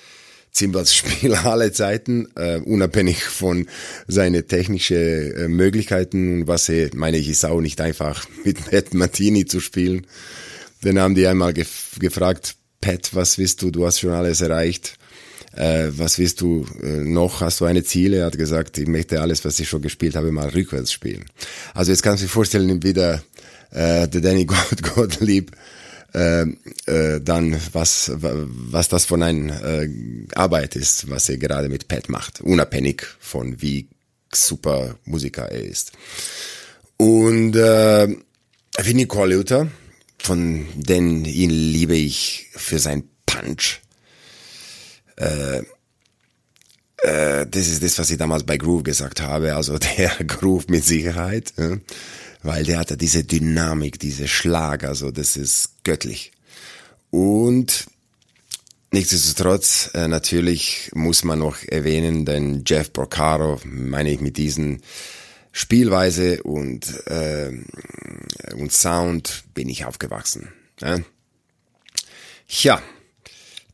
Zimbals-Spieler 0.51 1.45
aller 1.51 1.71
Zeiten, 1.73 2.27
äh, 2.35 2.57
unabhängig 2.57 3.23
von 3.23 3.67
seine 4.07 4.45
technische 4.45 4.95
äh, 4.95 5.47
Möglichkeiten. 5.47 6.47
Was 6.47 6.69
er, 6.69 6.89
meine 6.93 7.17
ich, 7.17 7.29
ist 7.29 7.45
auch 7.45 7.61
nicht 7.61 7.81
einfach 7.81 8.27
mit 8.43 8.69
Pat 8.69 8.93
Martini 8.93 9.45
zu 9.45 9.59
spielen. 9.59 10.05
Dann 10.81 10.99
haben 10.99 11.15
die 11.15 11.27
einmal 11.27 11.53
gef 11.53 11.97
gefragt, 11.99 12.55
Pat, 12.81 13.13
was 13.13 13.37
willst 13.37 13.61
du? 13.61 13.71
Du 13.71 13.85
hast 13.85 13.99
schon 13.99 14.11
alles 14.11 14.41
erreicht. 14.41 14.97
Äh, 15.53 15.89
was 15.91 16.17
willst 16.17 16.41
du 16.41 16.65
äh, 16.81 17.03
noch? 17.03 17.41
Hast 17.41 17.59
du 17.61 17.65
eine 17.65 17.83
Ziele? 17.83 18.17
Er 18.17 18.25
hat 18.25 18.37
gesagt, 18.37 18.77
ich 18.77 18.87
möchte 18.87 19.21
alles, 19.21 19.43
was 19.45 19.59
ich 19.59 19.69
schon 19.69 19.81
gespielt 19.81 20.15
habe, 20.15 20.31
mal 20.31 20.49
rückwärts 20.49 20.91
spielen. 20.91 21.25
Also 21.73 21.91
jetzt 21.91 22.03
kannst 22.03 22.23
du 22.23 22.25
dir 22.25 22.31
vorstellen, 22.31 22.83
wie 22.83 22.93
der, 22.93 23.21
äh, 23.71 24.07
der 24.07 24.21
Danny 24.21 24.45
Gottlieb 24.95 25.51
äh, 26.13 26.41
äh, 26.87 27.21
dann 27.21 27.57
was 27.71 28.11
was 28.15 28.89
das 28.89 29.05
von 29.05 29.23
einer 29.23 29.63
äh, 29.63 29.89
Arbeit 30.35 30.75
ist, 30.75 31.09
was 31.09 31.29
er 31.29 31.37
gerade 31.37 31.69
mit 31.69 31.87
Pat 31.87 32.09
macht, 32.09 32.41
unabhängig 32.41 33.03
von 33.19 33.61
wie 33.61 33.87
super 34.33 34.95
Musiker 35.05 35.49
er 35.51 35.63
ist. 35.63 35.93
Und 36.97 37.55
äh, 37.55 38.07
Vinnie 38.77 39.05
Colaiuta, 39.05 39.67
von 40.19 40.65
den 40.75 41.25
ihn 41.25 41.49
liebe 41.49 41.95
ich 41.95 42.49
für 42.53 42.79
sein 42.79 43.03
Punch. 43.25 43.81
Äh, 45.15 45.63
äh, 46.97 47.47
das 47.47 47.67
ist 47.67 47.83
das, 47.83 47.97
was 47.97 48.11
ich 48.11 48.17
damals 48.17 48.43
bei 48.43 48.57
Groove 48.57 48.83
gesagt 48.83 49.21
habe. 49.21 49.55
Also 49.55 49.77
der 49.97 50.09
Groove 50.25 50.67
mit 50.67 50.83
Sicherheit. 50.83 51.53
Ja 51.57 51.77
weil 52.43 52.63
der 52.63 52.79
hat 52.79 52.89
ja 52.89 52.95
diese 52.95 53.23
Dynamik, 53.23 53.99
diese 53.99 54.27
Schlag, 54.27 54.83
also 54.83 55.11
das 55.11 55.37
ist 55.37 55.83
göttlich. 55.83 56.31
Und 57.09 57.85
nichtsdestotrotz, 58.91 59.91
äh, 59.93 60.07
natürlich 60.07 60.91
muss 60.93 61.23
man 61.23 61.39
noch 61.39 61.57
erwähnen, 61.67 62.25
denn 62.25 62.63
Jeff 62.65 62.91
Porcaro, 62.91 63.59
meine 63.65 64.11
ich 64.11 64.21
mit 64.21 64.37
diesen 64.37 64.81
Spielweise 65.51 66.41
und, 66.43 67.05
äh, 67.07 67.51
und 68.53 68.71
Sound 68.71 69.43
bin 69.53 69.69
ich 69.69 69.85
aufgewachsen. 69.85 70.47
Ja, 70.79 70.99
ja 72.47 72.81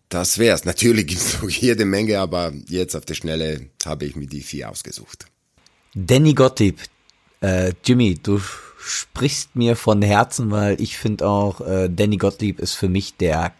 das 0.09 0.37
wär's. 0.37 0.65
Natürlich 0.65 1.07
gibt's 1.07 1.41
noch 1.41 1.49
jede 1.49 1.85
Menge, 1.85 2.19
aber 2.19 2.53
jetzt 2.67 2.95
auf 2.95 3.05
der 3.05 3.13
Schnelle 3.13 3.69
habe 3.85 4.05
ich 4.05 4.15
mir 4.15 4.27
die 4.27 4.41
vier 4.41 4.69
ausgesucht. 4.69 5.25
Danny 5.93 6.33
Gottlieb, 6.33 6.79
äh, 7.41 7.73
Jimmy, 7.83 8.15
du 8.15 8.39
sprichst 8.79 9.55
mir 9.55 9.75
von 9.75 10.01
Herzen, 10.01 10.51
weil 10.51 10.79
ich 10.81 10.97
finde 10.97 11.27
auch, 11.27 11.61
äh, 11.61 11.89
Danny 11.89 12.17
Gottlieb 12.17 12.59
ist 12.59 12.75
für 12.75 12.89
mich 12.89 13.17
der 13.17 13.53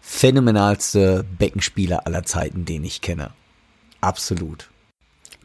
phänomenalste 0.00 1.24
Beckenspieler 1.38 2.06
aller 2.06 2.24
Zeiten, 2.24 2.64
den 2.64 2.84
ich 2.84 3.00
kenne. 3.00 3.30
Absolut. 4.00 4.68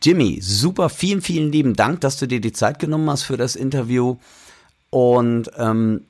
Jimmy, 0.01 0.39
super, 0.41 0.89
vielen, 0.89 1.21
vielen 1.21 1.51
lieben 1.51 1.75
Dank, 1.75 2.01
dass 2.01 2.17
du 2.17 2.27
dir 2.27 2.41
die 2.41 2.53
Zeit 2.53 2.79
genommen 2.79 3.09
hast 3.09 3.23
für 3.23 3.37
das 3.37 3.55
Interview. 3.55 4.17
Und 4.89 5.49
ähm, 5.57 6.05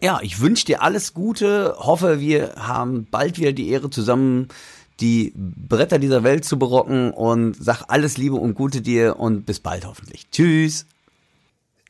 ja, 0.00 0.20
ich 0.22 0.40
wünsche 0.40 0.66
dir 0.66 0.82
alles 0.82 1.14
Gute, 1.14 1.74
hoffe, 1.78 2.20
wir 2.20 2.54
haben 2.56 3.06
bald 3.10 3.38
wieder 3.38 3.52
die 3.52 3.68
Ehre 3.70 3.90
zusammen 3.90 4.48
die 5.00 5.32
Bretter 5.36 5.98
dieser 5.98 6.22
Welt 6.22 6.44
zu 6.44 6.58
berocken 6.58 7.10
und 7.10 7.54
sag 7.58 7.84
alles 7.88 8.16
Liebe 8.16 8.36
und 8.36 8.54
Gute 8.54 8.80
dir 8.80 9.18
und 9.18 9.44
bis 9.44 9.60
bald 9.60 9.86
hoffentlich. 9.86 10.30
Tschüss. 10.30 10.86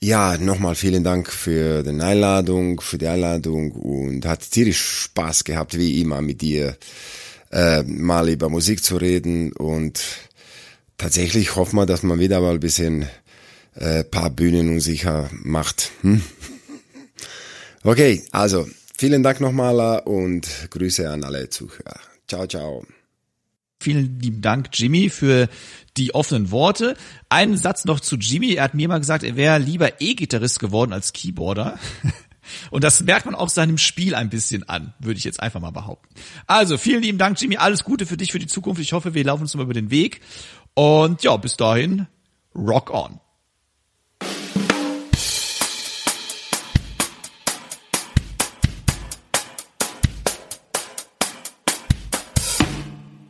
Ja, 0.01 0.37
nochmal 0.37 0.75
vielen 0.75 1.05
Dank 1.05 1.33
für 1.33 1.83
die 1.83 2.01
Einladung, 2.01 2.81
für 2.81 2.99
die 2.99 3.07
Einladung 3.07 3.73
und 3.73 4.27
hat 4.27 4.51
tierisch 4.51 4.81
Spaß 4.81 5.45
gehabt, 5.45 5.79
wie 5.79 6.01
immer 6.01 6.21
mit 6.21 6.43
dir 6.43 6.77
äh, 7.51 7.83
mal 7.83 8.29
über 8.29 8.49
Musik 8.49 8.85
zu 8.85 8.97
reden 8.97 9.53
und 9.53 10.03
tatsächlich 10.99 11.57
hoffen 11.57 11.77
wir, 11.77 11.87
dass 11.87 12.03
man 12.03 12.19
wieder 12.19 12.41
mal 12.41 12.55
ein 12.55 12.61
bisschen 12.61 13.07
äh, 13.75 14.05
paar 14.05 14.31
Bühnen 14.31 14.69
unsicher 14.69 15.31
macht. 15.33 15.91
Hm? 16.03 16.23
Okay, 17.83 18.25
also 18.33 18.67
vielen 18.99 19.23
Dank 19.23 19.41
nochmal 19.41 20.01
und 20.01 20.49
Grüße 20.71 21.09
an 21.09 21.25
alle 21.25 21.49
Zuhörer. 21.49 22.01
Ciao, 22.27 22.47
ciao. 22.47 22.85
Vielen 23.81 24.19
lieben 24.21 24.41
Dank, 24.41 24.69
Jimmy, 24.73 25.11
für 25.11 25.49
die 25.97 26.15
offenen 26.15 26.51
Worte. 26.51 26.97
Einen 27.29 27.57
Satz 27.57 27.85
noch 27.85 28.01
zu 28.01 28.17
Jimmy. 28.17 28.55
Er 28.55 28.65
hat 28.65 28.75
mir 28.75 28.89
mal 28.89 28.99
gesagt, 28.99 29.23
er 29.23 29.37
wäre 29.37 29.59
lieber 29.59 30.01
E-Gitarrist 30.01 30.61
geworden 30.61 30.93
als 30.93 31.13
Keyboarder. 31.13 31.79
Und 32.71 32.85
das 32.85 33.03
merkt 33.03 33.27
man 33.27 33.35
auch 33.35 33.49
seinem 33.49 33.77
Spiel 33.77 34.15
ein 34.15 34.31
bisschen 34.31 34.69
an, 34.69 34.95
würde 34.99 35.19
ich 35.19 35.25
jetzt 35.25 35.41
einfach 35.41 35.61
mal 35.61 35.73
behaupten. 35.73 36.15
Also, 36.47 36.79
vielen 36.79 37.03
lieben 37.03 37.19
Dank, 37.19 37.41
Jimmy. 37.41 37.57
Alles 37.57 37.83
Gute 37.85 38.07
für 38.07 38.17
dich, 38.17 38.33
für 38.33 38.39
die 38.39 38.47
Zukunft. 38.47 38.81
Ich 38.81 38.93
hoffe, 38.93 39.15
wir 39.15 39.25
laufen 39.25 39.43
uns 39.43 39.55
mal 39.55 39.65
über 39.65 39.75
den 39.75 39.91
Weg. 39.91 40.21
Und 40.75 41.23
ja, 41.23 41.37
bis 41.37 41.57
dahin, 41.57 42.07
rock 42.55 42.91
on. 42.91 43.21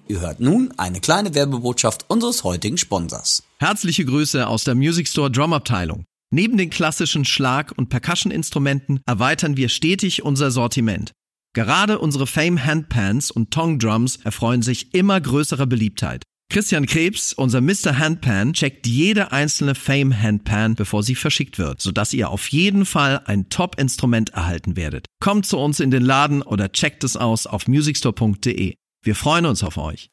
Ihr 0.09 0.21
hört 0.21 0.39
nun 0.39 0.73
eine 0.77 1.01
kleine 1.01 1.35
Werbebotschaft 1.35 2.05
unseres 2.09 2.45
heutigen 2.45 2.79
Sponsors. 2.79 3.43
Herzliche 3.59 4.05
Grüße 4.05 4.47
aus 4.47 4.63
der 4.63 4.77
Music 4.77 5.09
Store 5.09 5.31
Drum 5.31 5.53
Abteilung. 5.53 6.05
Neben 6.31 6.57
den 6.57 6.71
klassischen 6.71 7.25
Schlag- 7.25 7.73
und 7.77 7.89
Percussion-Instrumenten 7.89 9.01
erweitern 9.07 9.57
wir 9.57 9.69
stetig 9.69 10.23
unser 10.23 10.51
Sortiment. 10.51 11.13
Gerade 11.55 11.99
unsere 11.99 12.27
Fame 12.27 12.65
Handpans 12.65 13.31
und 13.31 13.51
Tong 13.51 13.79
Drums 13.79 14.17
erfreuen 14.17 14.63
sich 14.63 14.95
immer 14.95 15.21
größerer 15.21 15.67
Beliebtheit. 15.67 16.23
Christian 16.53 16.87
Krebs, 16.87 17.33
unser 17.33 17.61
Mr. 17.61 17.99
Handpan, 17.99 18.53
checkt 18.53 18.87
jede 18.87 19.33
einzelne 19.33 19.75
Fame 19.75 20.23
Handpan, 20.23 20.77
bevor 20.77 21.03
sie 21.03 21.17
verschickt 21.17 21.59
wird, 21.59 21.81
sodass 21.81 22.13
ihr 22.13 22.31
auf 22.31 22.47
jeden 22.49 22.87
Fall 22.87 23.23
ein 23.25 23.49
Top-Instrument 23.49 24.31
erhalten 24.31 24.77
werdet. 24.77 25.07
Kommt 25.21 25.47
zu 25.47 25.59
uns 25.59 25.81
in 25.81 25.91
den 25.91 26.05
Laden 26.05 26.43
oder 26.43 26.71
checkt 26.71 27.03
es 27.03 27.17
aus 27.17 27.47
auf 27.47 27.67
musicstore.de. 27.67 28.75
Wir 29.07 29.15
freuen 29.15 29.47
uns 29.47 29.63
auf 29.63 29.77
euch. 29.77 30.11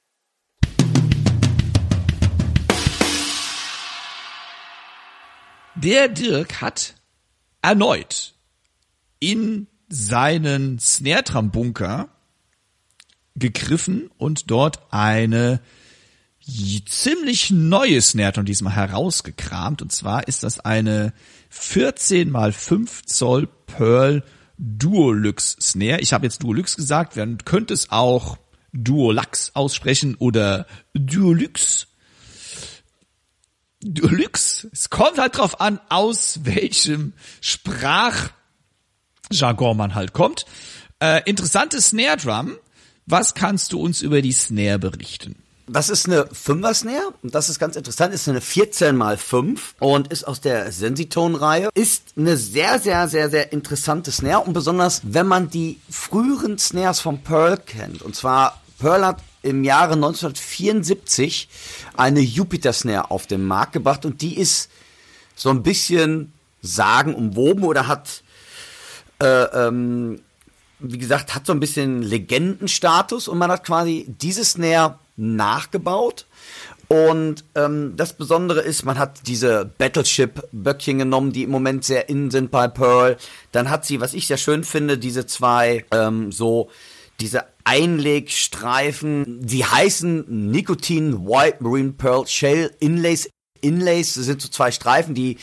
Der 5.73 6.09
Dirk 6.09 6.61
hat 6.61 6.93
erneut 7.63 8.35
in 9.19 9.65
seinen 9.89 10.77
Snare-Drum-Bunker 10.77 12.09
gegriffen 13.33 14.11
und 14.19 14.51
dort 14.51 14.93
eine 14.93 15.59
ziemlich 16.87 17.49
neue 17.49 17.99
Snare 17.99 18.33
Drum 18.33 18.45
diesmal 18.45 18.75
herausgekramt. 18.75 19.81
Und 19.81 19.91
zwar 19.91 20.27
ist 20.27 20.43
das 20.43 20.59
eine 20.59 21.13
14 21.49 22.29
mal 22.29 22.53
5 22.53 23.05
Zoll 23.07 23.47
Pearl 23.65 24.23
Duolux 24.59 25.57
Snare. 25.59 25.99
Ich 25.99 26.13
habe 26.13 26.27
jetzt 26.27 26.43
Duolux 26.43 26.75
gesagt, 26.75 27.15
man 27.15 27.39
könnte 27.39 27.73
es 27.73 27.89
auch 27.89 28.37
Duolax 28.73 29.51
aussprechen 29.53 30.15
oder 30.15 30.65
Duolux. 30.93 31.87
Duolux. 33.81 34.67
Es 34.71 34.89
kommt 34.89 35.17
halt 35.19 35.37
drauf 35.37 35.61
an, 35.61 35.79
aus 35.89 36.39
welchem 36.43 37.13
Sprachjargon 37.41 38.33
man 39.77 39.95
halt 39.95 40.13
kommt. 40.13 40.45
Äh, 40.99 41.21
interessante 41.25 41.81
Snare 41.81 42.17
Drum. 42.17 42.57
Was 43.05 43.33
kannst 43.33 43.73
du 43.73 43.81
uns 43.81 44.01
über 44.01 44.21
die 44.21 44.31
Snare 44.31 44.79
berichten? 44.79 45.35
Das 45.67 45.89
ist 45.89 46.07
eine 46.07 46.25
5er 46.25 46.73
Snare 46.73 47.13
und 47.21 47.33
das 47.33 47.49
ist 47.49 47.57
ganz 47.57 47.77
interessant, 47.77 48.13
ist 48.13 48.27
eine 48.27 48.41
14 48.41 48.97
mal 48.97 49.17
5 49.17 49.75
und 49.79 50.09
ist 50.09 50.25
aus 50.25 50.41
der 50.41 50.71
Sensitone-Reihe. 50.73 51.69
Ist 51.73 52.13
eine 52.17 52.35
sehr, 52.35 52.79
sehr, 52.79 53.07
sehr, 53.07 53.29
sehr 53.29 53.53
interessante 53.53 54.11
Snare 54.11 54.41
und 54.41 54.53
besonders, 54.53 55.01
wenn 55.03 55.25
man 55.25 55.49
die 55.49 55.79
früheren 55.89 56.57
Snares 56.57 56.99
von 56.99 57.23
Pearl 57.23 57.57
kennt. 57.57 58.01
Und 58.01 58.13
zwar, 58.13 58.61
Pearl 58.83 59.05
hat 59.05 59.23
im 59.43 59.63
Jahre 59.63 59.93
1974 59.93 61.47
eine 61.95 62.19
Jupiter 62.19 62.73
Snare 62.73 63.11
auf 63.11 63.27
den 63.27 63.45
Markt 63.45 63.71
gebracht 63.71 64.05
und 64.05 64.21
die 64.21 64.37
ist 64.37 64.69
so 65.35 65.49
ein 65.51 65.63
bisschen 65.63 66.33
sagenumwoben 66.61 67.63
oder 67.63 67.87
hat 67.87 68.23
äh, 69.21 69.25
ähm, 69.25 70.19
wie 70.79 70.97
gesagt, 70.97 71.33
hat 71.33 71.45
so 71.45 71.53
ein 71.53 71.61
bisschen 71.61 72.01
Legendenstatus 72.01 73.29
und 73.29 73.37
man 73.37 73.49
hat 73.51 73.63
quasi 73.63 74.05
diese 74.19 74.43
Snare 74.43 74.99
nachgebaut. 75.15 76.25
Und 76.89 77.45
ähm, 77.55 77.93
das 77.95 78.11
Besondere 78.11 78.59
ist, 78.59 78.83
man 78.83 78.99
hat 78.99 79.25
diese 79.27 79.71
Battleship-Böckchen 79.77 80.97
genommen, 80.97 81.31
die 81.31 81.43
im 81.43 81.51
Moment 81.51 81.85
sehr 81.85 82.09
in 82.09 82.29
sind 82.31 82.51
bei 82.51 82.67
Pearl. 82.67 83.15
Dann 83.53 83.69
hat 83.69 83.85
sie, 83.85 84.01
was 84.01 84.13
ich 84.13 84.27
sehr 84.27 84.37
schön 84.37 84.65
finde, 84.65 84.97
diese 84.97 85.25
zwei 85.25 85.85
ähm, 85.91 86.33
so 86.33 86.69
diese 87.23 87.45
Einlegstreifen, 87.63 89.39
die 89.47 89.63
heißen 89.63 90.51
Nicotine 90.51 91.25
White 91.25 91.57
Marine 91.61 91.93
Pearl 91.93 92.27
Shell 92.27 92.75
Inlays. 92.81 93.29
Inlays 93.61 94.13
sind 94.13 94.41
so 94.41 94.49
zwei 94.49 94.71
Streifen, 94.71 95.15
die 95.15 95.37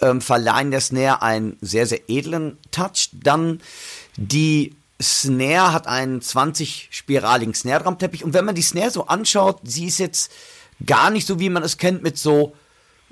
ähm, 0.00 0.20
verleihen 0.20 0.70
der 0.70 0.80
Snare 0.80 1.22
einen 1.22 1.56
sehr, 1.60 1.86
sehr 1.86 2.08
edlen 2.08 2.56
Touch. 2.70 3.10
Dann 3.12 3.60
die 4.16 4.76
Snare 5.02 5.72
hat 5.72 5.88
einen 5.88 6.20
20-spiraligen 6.20 7.52
Snare-Drum-Teppich. 7.52 8.22
Und 8.22 8.32
wenn 8.32 8.44
man 8.44 8.54
die 8.54 8.62
Snare 8.62 8.92
so 8.92 9.08
anschaut, 9.08 9.58
sie 9.64 9.86
ist 9.86 9.98
jetzt 9.98 10.30
gar 10.86 11.10
nicht 11.10 11.26
so, 11.26 11.40
wie 11.40 11.50
man 11.50 11.64
es 11.64 11.78
kennt, 11.78 12.04
mit 12.04 12.16
so, 12.16 12.54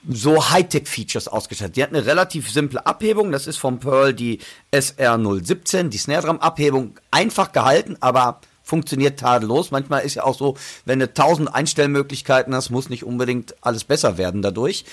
so 0.08 0.50
Hightech-Features 0.50 1.28
ausgestattet. 1.28 1.76
Die 1.76 1.82
hat 1.82 1.90
eine 1.90 2.06
relativ 2.06 2.50
simple 2.50 2.84
Abhebung. 2.86 3.32
Das 3.32 3.46
ist 3.46 3.56
vom 3.56 3.78
Pearl 3.78 4.14
die 4.14 4.40
SR017, 4.72 5.88
die 5.88 5.98
Snare-Drum-Abhebung. 5.98 6.98
Einfach 7.10 7.52
gehalten, 7.52 7.96
aber 8.00 8.40
funktioniert 8.62 9.20
tadellos. 9.20 9.70
Manchmal 9.70 10.02
ist 10.02 10.14
ja 10.14 10.24
auch 10.24 10.36
so, 10.36 10.56
wenn 10.84 10.98
du 10.98 11.12
tausend 11.12 11.54
Einstellmöglichkeiten 11.54 12.54
hast, 12.54 12.70
muss 12.70 12.88
nicht 12.88 13.04
unbedingt 13.04 13.54
alles 13.60 13.84
besser 13.84 14.18
werden 14.18 14.42
dadurch. 14.42 14.84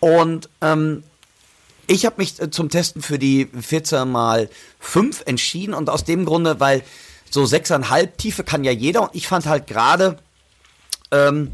Und 0.00 0.48
ähm, 0.60 1.04
ich 1.86 2.06
habe 2.06 2.16
mich 2.18 2.40
äh, 2.40 2.50
zum 2.50 2.68
Testen 2.68 3.02
für 3.02 3.18
die 3.18 3.48
14 3.58 4.10
mal 4.10 4.48
5 4.78 5.22
entschieden 5.26 5.74
und 5.74 5.90
aus 5.90 6.04
dem 6.04 6.24
Grunde, 6.24 6.60
weil 6.60 6.82
so 7.30 7.42
6,5 7.42 8.16
Tiefe 8.16 8.44
kann 8.44 8.64
ja 8.64 8.72
jeder 8.72 9.02
und 9.02 9.14
ich 9.14 9.28
fand 9.28 9.46
halt 9.46 9.66
gerade, 9.66 10.16
ähm, 11.10 11.52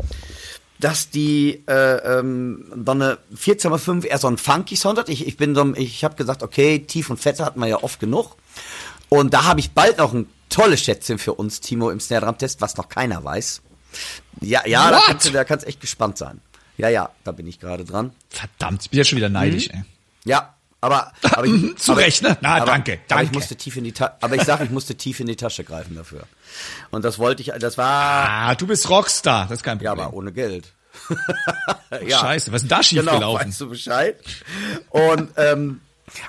dass 0.79 1.11
die 1.11 1.63
äh, 1.67 2.19
ähm, 2.19 2.65
so 2.85 2.93
eine 2.93 3.19
14,5 3.35 4.05
eher 4.05 4.19
so 4.19 4.29
ein 4.29 4.37
funky 4.37 4.77
Sound 4.77 4.99
hat. 4.99 5.09
Ich, 5.09 5.27
ich 5.27 5.37
bin 5.37 5.55
so, 5.55 5.75
ich 5.75 6.05
habe 6.05 6.17
gesagt, 6.17 6.43
okay, 6.43 6.81
tief 6.81 7.11
und 7.11 7.19
fette 7.19 7.45
hatten 7.45 7.61
wir 7.61 7.67
ja 7.67 7.83
oft 7.83 8.01
genug. 8.01 8.37
Und 9.09 9.33
da 9.33 9.45
habe 9.45 9.61
ich 9.61 9.73
bald 9.73 9.99
noch 9.99 10.13
ein 10.13 10.29
tolles 10.49 10.81
Schätzchen 10.81 11.19
für 11.19 11.35
uns, 11.35 11.61
Timo, 11.61 11.91
im 11.91 12.01
Snare 12.01 12.25
Drum 12.25 12.39
Test, 12.39 12.61
was 12.61 12.77
noch 12.77 12.89
keiner 12.89 13.23
weiß. 13.23 13.63
Ja, 14.41 14.67
ja, 14.67 14.91
da 14.91 15.01
kannst 15.07 15.27
du 15.27 15.31
da 15.31 15.45
kannst 15.45 15.67
echt 15.67 15.81
gespannt 15.81 16.19
sein. 16.19 16.41
Ja, 16.77 16.89
ja, 16.89 17.11
da 17.25 17.33
bin 17.33 17.47
ich 17.47 17.59
gerade 17.59 17.85
dran. 17.85 18.13
Verdammt, 18.29 18.83
ich 18.83 18.91
bin 18.91 18.99
jetzt 18.99 19.09
schon 19.09 19.17
wieder 19.17 19.31
neidisch, 19.31 19.71
ey. 19.71 19.83
Ja, 20.25 20.56
aber, 20.87 21.13
aber 21.23 21.45
ich, 21.47 21.77
Zu 21.79 21.93
aber, 21.93 22.01
Recht, 22.01 22.23
ne? 22.23 22.37
Na, 22.41 22.57
aber, 22.57 22.67
danke, 22.67 22.93
Aber 23.09 23.23
ich 23.23 23.29
danke. 23.29 23.35
musste 23.35 23.57
tief 23.57 23.77
in 23.77 23.85
die 23.85 23.93
Ta 23.93 24.17
aber 24.21 24.37
ich 24.37 24.43
sage, 24.43 24.65
ich 24.65 24.71
musste 24.71 24.95
tief 24.97 25.21
in 25.21 25.27
die 25.27 25.37
Tasche 25.37 25.65
greifen 25.65 25.95
dafür. 25.97 26.23
Und 26.91 27.05
das 27.05 27.19
wollte 27.19 27.43
ich, 27.43 27.53
das 27.59 27.77
war, 27.79 28.29
Ah, 28.29 28.55
du 28.55 28.67
bist 28.67 28.89
Rockstar, 28.89 29.45
das 29.49 29.59
ist 29.59 29.63
kein 29.63 29.79
ja, 29.81 29.91
Problem. 29.91 30.07
aber 30.09 30.17
ohne 30.17 30.33
Geld. 30.33 30.73
Scheiße, 32.09 32.53
was 32.53 32.63
ist 32.63 32.71
denn 32.71 32.77
da 32.79 32.83
schief 32.83 33.01
genau, 33.01 33.13
gelaufen? 33.15 33.49
weißt 33.49 33.61
du 33.61 33.69
Bescheid? 33.69 34.17
Und 34.91 35.31
ähm, 35.37 35.81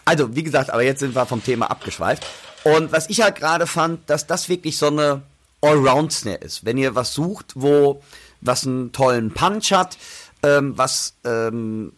also, 0.06 0.36
wie 0.36 0.44
gesagt, 0.44 0.70
aber 0.70 0.84
jetzt 0.84 1.00
sind 1.00 1.16
wir 1.16 1.26
vom 1.26 1.44
Thema 1.44 1.70
abgeschweift. 1.72 2.26
Und 2.64 2.92
was 2.92 3.10
ich 3.10 3.22
halt 3.22 3.36
gerade 3.36 3.68
fand, 3.68 4.10
dass 4.10 4.28
das 4.28 4.50
wirklich 4.50 4.78
so 4.78 4.88
eine 4.88 5.22
Allround-Snare 5.62 6.38
ist. 6.38 6.66
Wenn 6.66 6.78
ihr 6.78 6.96
was 6.96 7.14
sucht, 7.14 7.54
wo 7.56 8.02
was 8.42 8.66
einen 8.68 8.92
tollen 8.92 9.32
Punch 9.32 9.72
hat, 9.72 9.98
ähm, 10.44 10.78
was 10.78 11.16
ähm, 11.26 11.94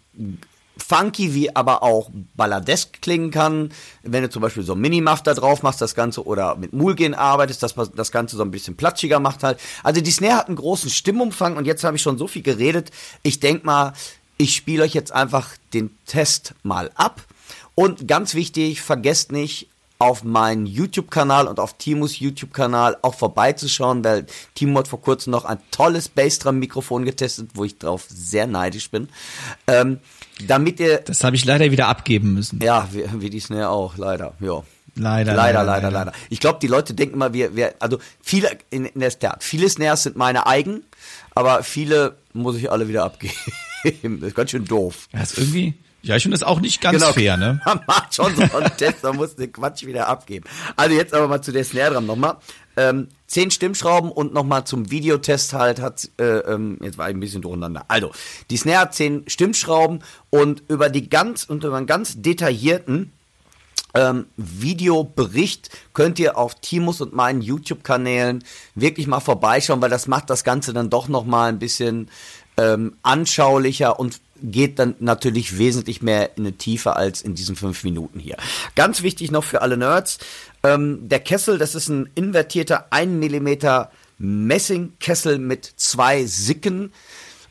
funky 0.79 1.33
wie 1.33 1.55
aber 1.55 1.83
auch 1.83 2.09
balladesk 2.35 3.01
klingen 3.01 3.31
kann. 3.31 3.71
Wenn 4.03 4.23
du 4.23 4.29
zum 4.29 4.41
Beispiel 4.41 4.63
so 4.63 4.75
Minimuff 4.75 5.21
da 5.21 5.33
drauf 5.33 5.63
machst, 5.63 5.81
das 5.81 5.95
Ganze, 5.95 6.25
oder 6.25 6.55
mit 6.55 6.73
Mulgin 6.73 7.13
arbeitest, 7.13 7.61
dass 7.63 7.75
man 7.75 7.89
das 7.95 8.11
Ganze 8.11 8.37
so 8.37 8.43
ein 8.43 8.51
bisschen 8.51 8.75
platschiger 8.75 9.19
macht 9.19 9.43
halt. 9.43 9.59
Also 9.83 10.01
die 10.01 10.11
Snare 10.11 10.37
hat 10.37 10.47
einen 10.47 10.55
großen 10.55 10.89
Stimmumfang 10.89 11.57
und 11.57 11.65
jetzt 11.65 11.83
habe 11.83 11.97
ich 11.97 12.01
schon 12.01 12.17
so 12.17 12.27
viel 12.27 12.41
geredet. 12.41 12.91
Ich 13.23 13.39
denk 13.39 13.63
mal, 13.63 13.93
ich 14.37 14.55
spiele 14.55 14.83
euch 14.83 14.93
jetzt 14.93 15.11
einfach 15.11 15.49
den 15.73 15.95
Test 16.05 16.53
mal 16.63 16.91
ab. 16.95 17.21
Und 17.75 18.07
ganz 18.07 18.33
wichtig, 18.33 18.81
vergesst 18.81 19.31
nicht, 19.31 19.67
auf 20.01 20.23
meinen 20.23 20.65
YouTube-Kanal 20.65 21.47
und 21.47 21.59
auf 21.59 21.73
Timos 21.77 22.19
YouTube-Kanal 22.19 22.97
auch 23.01 23.15
vorbeizuschauen, 23.15 24.01
weil 24.05 24.25
Timo 24.55 24.79
hat 24.79 24.87
vor 24.87 25.01
kurzem 25.01 25.31
noch 25.31 25.43
ein 25.43 25.59
tolles 25.71 26.07
Bassdrum-Mikrofon 26.07 27.03
getestet, 27.03 27.49
wo 27.53 27.65
ich 27.65 27.77
drauf 27.77 28.05
sehr 28.07 28.47
neidisch 28.47 28.89
bin. 28.89 29.09
Ähm, 29.67 29.99
damit 30.47 30.79
ihr... 30.79 30.99
Das 30.99 31.23
habe 31.23 31.35
ich 31.35 31.45
leider 31.45 31.71
wieder 31.71 31.87
abgeben 31.87 32.33
müssen. 32.33 32.59
Ja, 32.61 32.87
wie, 32.91 33.05
wie 33.21 33.29
die 33.29 33.39
Snare 33.39 33.69
auch, 33.69 33.97
leider, 33.97 34.33
ja. 34.39 34.63
Leider, 34.95 35.33
leider, 35.33 35.63
leider, 35.63 35.91
leider. 35.91 36.13
Ich 36.29 36.39
glaube, 36.39 36.59
die 36.61 36.67
Leute 36.67 36.93
denken 36.93 37.15
immer, 37.15 37.33
wir, 37.33 37.55
wir, 37.55 37.75
also 37.79 37.99
viele 38.21 38.49
in, 38.69 38.85
in 38.85 38.99
der 38.99 39.11
Snare, 39.11 39.37
viele 39.39 39.69
Snares 39.69 40.03
sind 40.03 40.15
meine 40.15 40.45
eigen, 40.45 40.83
aber 41.35 41.63
viele 41.63 42.17
muss 42.33 42.57
ich 42.57 42.71
alle 42.71 42.87
wieder 42.87 43.05
abgeben. 43.05 43.33
das 43.83 44.29
ist 44.29 44.35
ganz 44.35 44.51
schön 44.51 44.65
doof. 44.65 45.07
Ja, 45.13 45.21
ist 45.21 45.37
irgendwie, 45.37 45.75
ja, 46.01 46.15
ich 46.15 46.23
finde 46.23 46.37
das 46.37 46.43
auch 46.47 46.59
nicht 46.61 46.81
ganz 46.81 46.99
Genau. 46.99 47.13
fair, 47.13 47.37
ne? 47.37 47.61
Man 47.65 47.81
macht 47.87 48.13
schon 48.15 48.35
so 48.35 48.41
einen 48.43 48.75
Test, 48.77 49.03
man 49.03 49.15
muss 49.17 49.35
den 49.35 49.51
Quatsch 49.51 49.85
wieder 49.85 50.07
abgeben. 50.07 50.45
Also 50.75 50.95
jetzt 50.95 51.13
aber 51.13 51.27
mal 51.27 51.41
zu 51.41 51.51
der 51.51 51.63
Snare 51.63 51.93
Drum 51.93 52.05
nochmal. 52.05 52.37
Ähm, 52.77 53.09
zehn 53.27 53.51
Stimmschrauben 53.51 54.09
und 54.11 54.33
nochmal 54.33 54.63
zum 54.63 54.89
Videotest 54.89 55.53
halt 55.53 55.81
hat, 55.81 56.09
äh, 56.17 56.23
ähm, 56.39 56.77
jetzt 56.81 56.97
war 56.97 57.09
ich 57.09 57.15
ein 57.15 57.19
bisschen 57.19 57.41
durcheinander. 57.41 57.83
Also, 57.89 58.11
die 58.49 58.55
Snare 58.57 58.79
hat 58.81 58.95
zehn 58.95 59.23
Stimmschrauben 59.27 59.99
und 60.29 60.63
über 60.69 60.89
die 60.89 61.09
ganz, 61.09 61.43
und 61.43 61.63
über 61.65 61.75
einen 61.75 61.87
ganz 61.87 62.21
detaillierten 62.21 63.11
ähm, 63.95 64.27
Videobericht 64.37 65.69
könnt 65.93 66.19
ihr 66.19 66.37
auf 66.37 66.55
Timus 66.61 67.01
und 67.01 67.13
meinen 67.13 67.41
YouTube-Kanälen 67.41 68.43
wirklich 68.75 69.07
mal 69.07 69.19
vorbeischauen, 69.19 69.81
weil 69.81 69.89
das 69.89 70.07
macht 70.07 70.29
das 70.29 70.43
Ganze 70.43 70.73
dann 70.73 70.89
doch 70.89 71.07
nochmal 71.09 71.49
ein 71.49 71.59
bisschen 71.59 72.09
ähm, 72.57 72.95
anschaulicher 73.03 73.99
und 73.99 74.21
geht 74.41 74.79
dann 74.79 74.95
natürlich 74.99 75.57
wesentlich 75.57 76.01
mehr 76.01 76.37
in 76.37 76.45
eine 76.45 76.53
Tiefe 76.53 76.95
als 76.95 77.21
in 77.21 77.35
diesen 77.35 77.55
fünf 77.55 77.83
Minuten 77.83 78.19
hier. 78.19 78.37
Ganz 78.75 79.03
wichtig 79.03 79.31
noch 79.31 79.43
für 79.43 79.61
alle 79.61 79.77
Nerds, 79.77 80.19
ähm, 80.63 81.07
der 81.07 81.19
Kessel, 81.19 81.57
das 81.57 81.75
ist 81.75 81.89
ein 81.89 82.09
invertierter 82.15 82.87
1 82.91 83.11
mm 83.11 83.87
Messingkessel 84.17 85.39
mit 85.39 85.65
zwei 85.77 86.25
Sicken, 86.25 86.91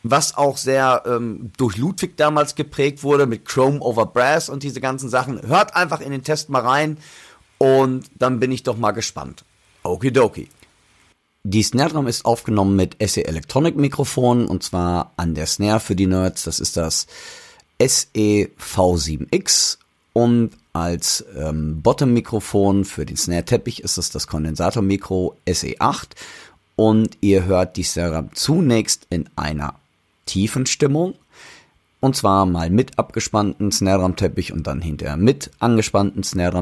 was 0.02 0.36
auch 0.36 0.58
sehr 0.58 1.02
ähm, 1.06 1.50
durch 1.56 1.76
Ludwig 1.76 2.16
damals 2.16 2.54
geprägt 2.54 3.02
wurde 3.02 3.26
mit 3.26 3.46
Chrome 3.46 3.80
over 3.80 4.06
Brass 4.06 4.48
und 4.48 4.62
diese 4.62 4.80
ganzen 4.80 5.08
Sachen. 5.08 5.40
Hört 5.46 5.74
einfach 5.74 6.00
in 6.00 6.12
den 6.12 6.22
Test 6.22 6.50
mal 6.50 6.62
rein 6.62 6.98
und 7.56 8.06
dann 8.18 8.38
bin 8.38 8.52
ich 8.52 8.62
doch 8.62 8.76
mal 8.76 8.92
gespannt. 8.92 9.44
Okidoki. 9.82 10.48
Die 11.50 11.62
Snare 11.62 11.88
Drum 11.88 12.06
ist 12.06 12.26
aufgenommen 12.26 12.76
mit 12.76 12.94
SE 13.02 13.24
Electronic 13.24 13.74
Mikrofon 13.74 14.44
und 14.44 14.62
zwar 14.62 15.14
an 15.16 15.32
der 15.34 15.46
Snare 15.46 15.80
für 15.80 15.96
die 15.96 16.06
Nerds. 16.06 16.44
Das 16.44 16.60
ist 16.60 16.76
das 16.76 17.06
SE 17.80 18.50
V7X 18.60 19.78
und 20.12 20.50
als 20.74 21.24
ähm, 21.38 21.80
Bottom 21.80 22.12
Mikrofon 22.12 22.84
für 22.84 23.06
den 23.06 23.16
Snare 23.16 23.46
Teppich 23.46 23.82
ist 23.82 23.96
es 23.96 24.10
das 24.10 24.26
Kondensator 24.26 24.82
Mikro 24.82 25.38
SE8 25.46 26.08
und 26.76 27.16
ihr 27.22 27.46
hört 27.46 27.78
die 27.78 27.82
Snare 27.82 28.12
Drum 28.12 28.28
zunächst 28.34 29.06
in 29.08 29.30
einer 29.34 29.74
tiefen 30.26 30.66
Stimmung. 30.66 31.14
Und 32.00 32.14
zwar 32.14 32.44
mal 32.44 32.68
mit 32.68 32.98
abgespannten 32.98 33.72
Snare 33.72 34.00
Drum 34.00 34.16
Teppich 34.16 34.52
und 34.52 34.66
dann 34.66 34.82
hinterher 34.82 35.16
mit 35.16 35.50
angespannten 35.60 36.24
Snare 36.24 36.52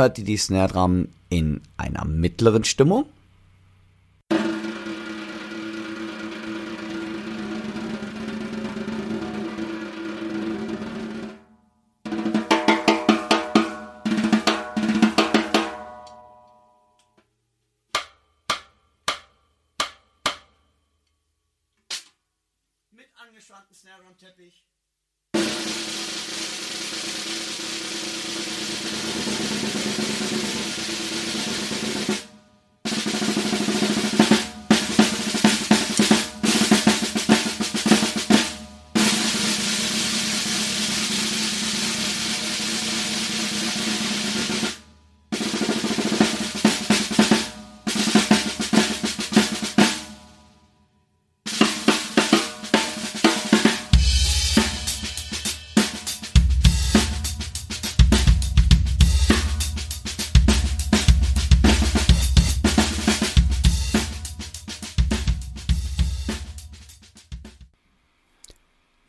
hört 0.00 0.18
ihr 0.18 0.24
die 0.24 0.36
Snare 0.36 0.72
Drum 0.72 1.08
in 1.28 1.60
einer 1.76 2.04
mittleren 2.04 2.64
Stimmung. 2.64 3.04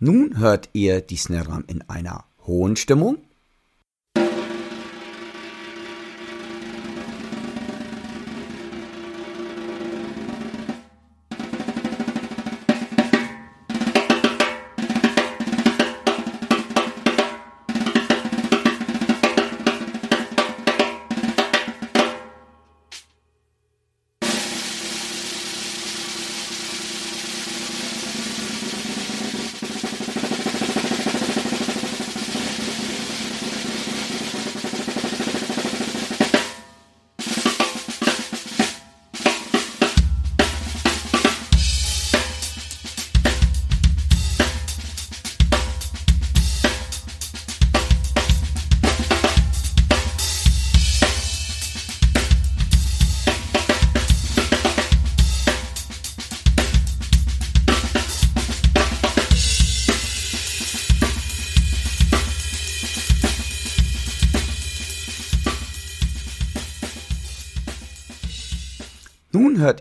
Nun 0.03 0.39
hört 0.39 0.69
ihr 0.73 0.99
die 0.99 1.15
Snare 1.15 1.45
Drum 1.45 1.63
in 1.67 1.87
einer 1.87 2.25
hohen 2.47 2.75
Stimmung. 2.75 3.19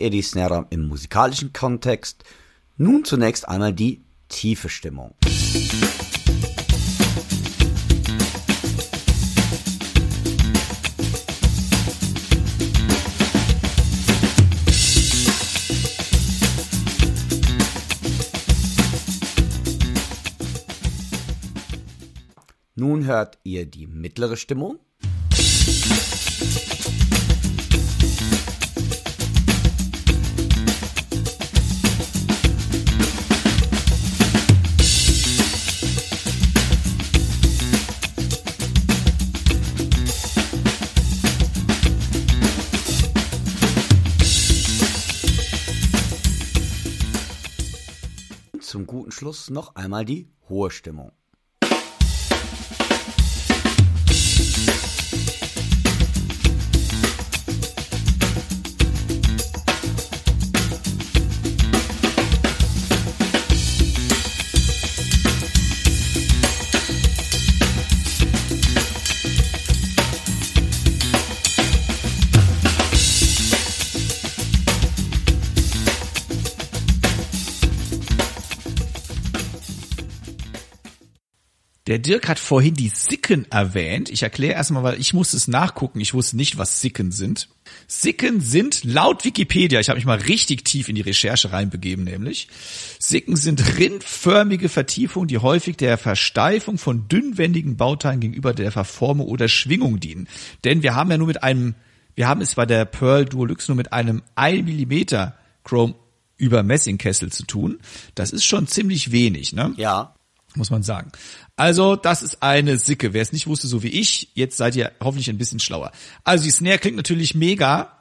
Nun 0.01 0.07
hört 0.07 0.15
ihr 0.15 0.19
die 0.19 0.23
Snare 0.23 0.67
im 0.71 0.89
musikalischen 0.89 1.53
Kontext. 1.53 2.25
Nun 2.79 3.05
zunächst 3.05 3.47
einmal 3.47 3.75
die 3.75 4.03
tiefe 4.29 4.71
Stimmung. 4.71 5.15
Nun 22.75 23.05
hört 23.05 23.39
ihr 23.45 23.67
die 23.67 23.87
mittlere 23.87 24.39
Stimmung. 24.39 24.79
Guten 49.01 49.13
Schluss 49.13 49.49
noch 49.49 49.77
einmal 49.77 50.05
die 50.05 50.29
hohe 50.51 50.71
Stimmung. 50.71 51.13
Der 81.91 81.99
Dirk 81.99 82.29
hat 82.29 82.39
vorhin 82.39 82.75
die 82.75 82.93
Sicken 82.95 83.51
erwähnt. 83.51 84.11
Ich 84.11 84.23
erkläre 84.23 84.55
erstmal, 84.55 84.85
weil 84.85 85.01
ich 85.01 85.13
musste 85.13 85.37
es 85.37 85.49
nachgucken. 85.49 86.01
Ich 86.01 86.15
wusste 86.15 86.37
nicht, 86.37 86.57
was 86.57 86.81
Sicken 86.81 87.11
sind. 87.11 87.49
Sicken 87.89 88.41
sind 88.41 88.85
laut 88.85 89.25
Wikipedia, 89.25 89.81
ich 89.81 89.89
habe 89.89 89.97
mich 89.97 90.07
mal 90.07 90.19
richtig 90.19 90.65
tief 90.65 90.89
in 90.89 90.95
die 90.95 91.01
Recherche 91.01 91.51
reinbegeben, 91.51 92.05
nämlich. 92.05 92.47
Sicken 93.01 93.35
sind 93.35 93.77
rindförmige 93.77 94.69
Vertiefungen, 94.69 95.27
die 95.27 95.39
häufig 95.39 95.79
der 95.79 95.99
Versteifung 95.99 96.79
von 96.79 97.09
dünnwendigen 97.09 97.77
Bauteilen 97.77 98.21
gegenüber 98.21 98.55
der 98.55 98.71
Verformung 98.71 99.27
oder 99.27 99.49
Schwingung 99.49 99.99
dienen. 99.99 100.29
Denn 100.63 100.85
wir 100.85 100.95
haben 100.95 101.11
ja 101.11 101.19
nur 101.19 101.27
mit 101.27 101.43
einem, 101.43 101.75
wir 102.15 102.29
haben 102.29 102.41
es 102.41 102.55
bei 102.55 102.67
der 102.67 102.85
Pearl 102.85 103.25
Duolux 103.25 103.67
nur 103.67 103.77
mit 103.77 103.93
einem 103.93 104.23
1 104.37 104.65
Millimeter 104.65 105.35
Chrome 105.65 105.97
über 106.37 106.63
Messingkessel 106.63 107.33
zu 107.33 107.47
tun. 107.47 107.81
Das 108.15 108.31
ist 108.31 108.45
schon 108.45 108.69
ziemlich 108.69 109.11
wenig, 109.11 109.53
ne? 109.53 109.75
Ja. 109.77 110.15
Muss 110.55 110.71
man 110.71 110.83
sagen. 110.83 111.13
Also, 111.57 111.97
das 111.97 112.23
ist 112.23 112.43
eine 112.43 112.79
Sicke. 112.79 113.13
Wer 113.13 113.23
es 113.23 113.33
nicht 113.33 113.47
wusste, 113.47 113.69
so 113.69 113.83
wie 113.83 113.89
ich, 113.89 114.31
jetzt 114.35 114.57
seid 114.57 114.77
ihr 114.77 114.93
hoffentlich 115.01 115.31
ein 115.31 115.39
bisschen 115.39 115.61
schlauer. 115.61 115.93
Also, 116.25 116.45
die 116.45 116.51
Snare 116.51 116.79
klingt 116.79 116.97
natürlich 116.97 117.35
mega. 117.35 117.97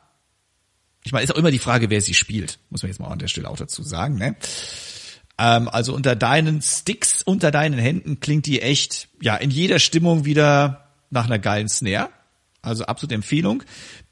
Ich 1.03 1.11
meine, 1.11 1.23
ist 1.23 1.31
auch 1.31 1.37
immer 1.37 1.51
die 1.51 1.59
Frage, 1.59 1.89
wer 1.89 2.01
sie 2.01 2.13
spielt. 2.13 2.59
Muss 2.69 2.83
man 2.83 2.91
jetzt 2.91 2.99
mal 2.99 3.07
an 3.07 3.19
der 3.19 3.27
Stelle 3.27 3.49
auch 3.49 3.57
dazu 3.57 3.83
sagen, 3.83 4.17
ne? 4.17 4.35
Ähm, 5.39 5.69
also 5.69 5.95
unter 5.95 6.15
deinen 6.15 6.61
Sticks, 6.61 7.23
unter 7.23 7.49
deinen 7.49 7.79
Händen 7.79 8.19
klingt 8.19 8.45
die 8.45 8.61
echt, 8.61 9.07
ja, 9.21 9.35
in 9.37 9.49
jeder 9.49 9.79
Stimmung 9.79 10.25
wieder 10.25 10.89
nach 11.09 11.25
einer 11.25 11.39
geilen 11.39 11.69
Snare. 11.69 12.09
Also 12.61 12.83
absolute 12.85 13.15
Empfehlung. 13.15 13.63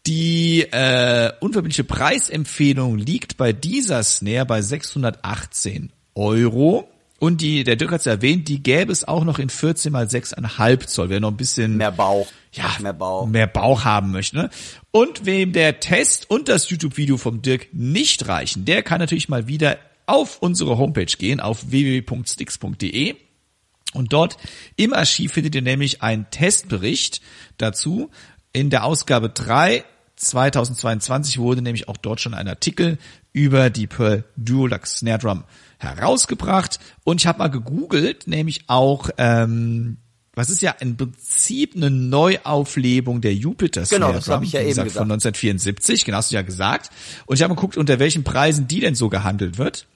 Die 0.06 0.62
äh, 0.62 1.34
unverbindliche 1.42 1.84
Preisempfehlung 1.84 2.98
liegt 2.98 3.36
bei 3.36 3.52
dieser 3.52 4.02
Snare 4.04 4.46
bei 4.46 4.62
618 4.62 5.92
Euro. 6.16 6.90
Und 7.20 7.42
die, 7.42 7.64
der 7.64 7.76
Dirk 7.76 7.92
hat 7.92 8.02
es 8.02 8.06
erwähnt, 8.06 8.48
die 8.48 8.62
gäbe 8.62 8.92
es 8.92 9.08
auch 9.08 9.24
noch 9.24 9.40
in 9.40 9.50
14 9.50 9.92
mal 9.92 10.06
6,5 10.06 10.86
Zoll. 10.86 11.10
Wer 11.10 11.20
noch 11.20 11.32
ein 11.32 11.38
bisschen 11.38 11.78
Mehr 11.78 11.92
Bauch. 11.92 12.28
ja, 12.52 12.70
Mehr 12.80 12.94
Bauch. 12.94 13.26
mehr 13.28 13.48
Bauch 13.48 13.86
haben 13.86 14.12
möchte. 14.12 14.38
Ne? 14.38 14.50
Und 14.92 15.26
wem 15.26 15.52
der 15.52 15.80
Test 15.80 16.30
und 16.30 16.48
das 16.48 16.70
YouTube-Video 16.70 17.18
vom 17.18 17.42
Dirk 17.42 17.70
nicht 17.74 18.28
reichen, 18.28 18.66
der 18.66 18.84
kann 18.84 19.00
natürlich 19.00 19.30
mal 19.30 19.48
wieder 19.48 19.78
auf 20.06 20.38
unsere 20.42 20.78
Homepage 20.78 21.06
gehen, 21.06 21.40
auf 21.40 21.72
www.sticks.de. 21.72 23.16
Und 23.94 24.14
dort 24.14 24.38
im 24.76 24.94
Archiv 24.94 25.34
findet 25.34 25.56
ihr 25.56 25.62
nämlich 25.64 26.04
einen 26.04 26.30
Testbericht 26.30 27.22
dazu. 27.58 28.12
In 28.54 28.70
der 28.70 28.84
Ausgabe 28.84 29.30
3 29.30 29.84
2022 30.18 31.40
wurde 31.40 31.62
nämlich 31.62 31.88
auch 31.88 31.98
dort 31.98 32.22
schon 32.22 32.34
ein 32.34 32.48
Artikel 32.48 32.98
über 33.34 33.70
die 33.70 33.88
Pearl 33.88 34.24
Duolux 34.36 34.98
Snare 35.00 35.20
Drum 35.20 35.44
herausgebracht. 35.78 36.80
Und 37.04 37.22
ich 37.22 37.28
habe 37.28 37.40
mal 37.40 37.50
gegoogelt, 37.50 38.28
nämlich 38.28 38.62
auch, 38.68 39.10
ähm, 39.18 39.98
was 40.34 40.50
ist 40.50 40.62
ja 40.62 40.72
im 40.80 40.98
Prinzip 40.98 41.76
eine 41.76 41.90
Neuauflebung 41.90 43.22
der 43.22 43.34
Jupiter 43.34 43.86
Snare 43.86 44.02
Genau, 44.02 44.14
das 44.14 44.26
Drum, 44.26 44.36
hab 44.36 44.44
ich 44.44 44.52
ja 44.52 44.60
eben 44.62 44.70
gesagt, 44.70 44.92
von 44.92 45.04
1974, 45.04 46.06
genau 46.06 46.18
hast 46.18 46.32
du 46.32 46.36
ja 46.36 46.44
gesagt. 46.44 46.92
Und 47.26 47.36
ich 47.36 47.42
habe 47.42 47.54
mal 47.54 47.56
geguckt, 47.56 47.78
unter 47.78 48.00
welchen 48.00 48.24
Preisen 48.24 48.68
die 48.68 48.80
denn 48.80 48.96
so 48.96 49.10
gehandelt 49.10 49.58
wird. 49.58 49.88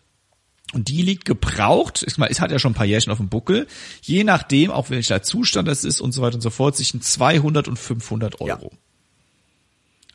Und 0.73 0.87
die 0.87 1.01
liegt 1.01 1.25
gebraucht, 1.25 2.03
ich 2.07 2.17
meine, 2.17 2.31
es 2.31 2.39
hat 2.39 2.51
ja 2.51 2.57
schon 2.57 2.71
ein 2.71 2.75
paar 2.75 2.85
Jährchen 2.85 3.11
auf 3.11 3.17
dem 3.17 3.27
Buckel, 3.27 3.67
je 4.01 4.23
nachdem, 4.23 4.71
auch 4.71 4.89
welcher 4.89 5.21
Zustand 5.21 5.67
das 5.67 5.83
ist 5.83 5.99
und 5.99 6.13
so 6.13 6.21
weiter 6.21 6.35
und 6.35 6.41
so 6.41 6.49
fort, 6.49 6.77
zwischen 6.77 7.01
200 7.01 7.67
und 7.67 7.77
500 7.77 8.39
Euro. 8.39 8.71
Ja. 8.71 8.77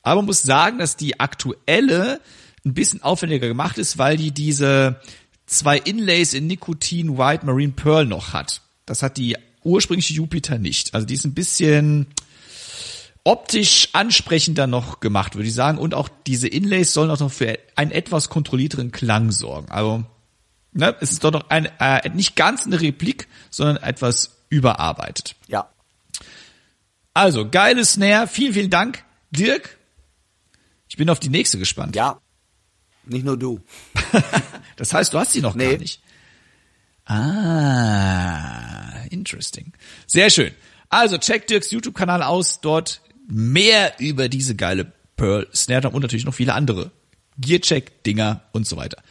Aber 0.03 0.17
man 0.17 0.27
muss 0.27 0.43
sagen, 0.43 0.79
dass 0.79 0.97
die 0.97 1.21
aktuelle 1.21 2.21
ein 2.65 2.75
bisschen 2.75 3.03
aufwendiger 3.03 3.49
gemacht 3.49 3.77
ist, 3.77 3.99
weil 3.99 4.17
die 4.17 4.31
diese 4.31 5.01
zwei 5.47 5.79
Inlays 5.79 6.35
in 6.35 6.47
Nikotin 6.47 7.19
White 7.19 7.47
Marine 7.47 7.73
Pearl 7.73 8.07
noch 8.07 8.33
hat. 8.33 8.63
Das 8.85 9.03
hat 9.03 9.17
die 9.17 9.37
ursprüngliche 9.63 10.15
Jupiter 10.15 10.59
nicht. 10.59 10.95
Also 10.95 11.07
die 11.07 11.15
ist 11.15 11.25
ein 11.25 11.35
bisschen 11.35 12.07
optisch 13.25 13.89
ansprechender 13.93 14.67
noch 14.67 15.01
gemacht, 15.01 15.35
würde 15.35 15.49
ich 15.49 15.55
sagen. 15.55 15.79
Und 15.79 15.95
auch 15.95 16.09
diese 16.27 16.47
Inlays 16.47 16.93
sollen 16.93 17.11
auch 17.11 17.19
noch 17.19 17.33
für 17.33 17.59
einen 17.75 17.91
etwas 17.91 18.29
kontrollierteren 18.29 18.93
Klang 18.93 19.33
sorgen. 19.33 19.71
Also 19.71 20.05
ne, 20.73 20.95
es 21.01 21.11
ist 21.11 21.25
doch 21.25 21.33
noch 21.33 21.51
ein, 21.51 21.67
äh, 21.81 22.09
nicht 22.11 22.37
ganz 22.37 22.67
eine 22.67 22.81
Replik, 22.81 23.27
sondern 23.51 23.79
etwas 23.79 24.37
überarbeitet. 24.49 25.35
Ja. 25.49 25.69
Also, 27.15 27.49
geile 27.49 27.85
Snare. 27.85 28.29
Vielen, 28.29 28.53
vielen 28.53 28.71
Dank, 28.71 29.03
Dirk. 29.31 29.79
Ich 30.89 30.97
bin 30.97 31.11
auf 31.11 31.19
die 31.19 31.31
nächste 31.31 31.59
gespannt. 31.59 31.97
Ja. 31.97 32.21
Nicht 33.07 33.25
nur 33.25 33.39
du. 33.39 33.61
Das 34.77 34.93
heißt, 34.93 35.15
du 35.15 35.19
hast 35.19 35.33
sie 35.33 35.41
noch 35.41 35.55
Nee. 35.55 35.73
gar 35.73 35.79
nicht. 35.79 36.01
Ah, 37.07 39.05
interesting. 39.11 39.73
Sehr 40.07 40.31
schön. 40.31 40.53
Also, 40.89 41.19
check 41.19 41.47
Dirks 41.47 41.71
YouTube-Kanal 41.71 42.23
aus. 42.23 42.61
Dort 42.61 43.01
mehr 43.29 43.95
über 43.99 44.29
diese 44.29 44.55
geile 44.55 44.93
Pearl 45.17 45.47
Snare 45.55 45.83
Drum 45.83 45.95
und 45.95 46.03
natürlich 46.03 46.25
noch 46.25 46.35
viele 46.35 46.55
andere 46.55 46.91
Gearcheck-Dinger 47.39 48.43
und 48.53 48.67
so 48.67 48.77
weiter. 48.77 49.03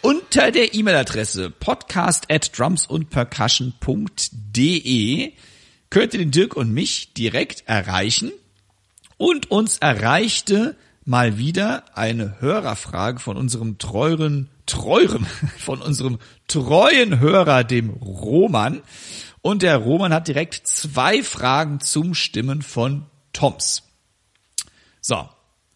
Unter 0.00 0.50
der 0.50 0.74
E-Mail-Adresse 0.74 1.50
podcast 1.50 2.28
at 2.30 2.58
drumsundpercussion.de 2.58 5.32
könnt 5.92 6.14
ihr 6.14 6.20
den 6.20 6.30
Dirk 6.30 6.56
und 6.56 6.72
mich 6.72 7.12
direkt 7.12 7.64
erreichen. 7.66 8.32
Und 9.18 9.50
uns 9.50 9.76
erreichte 9.76 10.74
mal 11.04 11.36
wieder 11.36 11.84
eine 11.94 12.40
Hörerfrage 12.40 13.20
von 13.20 13.36
unserem 13.36 13.76
treuren, 13.76 14.48
treuren, 14.64 15.26
von 15.58 15.82
unserem 15.82 16.18
treuen 16.48 17.20
Hörer, 17.20 17.62
dem 17.62 17.90
Roman. 17.90 18.80
Und 19.42 19.60
der 19.60 19.76
Roman 19.76 20.14
hat 20.14 20.28
direkt 20.28 20.66
zwei 20.66 21.22
Fragen 21.22 21.80
zum 21.80 22.14
Stimmen 22.14 22.62
von 22.62 23.04
Toms. 23.34 23.82
So, 25.02 25.28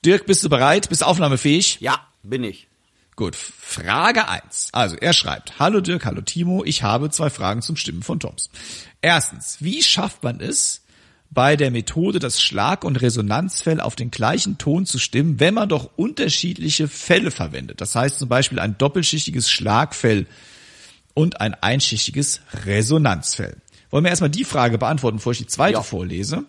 Dirk, 0.03 0.25
bist 0.25 0.43
du 0.43 0.49
bereit? 0.49 0.89
Bist 0.89 1.03
du 1.03 1.07
aufnahmefähig? 1.07 1.81
Ja, 1.81 2.01
bin 2.23 2.43
ich. 2.43 2.69
Gut, 3.17 3.35
Frage 3.35 4.29
eins. 4.29 4.69
Also 4.73 4.97
er 4.97 5.15
schreibt, 5.15 5.59
Hallo 5.59 5.81
Dirk, 5.81 6.05
hallo 6.05 6.21
Timo, 6.21 6.63
ich 6.65 6.83
habe 6.83 7.09
zwei 7.09 7.31
Fragen 7.31 7.63
zum 7.63 7.77
Stimmen 7.77 8.03
von 8.03 8.21
Toms. 8.21 8.51
Erstens, 9.07 9.59
wie 9.61 9.85
schafft 9.85 10.25
man 10.25 10.41
es, 10.41 10.81
bei 11.31 11.55
der 11.55 11.71
Methode 11.71 12.19
das 12.19 12.43
Schlag- 12.43 12.83
und 12.83 12.97
Resonanzfell 13.01 13.81
auf 13.81 13.95
den 13.95 14.11
gleichen 14.11 14.59
Ton 14.59 14.85
zu 14.85 14.99
stimmen, 14.99 15.39
wenn 15.39 15.55
man 15.55 15.69
doch 15.69 15.91
unterschiedliche 15.95 16.89
Fälle 16.89 17.31
verwendet? 17.31 17.81
Das 17.81 17.95
heißt 17.95 18.19
zum 18.19 18.29
Beispiel 18.29 18.59
ein 18.59 18.77
doppelschichtiges 18.79 19.49
Schlagfell 19.49 20.27
und 21.15 21.41
ein 21.41 21.55
einschichtiges 21.55 22.41
Resonanzfell. 22.65 23.57
Wollen 23.91 24.03
wir 24.03 24.11
erstmal 24.11 24.31
die 24.31 24.43
Frage 24.43 24.77
beantworten, 24.77 25.19
bevor 25.19 25.31
ich 25.31 25.39
die 25.39 25.47
zweite 25.47 25.75
Ja. 25.75 25.83
vorlese? 25.85 26.43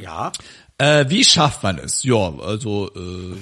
Ja. 0.00 0.30
Äh, 0.78 1.06
wie 1.08 1.24
schafft 1.24 1.64
man 1.64 1.78
es? 1.78 2.04
Ja, 2.04 2.38
also 2.38 2.88
äh, 2.94 3.36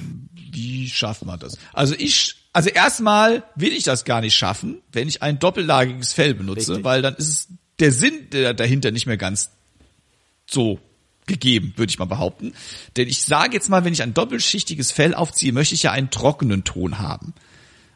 wie 0.53 0.89
schafft 0.89 1.27
man 1.27 1.39
das? 1.39 1.59
Also 1.75 1.95
ich, 1.99 2.37
also 2.55 2.71
erstmal 2.71 3.43
will 3.57 3.75
ich 3.75 3.83
das 3.85 4.07
gar 4.07 4.23
nicht 4.23 4.35
schaffen, 4.35 4.79
wenn 4.91 5.07
ich 5.07 5.23
ein 5.23 5.39
doppellagiges 5.39 6.15
Fell 6.15 6.33
benutze, 6.33 6.71
Richtig. 6.71 6.85
weil 6.85 7.03
dann 7.03 7.15
ist 7.17 7.29
es 7.29 7.49
der 7.81 7.93
Sinn 7.93 8.29
dahinter 8.31 8.91
nicht 8.91 9.07
mehr 9.07 9.17
ganz 9.17 9.51
so 10.47 10.79
gegeben, 11.27 11.73
würde 11.77 11.91
ich 11.91 11.99
mal 11.99 12.05
behaupten. 12.05 12.53
Denn 12.97 13.09
ich 13.09 13.23
sage 13.23 13.55
jetzt 13.55 13.69
mal, 13.69 13.85
wenn 13.85 13.93
ich 13.93 14.03
ein 14.03 14.15
doppelschichtiges 14.15 14.93
Fell 14.93 15.15
aufziehe, 15.15 15.53
möchte 15.53 15.75
ich 15.75 15.85
ja 15.85 15.93
einen 15.93 16.11
trockenen 16.11 16.65
Ton 16.65 16.99
haben. 16.99 17.35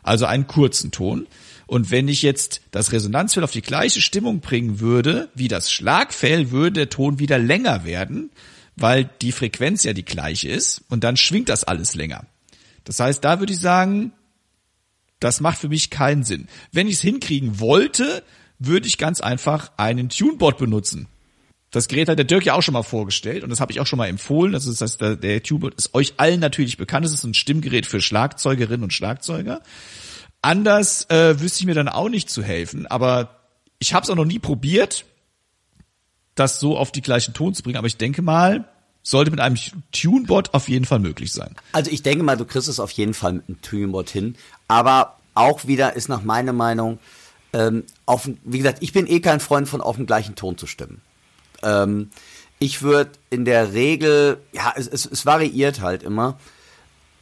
Also 0.03 0.25
einen 0.27 0.47
kurzen 0.47 0.91
Ton. 0.91 1.27
Und 1.67 1.91
wenn 1.91 2.09
ich 2.09 2.23
jetzt 2.23 2.63
das 2.71 2.93
Resonanzfell 2.93 3.45
auf 3.45 3.51
die 3.51 3.61
gleiche 3.61 4.01
Stimmung 4.01 4.41
bringen 4.41 4.81
würde, 4.81 5.29
wie 5.35 5.49
das 5.49 5.71
Schlagfell, 5.71 6.51
würde 6.51 6.73
der 6.73 6.91
Ton 6.91 7.19
wieder 7.19 7.39
länger 7.39 7.85
werden, 7.85 8.31
weil 8.75 9.11
die 9.21 9.33
Frequenz 9.33 9.85
ja 9.85 9.93
die 9.93 10.05
gleiche 10.05 10.49
ist 10.49 10.83
und 10.89 11.05
dann 11.05 11.19
schwingt 11.19 11.51
das 11.51 11.65
alles 11.65 11.95
länger. 11.95 12.25
Das 12.85 13.01
heißt, 13.01 13.23
da 13.23 13.39
würde 13.39 13.53
ich 13.53 13.61
sagen, 13.61 14.13
das 15.21 15.41
macht 15.41 15.59
für 15.59 15.69
mich 15.69 15.91
keinen 15.91 16.25
Sinn. 16.25 16.49
Wenn 16.73 16.87
ich 16.87 16.95
es 16.95 17.01
hinkriegen 17.03 17.61
wollte, 17.61 18.23
würde 18.59 18.87
ich 18.87 18.99
ganz 18.99 19.21
einfach 19.21 19.73
einen 19.77 20.09
Tunebot 20.09 20.59
benutzen. 20.59 21.09
Das 21.71 21.89
Gerät 21.89 22.09
hat 22.09 22.19
der 22.19 22.25
Dirk 22.25 22.47
ja 22.47 22.55
auch 22.55 22.63
schon 22.63 22.73
mal 22.73 22.83
vorgestellt 22.83 23.45
und 23.45 23.51
das 23.51 23.61
habe 23.61 23.73
ich 23.73 23.81
auch 23.81 23.87
schon 23.87 23.99
mal 23.99 24.09
empfohlen. 24.09 24.53
Das 24.53 24.67
ist 24.67 24.81
das, 24.81 24.97
der, 24.97 25.17
der 25.17 25.43
Tunebot 25.43 25.75
ist 25.75 25.95
euch 25.95 26.15
allen 26.17 26.41
natürlich 26.41 26.79
bekannt. 26.79 27.05
Es 27.05 27.13
ist 27.13 27.25
ein 27.25 27.35
Stimmgerät 27.35 27.85
für 27.85 28.01
Schlagzeugerinnen 28.01 28.83
und 28.83 28.93
Schlagzeuger. 28.93 29.61
Anders 30.41 31.09
äh, 31.11 31.41
wüsste 31.41 31.61
ich 31.61 31.67
mir 31.67 31.75
dann 31.75 31.89
auch 31.89 32.09
nicht 32.09 32.31
zu 32.31 32.43
helfen, 32.43 32.87
aber 32.87 33.39
ich 33.79 33.93
habe 33.93 34.05
es 34.05 34.11
auch 34.11 34.17
noch 34.17 34.25
nie 34.25 34.39
probiert, 34.39 35.05
das 36.35 36.59
so 36.61 36.77
auf 36.77 36.91
die 36.93 37.03
gleichen 37.03 37.35
Ton 37.35 37.55
zu 37.55 37.63
bringen. 37.63 37.77
Aber 37.77 37.87
ich 37.87 37.97
denke 37.97 38.23
mal, 38.23 38.65
sollte 39.03 39.31
mit 39.31 39.41
einem 39.41 39.57
Tunebot 39.93 40.55
auf 40.55 40.69
jeden 40.69 40.85
Fall 40.85 41.01
möglich 41.01 41.33
sein. 41.33 41.55
Also 41.73 41.91
ich 41.91 42.03
denke 42.03 42.25
mal, 42.25 42.37
du 42.37 42.45
kriegst 42.45 42.69
es 42.69 42.81
auf 42.81 42.91
jeden 42.93 43.15
Fall 43.15 43.35
mit 43.35 43.49
einem 43.49 43.63
Tunebot 43.63 44.11
hin. 44.11 44.37
Aber 44.69 45.19
auch 45.35 45.67
wieder 45.67 45.95
ist 45.95 46.09
nach 46.09 46.23
meiner 46.23 46.53
Meinung, 46.53 46.99
ähm, 47.53 47.85
auf, 48.07 48.29
wie 48.45 48.59
gesagt, 48.59 48.79
ich 48.81 48.93
bin 48.93 49.07
eh 49.07 49.21
kein 49.21 49.41
Freund 49.41 49.69
von 49.69 49.81
auf 49.81 49.97
dem 49.97 50.07
gleichen 50.07 50.35
Ton 50.35 50.59
zu 50.59 50.67
stimmen. 50.67 51.01
Ähm, 51.63 52.11
ich 52.59 52.83
würde 52.83 53.13
in 53.31 53.45
der 53.45 53.73
Regel, 53.73 54.39
ja, 54.53 54.73
es, 54.77 54.89
es, 54.89 55.07
es 55.07 55.27
variiert 55.27 55.81
halt 55.81 56.03
immer. 56.03 56.39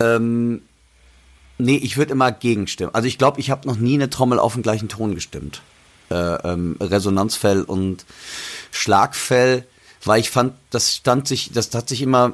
Ähm, 0.01 0.63
nee, 1.59 1.77
ich 1.77 1.97
würde 1.97 2.13
immer 2.13 2.33
gegenstimmen. 2.33 2.95
Also 2.95 3.07
ich 3.07 3.19
glaube, 3.19 3.41
ich 3.41 3.51
habe 3.51 3.69
noch 3.69 3.77
nie 3.77 3.95
eine 3.95 4.11
Trommel 4.11 4.39
auf 4.39 4.55
dem 4.55 4.63
gleichen 4.63 4.89
Ton 4.89 5.15
gestimmt. 5.15 5.63
Äh, 6.11 6.15
ähm, 6.15 6.77
Resonanzfell 6.81 7.63
und 7.63 8.07
Schlagfell, 8.71 9.67
weil 10.05 10.21
ich 10.21 10.31
fand, 10.31 10.55
das 10.71 10.95
stand 10.95 11.27
sich, 11.29 11.51
das 11.53 11.75
hat 11.75 11.89
sich 11.89 12.01
immer 12.01 12.33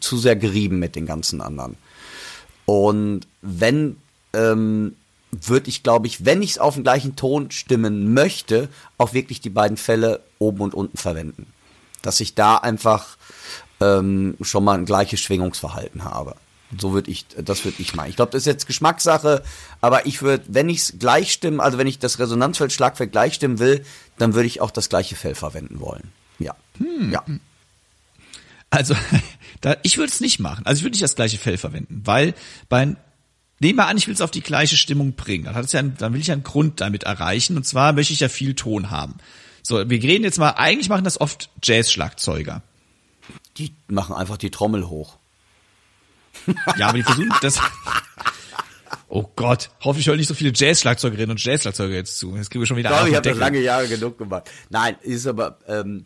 zu 0.00 0.18
sehr 0.18 0.36
gerieben 0.36 0.78
mit 0.78 0.96
den 0.96 1.06
ganzen 1.06 1.40
anderen. 1.40 1.76
Und 2.66 3.26
wenn, 3.42 3.96
ähm, 4.34 4.96
würde 5.32 5.68
ich, 5.68 5.82
glaube 5.82 6.06
ich, 6.06 6.24
wenn 6.24 6.42
ich 6.42 6.52
es 6.52 6.58
auf 6.58 6.74
dem 6.74 6.82
gleichen 6.82 7.16
Ton 7.16 7.50
stimmen 7.50 8.14
möchte, 8.14 8.68
auch 8.98 9.12
wirklich 9.12 9.40
die 9.40 9.50
beiden 9.50 9.76
Fälle 9.76 10.20
oben 10.38 10.60
und 10.60 10.74
unten 10.74 10.96
verwenden. 10.96 11.46
Dass 12.02 12.20
ich 12.20 12.34
da 12.34 12.56
einfach 12.56 13.16
ähm, 13.80 14.36
schon 14.40 14.64
mal 14.64 14.78
ein 14.78 14.86
gleiches 14.86 15.20
Schwingungsverhalten 15.20 16.04
habe. 16.04 16.36
So 16.78 16.92
würde 16.92 17.10
ich, 17.10 17.26
das 17.28 17.64
würde 17.64 17.80
ich 17.80 17.94
meinen. 17.94 18.10
Ich 18.10 18.16
glaube, 18.16 18.32
das 18.32 18.42
ist 18.42 18.46
jetzt 18.46 18.66
Geschmackssache, 18.66 19.42
aber 19.80 20.06
ich 20.06 20.22
würde, 20.22 20.44
wenn 20.48 20.68
ich 20.68 20.78
es 20.78 20.94
gleich 20.98 21.32
stimmen, 21.32 21.60
also 21.60 21.78
wenn 21.78 21.86
ich 21.86 21.98
das 21.98 22.18
Resonanzfeld, 22.18 22.72
Schlagfeld 22.72 23.12
gleich 23.12 23.34
stimmen 23.34 23.58
will, 23.58 23.84
dann 24.18 24.34
würde 24.34 24.46
ich 24.46 24.60
auch 24.60 24.70
das 24.70 24.88
gleiche 24.88 25.14
Fell 25.14 25.34
verwenden 25.34 25.80
wollen. 25.80 26.12
Ja. 26.38 26.56
Ja. 27.10 27.24
Also, 28.70 28.94
da, 29.60 29.76
ich 29.82 29.96
würde 29.96 30.10
es 30.10 30.20
nicht 30.20 30.40
machen. 30.40 30.66
Also 30.66 30.80
ich 30.80 30.84
würde 30.84 30.94
nicht 30.94 31.04
das 31.04 31.14
gleiche 31.14 31.38
Fell 31.38 31.56
verwenden, 31.56 32.02
weil 32.04 32.34
bei 32.68 32.96
Nehmen 33.58 33.78
wir 33.78 33.86
an, 33.86 33.96
ich 33.96 34.06
will 34.06 34.14
es 34.14 34.20
auf 34.20 34.30
die 34.30 34.42
gleiche 34.42 34.76
Stimmung 34.76 35.14
bringen. 35.14 35.44
Dann, 35.44 35.54
hat 35.54 35.64
es 35.64 35.72
ja 35.72 35.80
einen, 35.80 35.96
dann 35.96 36.12
will 36.12 36.20
ich 36.20 36.26
ja 36.26 36.34
einen 36.34 36.42
Grund 36.42 36.80
damit 36.80 37.04
erreichen. 37.04 37.56
Und 37.56 37.64
zwar 37.64 37.92
möchte 37.92 38.12
ich 38.12 38.20
ja 38.20 38.28
viel 38.28 38.54
Ton 38.54 38.90
haben. 38.90 39.16
So, 39.62 39.88
wir 39.88 40.02
reden 40.02 40.24
jetzt 40.24 40.38
mal, 40.38 40.50
eigentlich 40.50 40.88
machen 40.88 41.04
das 41.04 41.20
oft 41.20 41.50
Jazz-Schlagzeuger. 41.62 42.62
Die 43.56 43.74
machen 43.88 44.14
einfach 44.14 44.36
die 44.36 44.50
Trommel 44.50 44.88
hoch. 44.88 45.16
Ja, 46.76 46.88
aber 46.88 46.98
die 46.98 47.02
versuchen 47.02 47.34
das. 47.40 47.58
Oh 49.08 49.24
Gott, 49.36 49.70
hoffentlich 49.82 50.08
hören 50.08 50.18
nicht 50.18 50.26
so 50.26 50.34
viele 50.34 50.52
Jazz-Schlagzeugerinnen 50.54 51.30
und 51.30 51.42
Jazz-Schlagzeuger 51.42 51.94
jetzt 51.94 52.18
zu. 52.18 52.36
Jetzt 52.36 52.50
kriegen 52.50 52.62
wir 52.62 52.66
schon 52.66 52.76
wieder 52.76 52.90
Ich 52.90 52.96
glaube, 52.96 53.08
ich 53.08 53.14
habe 53.14 53.28
das 53.28 53.38
lange 53.38 53.60
Jahre 53.60 53.88
genug 53.88 54.18
gemacht. 54.18 54.50
Nein, 54.68 54.96
ist 55.02 55.26
aber, 55.26 55.58
ähm, 55.68 56.04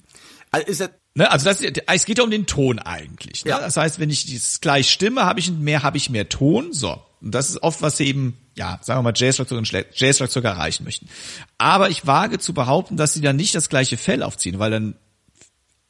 also 0.51 0.67
ist 0.67 0.81
das, 0.81 0.91
Ne, 1.15 1.31
also 1.31 1.45
das, 1.45 1.61
es 1.61 2.05
geht 2.05 2.19
ja 2.19 2.25
um 2.25 2.31
den 2.31 2.47
Ton 2.47 2.79
eigentlich. 2.79 3.45
Ne? 3.45 3.51
Ja. 3.51 3.61
Das 3.61 3.77
heißt, 3.77 3.99
wenn 3.99 4.11
ich 4.11 4.27
dieses 4.27 4.61
gleich 4.61 4.91
stimme, 4.91 5.25
habe 5.25 5.41
ich 5.41 5.51
mehr, 5.51 5.83
habe 5.83 5.97
ich 5.97 6.09
mehr 6.09 6.29
Ton. 6.29 6.73
So, 6.73 7.01
und 7.21 7.35
das 7.35 7.51
ist 7.51 7.63
oft 7.63 7.83
was 7.83 7.97
sie 7.97 8.07
eben, 8.07 8.39
ja, 8.57 8.79
sagen 8.83 8.99
wir 8.99 9.03
mal 9.03 9.13
Jazz-Schlagzeuger 9.15 9.59
und 9.59 9.71
Jazz-Schlagzeuger 9.95 10.51
erreichen 10.51 10.85
möchten. 10.85 11.09
Aber 11.59 11.91
ich 11.91 12.07
wage 12.07 12.39
zu 12.39 12.55
behaupten, 12.55 12.97
dass 12.97 13.13
sie 13.13 13.21
dann 13.21 13.37
nicht 13.37 13.55
das 13.55 13.69
gleiche 13.69 13.97
Fell 13.97 14.23
aufziehen, 14.23 14.59
weil 14.59 14.71
dann 14.71 14.95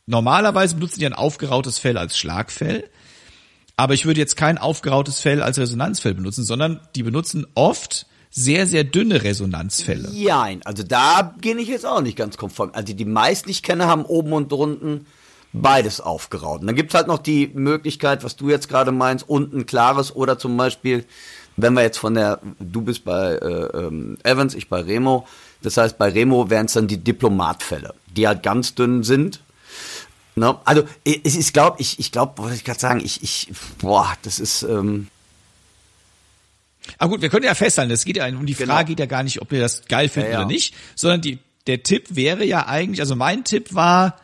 normalerweise 0.07 0.75
benutzen 0.75 1.01
die 1.01 1.07
ein 1.07 1.13
aufgerautes 1.13 1.79
Fell 1.79 1.99
als 1.99 2.19
Schlagfell. 2.19 2.89
Aber 3.77 3.95
ich 3.95 4.07
würde 4.07 4.21
jetzt 4.21 4.37
kein 4.37 4.59
aufgerautes 4.59 5.21
Fell 5.21 5.43
als 5.43 5.59
Resonanzfell 5.59 6.15
benutzen, 6.15 6.45
sondern 6.45 6.81
die 6.97 7.03
benutzen 7.03 7.47
oft 7.55 8.07
sehr, 8.31 8.67
sehr 8.67 8.85
dünne 8.85 9.23
Resonanzfälle. 9.25 10.09
Jein, 10.13 10.63
also 10.65 10.83
da 10.83 11.23
bin 11.23 11.59
ich 11.59 11.69
jetzt 11.69 11.85
auch 11.85 12.01
nicht 12.01 12.17
ganz 12.17 12.37
konform. 12.37 12.71
Also 12.73 12.95
die 12.95 13.05
meisten, 13.05 13.49
die 13.49 13.53
ich 13.53 13.63
kenne, 13.63 13.87
haben 13.87 14.05
oben 14.05 14.33
und 14.33 14.53
unten 14.53 15.07
beides 15.53 16.01
aufgeraut. 16.01 16.61
Und 16.61 16.69
dann 16.69 16.77
gibt's 16.77 16.95
halt 16.95 17.09
noch 17.09 17.19
die 17.19 17.51
Möglichkeit, 17.53 18.23
was 18.23 18.37
du 18.37 18.49
jetzt 18.49 18.69
gerade 18.69 18.93
meinst, 18.93 19.29
unten 19.29 19.67
klares 19.67 20.15
oder 20.15 20.39
zum 20.39 20.57
Beispiel, 20.57 21.05
wenn 21.57 21.75
wir 21.75 21.83
jetzt 21.83 21.99
von 21.99 22.15
der, 22.15 22.41
du 22.61 22.83
bist 22.83 23.05
bei 23.05 23.33
äh, 23.33 23.79
ähm, 23.79 24.17
Evans, 24.23 24.55
ich 24.55 24.69
bei 24.69 24.81
Remo, 24.81 25.27
das 25.63 25.77
heißt 25.77 25.99
bei 25.99 26.09
Remo 26.09 26.51
wären 26.51 26.67
es 26.67 26.75
dann 26.75 26.87
die 26.87 26.99
Diplomatfälle, 26.99 27.95
die 28.17 28.29
halt 28.29 28.45
ganz 28.45 28.77
dünn 28.77 29.03
sind. 29.03 29.41
Ne? 30.37 30.57
Also 30.65 30.85
es 31.05 31.35
ist, 31.35 31.53
glaube 31.53 31.77
ich, 31.81 31.99
ich 31.99 32.13
glaube, 32.13 32.39
wollte 32.39 32.55
ich 32.55 32.65
gerade 32.65 32.81
sagen, 32.81 33.01
ich, 33.05 33.23
ich, 33.23 33.53
boah, 33.79 34.13
das 34.23 34.39
ist, 34.39 34.63
ähm, 34.63 35.09
Aber 36.99 37.11
gut, 37.11 37.23
wir 37.23 37.29
können 37.29 37.45
ja 37.45 37.55
festhalten, 37.55 37.91
es 37.93 38.05
geht 38.05 38.17
ja 38.17 38.27
um 38.29 38.47
die 38.47 38.55
Genau. 38.55 38.75
Frage 38.75 38.89
geht 38.89 39.01
ja 39.01 39.07
gar 39.07 39.23
nicht, 39.23 39.41
ob 39.41 39.53
ihr 39.53 39.61
das 39.61 39.85
geil 39.87 40.09
findet 40.09 40.33
Ja, 40.33 40.39
ja. 40.41 40.45
oder 40.45 40.53
nicht, 40.53 40.75
sondern 40.95 41.21
die, 41.21 41.39
der 41.67 41.83
Tipp 41.83 42.07
wäre 42.11 42.45
ja 42.45 42.67
eigentlich, 42.67 43.01
also 43.01 43.17
mein 43.17 43.45
Tipp 43.45 43.75
war, 43.75 44.17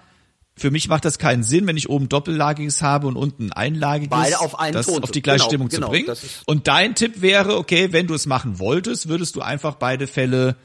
für 0.59 0.71
mich 0.71 0.89
macht 0.89 1.05
das 1.05 1.19
keinen 1.19 1.43
Sinn, 1.43 1.67
wenn 1.67 1.77
ich 1.77 1.91
oben 1.91 2.09
doppellagiges 2.09 2.81
habe 2.81 3.07
und 3.09 3.17
unten 3.17 3.53
einlagiges, 3.53 4.09
Beide 4.09 4.41
auf 4.41 4.59
einen 4.59 4.73
das 4.73 4.87
Ton 4.87 5.03
auf 5.03 5.11
die 5.11 5.21
gleiche 5.21 5.41
genau, 5.41 5.49
Stimmung 5.49 5.69
genau, 5.69 5.87
zu 5.89 5.91
bringen. 5.91 6.17
Und 6.47 6.67
dein 6.67 6.95
Tipp 6.95 7.21
wäre, 7.21 7.59
okay, 7.59 7.93
wenn 7.93 8.07
du 8.07 8.14
es 8.14 8.25
machen 8.27 8.59
wolltest, 8.59 9.09
würdest 9.09 9.37
du 9.37 9.43
einfach 9.43 9.75
beide 9.75 10.07
Fälle, 10.07 10.57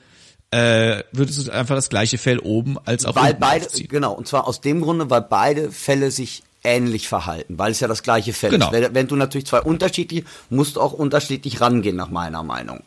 äh, 0.51 1.03
würdest 1.11 1.45
du 1.45 1.51
einfach 1.51 1.75
das 1.75 1.89
gleiche 1.89 2.17
Fell 2.17 2.39
oben 2.39 2.77
als 2.85 3.05
auch 3.05 3.15
Weil 3.15 3.31
unten 3.31 3.39
beide, 3.41 3.65
aufziehen. 3.65 3.87
genau, 3.89 4.13
und 4.13 4.27
zwar 4.27 4.47
aus 4.47 4.61
dem 4.61 4.81
Grunde, 4.81 5.09
weil 5.09 5.21
beide 5.23 5.71
Fälle 5.71 6.09
sich 6.09 6.41
ähnlich 6.63 7.07
verhalten, 7.07 7.57
weil 7.57 7.71
es 7.71 7.79
ja 7.79 7.87
das 7.87 8.03
gleiche 8.03 8.33
Fell 8.33 8.51
Genau. 8.51 8.67
ist. 8.67 8.71
Wenn, 8.71 8.93
wenn 8.93 9.07
du 9.07 9.15
natürlich 9.15 9.47
zwei 9.47 9.61
unterschiedlich, 9.61 10.25
musst 10.49 10.75
du 10.75 10.81
auch 10.81 10.93
unterschiedlich 10.93 11.59
rangehen, 11.61 11.95
nach 11.95 12.09
meiner 12.09 12.43
Meinung. 12.43 12.83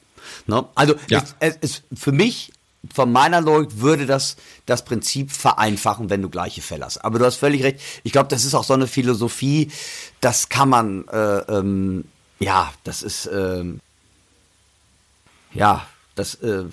Ne? 0.47 0.65
Also 0.75 0.95
Ja. 1.09 1.23
es, 1.23 1.35
es 1.41 1.57
ist 1.57 1.83
für 1.95 2.13
mich, 2.13 2.53
von 2.93 3.11
meiner 3.11 3.41
Logik, 3.41 3.81
würde 3.81 4.05
das 4.07 4.37
das 4.67 4.85
Prinzip 4.85 5.33
vereinfachen, 5.33 6.11
wenn 6.11 6.21
du 6.23 6.29
gleiche 6.29 6.61
Fälle 6.63 6.85
hast. 6.85 6.99
Aber 6.99 7.19
du 7.19 7.25
hast 7.25 7.37
völlig 7.37 7.63
recht. 7.63 7.81
Ich 8.03 8.13
glaube, 8.13 8.29
das 8.29 8.45
ist 8.45 8.55
auch 8.55 8.65
so 8.65 8.75
eine 8.75 8.87
Philosophie, 8.87 9.71
das 10.21 10.51
kann 10.51 10.69
man, 10.69 11.09
äh, 11.09 11.39
ähm, 11.51 12.05
ja, 12.41 12.73
das 12.85 13.03
ist, 13.03 13.27
ähm, 13.33 13.81
ja, 15.53 15.87
das, 16.15 16.35
äh, 16.37 16.65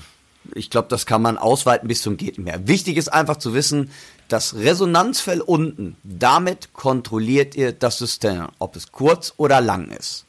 ich 0.56 0.70
glaube, 0.70 0.88
das 0.89 1.06
kann 1.06 1.22
man 1.22 1.38
ausweiten 1.38 1.88
bis 1.88 2.02
zum 2.02 2.18
geht 2.18 2.38
mehr. 2.39 2.68
Wichtig 2.68 2.97
ist 2.97 3.08
einfach 3.12 3.38
zu 3.38 3.54
wissen, 3.54 3.91
das 4.32 4.56
Resonanzfell 4.56 5.42
unten, 5.42 5.98
damit 6.04 6.74
kontrolliert 6.74 7.56
ihr 7.56 7.72
das 7.72 7.98
System, 7.98 8.48
ob 8.60 8.76
es 8.76 8.92
kurz 8.92 9.34
oder 9.38 9.62
lang 9.62 9.90
ist. 9.90 10.26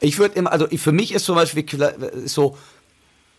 Ich 0.00 0.18
würde 0.18 0.34
immer, 0.34 0.52
also 0.52 0.66
für 0.68 0.92
mich 0.92 1.12
ist 1.12 1.24
zum 1.24 1.36
Beispiel 1.36 1.64
so, 2.26 2.58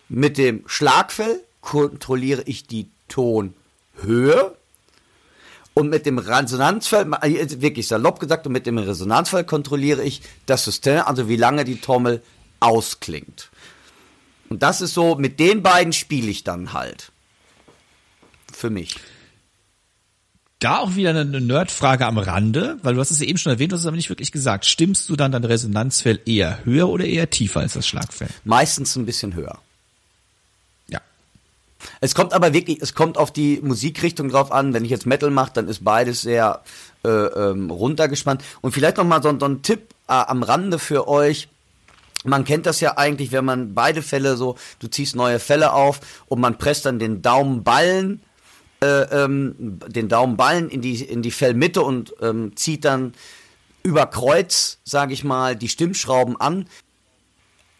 mit 0.10 0.38
dem 0.38 0.64
Schlagfell 0.66 1.42
kontrolliere 1.62 2.44
ich 2.46 2.66
die 2.66 2.90
Tonhöhe 3.08 4.56
und 5.74 5.90
mit 5.90 6.06
dem 6.06 6.18
Resonanzfell, 6.18 7.14
also 7.14 7.62
wirklich 7.62 7.88
salopp 7.88 8.20
gesagt, 8.20 8.46
und 8.48 8.54
mit 8.54 8.66
dem 8.66 8.78
Resonanzfell 8.78 9.44
kontrolliere 9.44 10.04
ich 10.04 10.22
das 10.46 10.66
System, 10.66 11.02
also 11.06 11.28
wie 11.28 11.36
lange 11.36 11.66
die 11.66 11.80
Trommel 11.80 12.22
ausklingt. 12.60 13.50
Und 14.50 14.62
das 14.62 14.82
ist 14.82 14.94
so, 14.94 15.16
mit 15.16 15.40
den 15.40 15.64
beiden 15.64 15.94
spiele 15.94 16.30
ich 16.30 16.44
dann 16.44 16.74
halt. 16.74 17.12
Für 18.52 18.70
mich. 18.70 18.98
Da 20.64 20.80
auch 20.80 20.96
wieder 20.96 21.10
eine 21.10 21.26
Nerdfrage 21.26 22.06
am 22.06 22.18
Rande, 22.18 22.78
weil 22.84 22.94
du 22.94 23.02
hast 23.02 23.12
es 23.12 23.20
ja 23.20 23.26
eben 23.26 23.38
schon 23.38 23.52
erwähnt, 23.52 23.74
du 23.74 23.76
hast 23.76 23.82
es 23.82 23.88
aber 23.88 23.98
nicht 23.98 24.10
wirklich 24.10 24.32
gesagt. 24.32 24.66
Stimmst 24.66 25.10
du 25.10 25.18
dann 25.18 25.34
dein 25.34 25.44
Resonanzfell 25.44 26.22
eher 26.26 26.64
höher 26.64 26.88
oder 26.88 27.04
eher 27.04 27.30
tiefer 27.30 27.60
als 27.60 27.74
das 27.74 27.86
Schlagfell? 27.86 28.30
Meistens 28.46 28.96
ein 28.96 29.06
bisschen 29.06 29.36
höher. 29.36 29.60
Ja. 30.88 31.02
Es 32.00 32.16
kommt 32.16 32.32
aber 32.32 32.54
wirklich, 32.54 32.82
es 32.82 32.94
kommt 32.94 33.18
auf 33.18 33.34
die 33.34 33.60
Musikrichtung 33.62 34.30
drauf 34.30 34.54
an. 34.54 34.74
Wenn 34.74 34.86
ich 34.86 34.92
jetzt 34.92 35.06
Metal 35.06 35.32
mache, 35.32 35.52
dann 35.54 35.68
ist 35.68 35.84
beides 35.84 36.22
sehr 36.22 36.64
äh, 37.04 37.10
ähm, 37.10 37.70
runtergespannt. 37.70 38.42
Und 38.62 38.72
vielleicht 38.72 38.96
noch 38.96 39.04
mal 39.04 39.22
so, 39.22 39.38
so 39.38 39.46
ein 39.46 39.64
Tipp 39.64 39.94
äh, 40.08 40.14
am 40.14 40.44
Rande 40.44 40.80
für 40.80 41.10
euch. 41.10 41.50
Man 42.24 42.46
kennt 42.46 42.68
das 42.68 42.80
ja 42.80 42.98
eigentlich, 42.98 43.34
wenn 43.34 43.44
man 43.44 43.74
beide 43.74 44.02
Fälle 44.02 44.38
so, 44.38 44.56
du 44.80 44.88
ziehst 44.88 45.14
neue 45.14 45.40
Fälle 45.40 45.74
auf 45.74 46.00
und 46.28 46.40
man 46.40 46.58
presst 46.58 46.86
dann 46.86 47.00
den 47.00 47.22
Daumenballen, 47.22 48.22
äh, 48.84 49.24
ähm, 49.24 49.80
den 49.88 50.10
Daumenballen 50.10 50.70
in 50.70 50.82
die 50.82 51.02
in 51.02 51.22
die 51.22 51.32
Fellmitte 51.32 51.82
und 51.82 52.14
ähm, 52.22 52.56
zieht 52.56 52.84
dann 52.84 53.14
über 53.82 54.06
Kreuz, 54.08 54.80
sage 54.84 55.14
ich 55.14 55.24
mal, 55.24 55.56
die 55.56 55.70
Stimmschrauben 55.70 56.40
an 56.40 56.66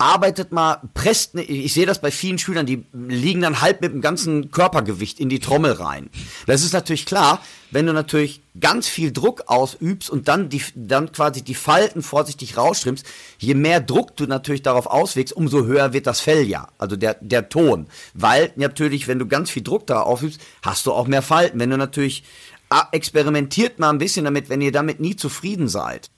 arbeitet 0.04 0.52
mal, 0.52 0.82
presst, 0.94 1.34
ne, 1.34 1.44
ich 1.44 1.74
sehe 1.74 1.86
das 1.86 2.02
bei 2.02 2.12
vielen 2.12 2.38
Schülern, 2.38 2.66
die 2.66 2.84
liegen 2.92 3.42
dann 3.42 3.62
halb 3.62 3.80
mit 3.80 3.94
dem 3.94 4.02
ganzen 4.02 4.52
Körpergewicht 4.52 5.18
in 5.18 5.30
die 5.30 5.40
Trommel 5.40 5.72
rein. 5.72 6.10
Das 6.46 6.62
ist 6.62 6.74
natürlich 6.74 7.06
klar, 7.06 7.42
wenn 7.72 7.86
du 7.86 7.94
natürlich 7.94 8.42
ganz 8.60 8.88
viel 8.90 9.14
Druck 9.14 9.44
ausübst 9.48 10.10
und 10.10 10.28
dann 10.28 10.50
die, 10.50 10.62
dann 10.76 11.14
quasi 11.14 11.42
die 11.42 11.56
Falten 11.56 12.04
vorsichtig 12.04 12.58
rausschrimmst, 12.58 13.06
je 13.38 13.54
mehr 13.54 13.80
Druck 13.80 14.18
du 14.18 14.26
natürlich 14.26 14.62
darauf 14.62 14.88
auswächst, 14.88 15.34
umso 15.34 15.64
höher 15.64 15.94
wird 15.94 16.06
das 16.06 16.20
Fell 16.20 16.44
ja, 16.44 16.68
also 16.78 16.98
der, 16.98 17.16
der 17.22 17.48
Ton. 17.48 17.88
Weil 18.14 18.52
natürlich, 18.58 19.08
wenn 19.08 19.20
du 19.20 19.26
ganz 19.26 19.50
viel 19.52 19.64
Druck 19.64 19.88
darauf 19.88 20.20
ausübst, 20.20 20.42
hast 20.62 20.86
du 20.86 20.92
auch 20.92 21.08
mehr 21.08 21.22
Falten. 21.22 21.60
Wenn 21.60 21.70
du 21.70 21.78
natürlich, 21.78 22.26
ah, 22.70 22.88
experimentiert 22.92 23.80
mal 23.80 23.90
ein 23.90 24.00
bisschen 24.00 24.26
damit, 24.26 24.50
wenn 24.50 24.60
ihr 24.60 24.74
damit 24.74 25.00
nie 25.00 25.16
zufrieden 25.16 25.70
seid, 25.70 26.10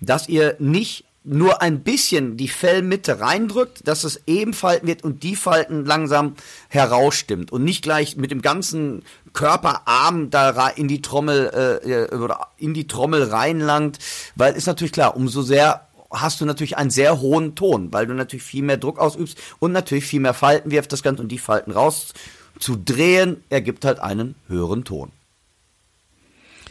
dass 0.00 0.28
ihr 0.28 0.54
nicht 0.60 1.04
nur 1.24 1.62
ein 1.62 1.82
bisschen 1.82 2.36
die 2.36 2.48
Fellmitte 2.48 3.20
reindrückt, 3.20 3.86
dass 3.86 4.04
es 4.04 4.22
eben 4.26 4.54
Falten 4.54 4.88
wird 4.88 5.04
und 5.04 5.22
die 5.22 5.36
Falten 5.36 5.84
langsam 5.84 6.34
herausstimmt 6.68 7.52
und 7.52 7.62
nicht 7.62 7.82
gleich 7.82 8.16
mit 8.16 8.30
dem 8.30 8.42
ganzen 8.42 9.02
Körperarm 9.32 10.30
da 10.30 10.68
in 10.68 10.88
die 10.88 11.00
Trommel 11.00 11.78
äh, 11.84 12.14
oder 12.14 12.48
in 12.58 12.74
die 12.74 12.86
Trommel 12.86 13.24
reinlangt, 13.24 13.98
weil 14.34 14.54
ist 14.54 14.66
natürlich 14.66 14.92
klar, 14.92 15.16
umso 15.16 15.42
sehr 15.42 15.86
hast 16.10 16.40
du 16.40 16.44
natürlich 16.44 16.76
einen 16.76 16.90
sehr 16.90 17.20
hohen 17.20 17.54
Ton, 17.54 17.92
weil 17.92 18.06
du 18.06 18.14
natürlich 18.14 18.42
viel 18.42 18.62
mehr 18.62 18.76
Druck 18.76 18.98
ausübst 18.98 19.38
und 19.60 19.72
natürlich 19.72 20.04
viel 20.04 20.20
mehr 20.20 20.34
Falten 20.34 20.70
wirft 20.70 20.92
das 20.92 21.02
Ganze 21.02 21.22
und 21.22 21.28
die 21.28 21.38
Falten 21.38 21.70
raus 21.70 22.12
zu 22.58 22.76
drehen 22.76 23.42
ergibt 23.48 23.84
halt 23.84 23.98
einen 23.98 24.34
höheren 24.48 24.84
Ton. 24.84 25.10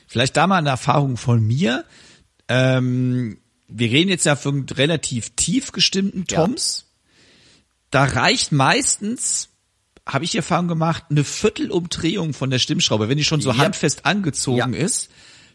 Vielleicht 0.07 0.37
da 0.37 0.45
mal 0.45 0.57
eine 0.57 0.69
Erfahrung 0.69 1.17
von 1.17 1.45
mir. 1.45 1.85
Ähm, 2.47 3.37
wir 3.73 3.89
reden 3.89 4.09
jetzt 4.09 4.25
ja 4.25 4.35
von 4.35 4.65
relativ 4.69 5.31
tief 5.35 5.71
gestimmten 5.71 6.25
Toms. 6.25 6.85
Ja. 6.85 6.91
Da 7.91 8.03
reicht 8.05 8.51
meistens, 8.51 9.49
habe 10.05 10.23
ich 10.23 10.31
die 10.31 10.37
Erfahrung 10.37 10.67
gemacht, 10.67 11.05
eine 11.09 11.23
Viertelumdrehung 11.23 12.33
von 12.33 12.49
der 12.49 12.59
Stimmschraube, 12.59 13.09
wenn 13.09 13.17
die 13.17 13.23
schon 13.23 13.41
so 13.41 13.51
ja. 13.51 13.57
handfest 13.57 14.05
angezogen 14.05 14.73
ja. 14.73 14.79
ist. 14.79 15.09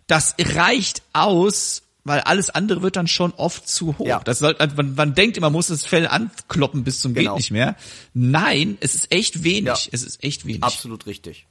Das 0.06 0.34
reicht 0.38 1.02
aus, 1.12 1.82
weil 2.04 2.20
alles 2.20 2.50
andere 2.50 2.82
wird 2.82 2.96
dann 2.96 3.08
schon 3.08 3.32
oft 3.32 3.68
zu 3.68 3.98
hoch. 3.98 4.06
Ja. 4.06 4.20
Das 4.20 4.38
soll, 4.38 4.56
man, 4.76 4.94
man 4.94 5.14
denkt 5.14 5.36
immer, 5.36 5.46
man 5.46 5.54
muss 5.54 5.66
das 5.66 5.84
Fell 5.84 6.06
ankloppen 6.06 6.84
bis 6.84 7.00
zum 7.00 7.14
genau. 7.14 7.32
geht 7.32 7.38
nicht 7.38 7.50
mehr. 7.50 7.76
Nein, 8.14 8.78
es 8.80 8.94
ist 8.94 9.12
echt 9.12 9.42
wenig. 9.42 9.64
Ja. 9.64 9.78
Es 9.92 10.02
ist 10.02 10.22
echt 10.22 10.46
wenig. 10.46 10.62
Absolut 10.62 11.06
richtig. 11.06 11.46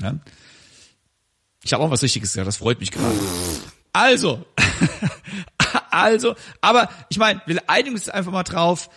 Ja. 0.00 0.18
Ich 1.64 1.72
habe 1.72 1.82
auch 1.82 1.90
was 1.90 2.02
Richtiges 2.02 2.32
gesagt, 2.32 2.46
das 2.46 2.58
freut 2.58 2.78
mich 2.78 2.92
gerade. 2.92 3.14
Also, 3.96 4.44
also, 5.90 6.34
aber 6.60 6.90
ich 7.08 7.16
meine, 7.16 7.40
wir 7.46 7.62
einigen 7.68 7.94
uns 7.94 8.10
einfach 8.10 8.30
mal 8.30 8.42
drauf, 8.42 8.90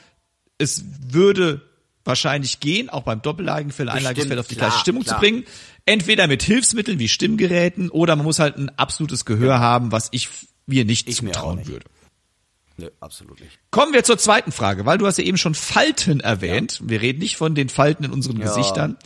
es 0.58 0.84
würde 1.08 1.62
wahrscheinlich 2.04 2.60
gehen, 2.60 2.90
auch 2.90 3.04
beim 3.04 3.22
Doppellagenfell, 3.22 3.88
Einlagenfell 3.88 4.38
auf 4.38 4.48
die 4.48 4.56
klar, 4.56 4.70
gleiche 4.70 4.82
Stimmung 4.82 5.04
klar. 5.04 5.16
zu 5.16 5.22
bringen. 5.22 5.46
Entweder 5.86 6.28
mit 6.28 6.44
Hilfsmitteln 6.44 7.00
wie 7.00 7.08
Stimmgeräten 7.08 7.90
oder 7.90 8.18
man 8.18 8.26
muss 8.26 8.40
halt 8.40 8.58
ein 8.58 8.70
absolutes 8.78 9.24
Gehör 9.24 9.56
ja. 9.56 9.60
haben, 9.60 9.94
was 9.94 10.10
ich 10.12 10.28
mir 10.66 10.84
nicht 10.84 11.08
ich 11.08 11.18
zutrauen 11.18 11.66
würde. 11.66 11.86
Nö, 12.76 12.90
absolut 13.00 13.40
nicht. 13.40 13.58
Kommen 13.72 13.94
wir 13.94 14.04
zur 14.04 14.18
zweiten 14.18 14.52
Frage, 14.52 14.86
weil 14.86 14.98
du 14.98 15.08
hast 15.08 15.18
ja 15.18 15.24
eben 15.24 15.38
schon 15.38 15.56
Falten 15.56 16.20
erwähnt. 16.20 16.80
Ja. 16.82 16.90
Wir 16.90 17.02
reden 17.02 17.20
nicht 17.20 17.38
von 17.38 17.56
den 17.56 17.70
Falten 17.70 18.04
in 18.04 18.12
unseren 18.12 18.38
ja. 18.38 18.48
Gesichtern. 18.48 18.98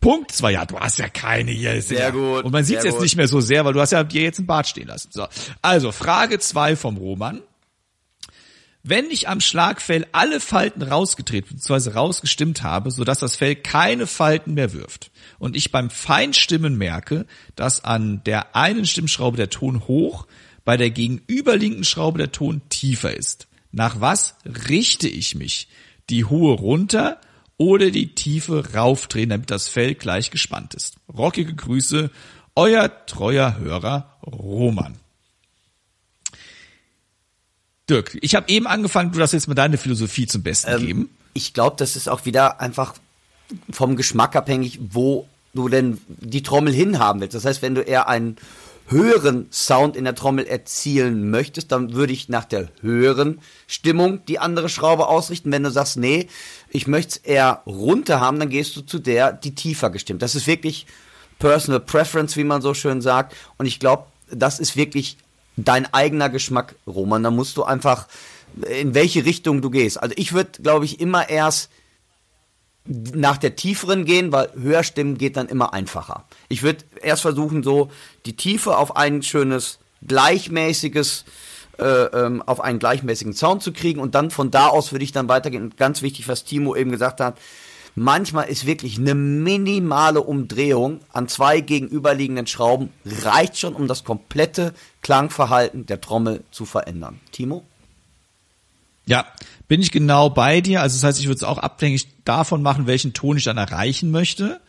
Punkt 0.00 0.32
zwei, 0.32 0.52
ja, 0.52 0.64
du 0.64 0.78
hast 0.78 0.98
ja 0.98 1.08
keine 1.08 1.50
hier. 1.50 1.80
Sehr 1.82 1.98
ja, 1.98 2.10
gut. 2.10 2.44
Und 2.44 2.52
man 2.52 2.64
sieht 2.64 2.78
es 2.78 2.84
jetzt 2.84 2.94
gut. 2.94 3.02
nicht 3.02 3.16
mehr 3.16 3.28
so 3.28 3.40
sehr, 3.40 3.64
weil 3.64 3.72
du 3.72 3.80
hast 3.80 3.92
ja 3.92 4.04
dir 4.04 4.22
jetzt 4.22 4.38
ein 4.38 4.46
Bart 4.46 4.68
stehen 4.68 4.86
lassen. 4.86 5.10
So. 5.12 5.26
Also, 5.60 5.90
Frage 5.90 6.38
zwei 6.38 6.76
vom 6.76 6.96
Roman. 6.96 7.42
Wenn 8.84 9.10
ich 9.10 9.28
am 9.28 9.40
Schlagfell 9.40 10.06
alle 10.12 10.40
Falten 10.40 10.82
rausgedreht 10.82 11.48
bzw. 11.48 11.90
rausgestimmt 11.90 12.62
habe, 12.62 12.90
sodass 12.90 13.18
das 13.18 13.34
Fell 13.34 13.56
keine 13.56 14.06
Falten 14.06 14.54
mehr 14.54 14.72
wirft 14.72 15.10
und 15.38 15.56
ich 15.56 15.72
beim 15.72 15.90
Feinstimmen 15.90 16.78
merke, 16.78 17.26
dass 17.56 17.84
an 17.84 18.22
der 18.24 18.56
einen 18.56 18.86
Stimmschraube 18.86 19.36
der 19.36 19.50
Ton 19.50 19.86
hoch, 19.88 20.26
bei 20.64 20.76
der 20.76 20.90
gegenüberliegenden 20.90 21.84
Schraube 21.84 22.18
der 22.18 22.32
Ton 22.32 22.62
tiefer 22.68 23.14
ist. 23.14 23.48
Nach 23.72 24.00
was 24.00 24.36
richte 24.44 25.08
ich 25.08 25.34
mich? 25.34 25.68
Die 26.08 26.24
hohe 26.24 26.54
runter 26.54 27.20
oder 27.58 27.90
die 27.90 28.14
Tiefe 28.14 28.72
raufdrehen, 28.74 29.28
damit 29.28 29.50
das 29.50 29.68
Fell 29.68 29.94
gleich 29.94 30.30
gespannt 30.30 30.74
ist. 30.74 30.96
Rockige 31.14 31.54
Grüße, 31.54 32.10
euer 32.54 33.06
treuer 33.06 33.58
Hörer 33.58 34.16
Roman. 34.24 34.96
Dirk, 37.90 38.16
ich 38.20 38.34
habe 38.34 38.48
eben 38.48 38.66
angefangen, 38.66 39.12
du 39.12 39.18
darfst 39.18 39.34
jetzt 39.34 39.48
mal 39.48 39.54
deine 39.54 39.78
Philosophie 39.78 40.26
zum 40.26 40.42
Besten 40.42 40.72
ähm, 40.72 40.86
geben. 40.86 41.10
Ich 41.34 41.52
glaube, 41.52 41.76
das 41.78 41.96
ist 41.96 42.08
auch 42.08 42.24
wieder 42.24 42.60
einfach 42.60 42.94
vom 43.70 43.96
Geschmack 43.96 44.36
abhängig, 44.36 44.78
wo 44.90 45.26
du 45.54 45.68
denn 45.68 45.98
die 46.06 46.42
Trommel 46.42 46.72
hinhaben 46.72 47.20
willst. 47.20 47.34
Das 47.34 47.44
heißt, 47.44 47.62
wenn 47.62 47.74
du 47.74 47.80
eher 47.80 48.08
einen 48.08 48.36
höheren 48.90 49.48
Sound 49.52 49.96
in 49.96 50.04
der 50.04 50.14
Trommel 50.14 50.46
erzielen 50.46 51.30
möchtest, 51.30 51.72
dann 51.72 51.92
würde 51.92 52.12
ich 52.12 52.28
nach 52.28 52.44
der 52.44 52.68
höheren 52.80 53.40
Stimmung 53.66 54.24
die 54.26 54.38
andere 54.38 54.68
Schraube 54.68 55.08
ausrichten. 55.08 55.52
Wenn 55.52 55.62
du 55.62 55.70
sagst, 55.70 55.96
nee, 55.96 56.28
ich 56.70 56.86
möchte 56.86 57.10
es 57.10 57.16
eher 57.18 57.62
runter 57.66 58.20
haben, 58.20 58.40
dann 58.40 58.48
gehst 58.48 58.76
du 58.76 58.80
zu 58.80 58.98
der, 58.98 59.32
die 59.32 59.54
tiefer 59.54 59.90
gestimmt. 59.90 60.22
Das 60.22 60.34
ist 60.34 60.46
wirklich 60.46 60.86
Personal 61.38 61.80
Preference, 61.80 62.36
wie 62.36 62.44
man 62.44 62.62
so 62.62 62.74
schön 62.74 63.00
sagt. 63.00 63.36
Und 63.58 63.66
ich 63.66 63.78
glaube, 63.78 64.06
das 64.30 64.58
ist 64.58 64.76
wirklich 64.76 65.18
dein 65.56 65.92
eigener 65.92 66.28
Geschmack, 66.30 66.74
Roman. 66.86 67.22
Da 67.22 67.30
musst 67.30 67.56
du 67.56 67.64
einfach, 67.64 68.08
in 68.80 68.94
welche 68.94 69.24
Richtung 69.24 69.60
du 69.62 69.70
gehst. 69.70 70.02
Also 70.02 70.14
ich 70.16 70.32
würde, 70.32 70.62
glaube 70.62 70.84
ich, 70.84 71.00
immer 71.00 71.28
erst 71.28 71.70
nach 72.88 73.36
der 73.36 73.54
tieferen 73.54 74.04
gehen, 74.04 74.32
weil 74.32 74.50
höher 74.54 74.82
stimmen 74.82 75.18
geht 75.18 75.36
dann 75.36 75.48
immer 75.48 75.74
einfacher. 75.74 76.24
Ich 76.48 76.62
würde 76.62 76.84
erst 77.02 77.22
versuchen, 77.22 77.62
so 77.62 77.90
die 78.24 78.34
Tiefe 78.34 78.78
auf 78.78 78.96
ein 78.96 79.22
schönes, 79.22 79.78
gleichmäßiges, 80.06 81.24
äh, 81.78 81.84
ähm, 81.84 82.42
auf 82.42 82.60
einen 82.60 82.78
gleichmäßigen 82.78 83.34
Sound 83.34 83.62
zu 83.62 83.72
kriegen 83.72 84.00
und 84.00 84.14
dann 84.14 84.30
von 84.30 84.50
da 84.50 84.68
aus 84.68 84.92
würde 84.92 85.04
ich 85.04 85.12
dann 85.12 85.28
weitergehen. 85.28 85.62
Und 85.62 85.76
ganz 85.76 86.00
wichtig, 86.00 86.28
was 86.28 86.44
Timo 86.44 86.74
eben 86.74 86.90
gesagt 86.90 87.20
hat, 87.20 87.38
manchmal 87.94 88.48
ist 88.48 88.64
wirklich 88.64 88.98
eine 88.98 89.14
minimale 89.14 90.22
Umdrehung 90.22 91.00
an 91.12 91.28
zwei 91.28 91.60
gegenüberliegenden 91.60 92.46
Schrauben 92.46 92.90
reicht 93.04 93.58
schon, 93.58 93.74
um 93.74 93.86
das 93.86 94.02
komplette 94.02 94.72
Klangverhalten 95.02 95.84
der 95.84 96.00
Trommel 96.00 96.42
zu 96.50 96.64
verändern. 96.64 97.20
Timo? 97.32 97.64
Ja, 99.08 99.26
bin 99.68 99.80
ich 99.80 99.90
genau 99.90 100.28
bei 100.28 100.60
dir. 100.60 100.82
Also 100.82 100.96
das 100.96 101.04
heißt, 101.04 101.20
ich 101.20 101.26
würde 101.26 101.38
es 101.38 101.42
auch 101.42 101.58
abhängig 101.58 102.06
davon 102.24 102.62
machen, 102.62 102.86
welchen 102.86 103.14
Ton 103.14 103.38
ich 103.38 103.44
dann 103.44 103.56
erreichen 103.56 104.10
möchte. 104.10 104.60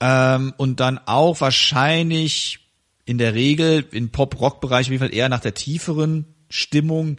Ähm, 0.00 0.54
und 0.56 0.80
dann 0.80 0.98
auch 1.04 1.40
wahrscheinlich 1.42 2.60
in 3.04 3.18
der 3.18 3.34
Regel 3.34 3.86
im 3.92 4.10
Pop-Rock-Bereich 4.10 4.86
auf 4.86 4.90
jeden 4.90 5.04
Fall 5.04 5.14
eher 5.14 5.28
nach 5.28 5.40
der 5.40 5.52
tieferen 5.52 6.24
Stimmung 6.48 7.18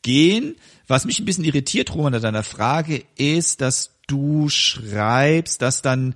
gehen. 0.00 0.56
Was 0.86 1.04
mich 1.04 1.18
ein 1.18 1.26
bisschen 1.26 1.44
irritiert, 1.44 1.94
Roman, 1.94 2.14
an 2.14 2.22
deiner 2.22 2.42
Frage, 2.42 3.04
ist, 3.16 3.60
dass 3.60 3.90
du 4.06 4.48
schreibst, 4.48 5.60
dass 5.60 5.82
dann 5.82 6.14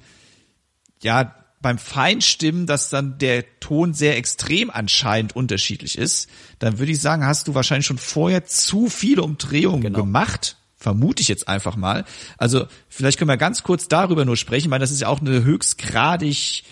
ja 1.02 1.34
beim 1.60 1.78
Feinstimmen, 1.78 2.66
dass 2.66 2.88
dann 2.88 3.18
der 3.18 3.44
Ton 3.60 3.92
sehr 3.92 4.16
extrem 4.16 4.70
anscheinend 4.70 5.36
unterschiedlich 5.36 5.98
ist, 5.98 6.28
dann 6.58 6.78
würde 6.78 6.92
ich 6.92 7.00
sagen, 7.00 7.26
hast 7.26 7.48
du 7.48 7.54
wahrscheinlich 7.54 7.86
schon 7.86 7.98
vorher 7.98 8.46
zu 8.46 8.88
viele 8.88 9.22
Umdrehungen 9.22 9.82
genau. 9.82 9.98
gemacht. 10.00 10.56
Vermute 10.76 11.20
ich 11.20 11.28
jetzt 11.28 11.46
einfach 11.46 11.76
mal. 11.76 12.06
Also 12.38 12.66
vielleicht 12.88 13.18
können 13.18 13.28
wir 13.28 13.36
ganz 13.36 13.62
kurz 13.62 13.88
darüber 13.88 14.24
nur 14.24 14.38
sprechen, 14.38 14.70
weil 14.70 14.78
das 14.78 14.90
ist 14.90 15.02
ja 15.02 15.08
auch 15.08 15.20
eine 15.20 15.44
höchstgradig 15.44 16.64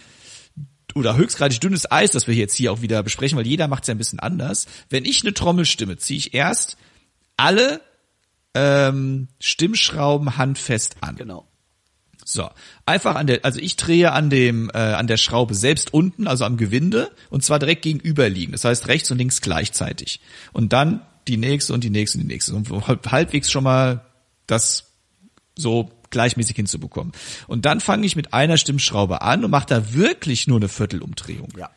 oder 0.94 1.16
höchstgradig 1.16 1.60
dünnes 1.60 1.90
Eis, 1.92 2.12
das 2.12 2.26
wir 2.26 2.34
jetzt 2.34 2.54
hier 2.54 2.72
auch 2.72 2.80
wieder 2.80 3.02
besprechen, 3.02 3.36
weil 3.36 3.46
jeder 3.46 3.68
macht 3.68 3.82
es 3.82 3.88
ja 3.88 3.94
ein 3.94 3.98
bisschen 3.98 4.20
anders. 4.20 4.66
Wenn 4.88 5.04
ich 5.04 5.22
eine 5.22 5.34
Trommel 5.34 5.66
stimme, 5.66 5.98
ziehe 5.98 6.18
ich 6.18 6.32
erst 6.32 6.78
alle 7.36 7.82
ähm, 8.54 9.28
Stimmschrauben 9.38 10.38
handfest 10.38 10.96
an. 11.02 11.16
Genau. 11.16 11.46
So, 12.30 12.50
einfach 12.84 13.14
an 13.14 13.26
der, 13.26 13.42
also 13.46 13.58
ich 13.58 13.76
drehe 13.76 14.12
an 14.12 14.28
dem, 14.28 14.70
äh, 14.74 14.76
an 14.76 15.06
der 15.06 15.16
Schraube 15.16 15.54
selbst 15.54 15.94
unten, 15.94 16.26
also 16.26 16.44
am 16.44 16.58
Gewinde, 16.58 17.10
und 17.30 17.42
zwar 17.42 17.58
direkt 17.58 17.80
gegenüberliegend. 17.80 18.54
Das 18.54 18.66
heißt 18.66 18.86
rechts 18.86 19.10
und 19.10 19.16
links 19.16 19.40
gleichzeitig. 19.40 20.20
Und 20.52 20.74
dann 20.74 21.00
die 21.26 21.38
nächste 21.38 21.72
und 21.72 21.84
die 21.84 21.88
nächste 21.88 22.18
und 22.18 22.24
die 22.24 22.34
nächste. 22.34 22.54
Und 22.54 22.68
halbwegs 23.10 23.50
schon 23.50 23.64
mal 23.64 24.04
das 24.46 24.92
so 25.56 25.90
gleichmäßig 26.10 26.54
hinzubekommen. 26.54 27.14
Und 27.46 27.64
dann 27.64 27.80
fange 27.80 28.04
ich 28.04 28.14
mit 28.14 28.34
einer 28.34 28.58
Stimmschraube 28.58 29.22
an 29.22 29.42
und 29.42 29.50
mache 29.50 29.66
da 29.66 29.94
wirklich 29.94 30.46
nur 30.46 30.58
eine 30.58 30.68
Viertelumdrehung. 30.68 31.48
Ja. 31.56 31.70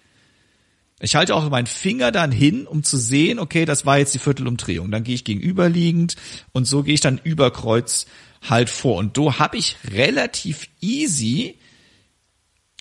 Ich 1.00 1.16
halte 1.16 1.34
auch 1.34 1.50
meinen 1.50 1.66
Finger 1.66 2.12
dann 2.12 2.34
hin, 2.34 2.68
um 2.68 2.84
zu 2.84 2.98
sehen, 2.98 3.40
okay, 3.40 3.64
das 3.64 3.86
war 3.86 4.00
jetzt 4.00 4.14
die 4.14 4.20
Viertelumdrehung. 4.20 4.92
Dann 4.92 5.06
gehe 5.06 5.16
ich 5.16 5.24
gegenüberliegend 5.24 6.18
und 6.52 6.66
so 6.66 6.84
gehe 6.84 6.94
ich 6.94 7.00
dann 7.00 7.22
über 7.24 7.52
Kreuz 7.52 8.06
halt 8.42 8.70
vor. 8.70 8.98
Und 8.98 9.16
so 9.16 9.40
habe 9.40 9.58
ich 9.58 9.78
relativ 9.92 10.68
easy, 10.82 11.58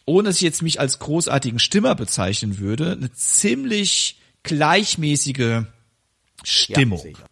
ohne 0.06 0.28
dass 0.28 0.36
ich 0.36 0.42
jetzt 0.42 0.62
mich 0.62 0.80
als 0.80 0.98
großartigen 0.98 1.58
Stimmer 1.58 1.94
bezeichnen 1.94 2.58
würde, 2.58 2.92
eine 2.92 3.12
ziemlich 3.12 4.18
gleichmäßige 4.42 5.62
Stimmung. 6.42 7.04
Ja. 7.06 7.26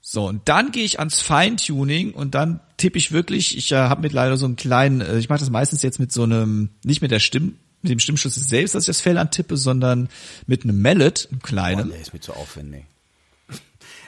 So, 0.00 0.26
und 0.26 0.48
dann 0.48 0.72
gehe 0.72 0.82
ich 0.84 0.98
ans 0.98 1.20
Feintuning 1.20 2.12
und 2.12 2.34
dann 2.34 2.60
tippe 2.78 2.98
ich 2.98 3.12
wirklich, 3.12 3.56
ich 3.56 3.70
äh, 3.70 3.76
habe 3.76 4.02
mit 4.02 4.12
leider 4.12 4.36
so 4.36 4.46
einen 4.46 4.56
kleinen, 4.56 5.02
äh, 5.02 5.18
ich 5.18 5.28
mache 5.28 5.38
das 5.38 5.50
meistens 5.50 5.82
jetzt 5.82 6.00
mit 6.00 6.10
so 6.10 6.24
einem, 6.24 6.70
nicht 6.82 7.00
mit 7.00 7.12
der 7.12 7.20
Stimm, 7.20 7.58
mit 7.82 7.92
dem 7.92 8.00
Stimmschlüssel 8.00 8.42
selbst, 8.42 8.74
dass 8.74 8.84
ich 8.84 8.88
das 8.88 9.00
Fell 9.00 9.18
antippe, 9.18 9.56
sondern 9.56 10.08
mit 10.46 10.64
einem 10.64 10.82
Mallet, 10.82 11.28
einem 11.30 11.42
kleinen. 11.42 11.88
nee, 11.90 12.00
ist 12.00 12.12
mir 12.12 12.20
zu 12.20 12.32
aufwendig. 12.32 12.86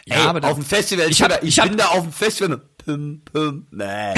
Ja, 0.06 0.16
Ey, 0.16 0.22
aber 0.26 0.48
auf 0.48 0.54
dem 0.56 0.64
Festival, 0.64 1.08
ich 1.10 1.22
hab- 1.22 1.42
ich, 1.42 1.48
ich 1.50 1.58
hab- 1.60 1.68
bin 1.68 1.78
da 1.78 1.86
auf 1.88 2.02
dem 2.02 2.12
Festival. 2.12 2.60
Pum, 2.84 3.22
pum, 3.32 3.66
nee. 3.70 4.14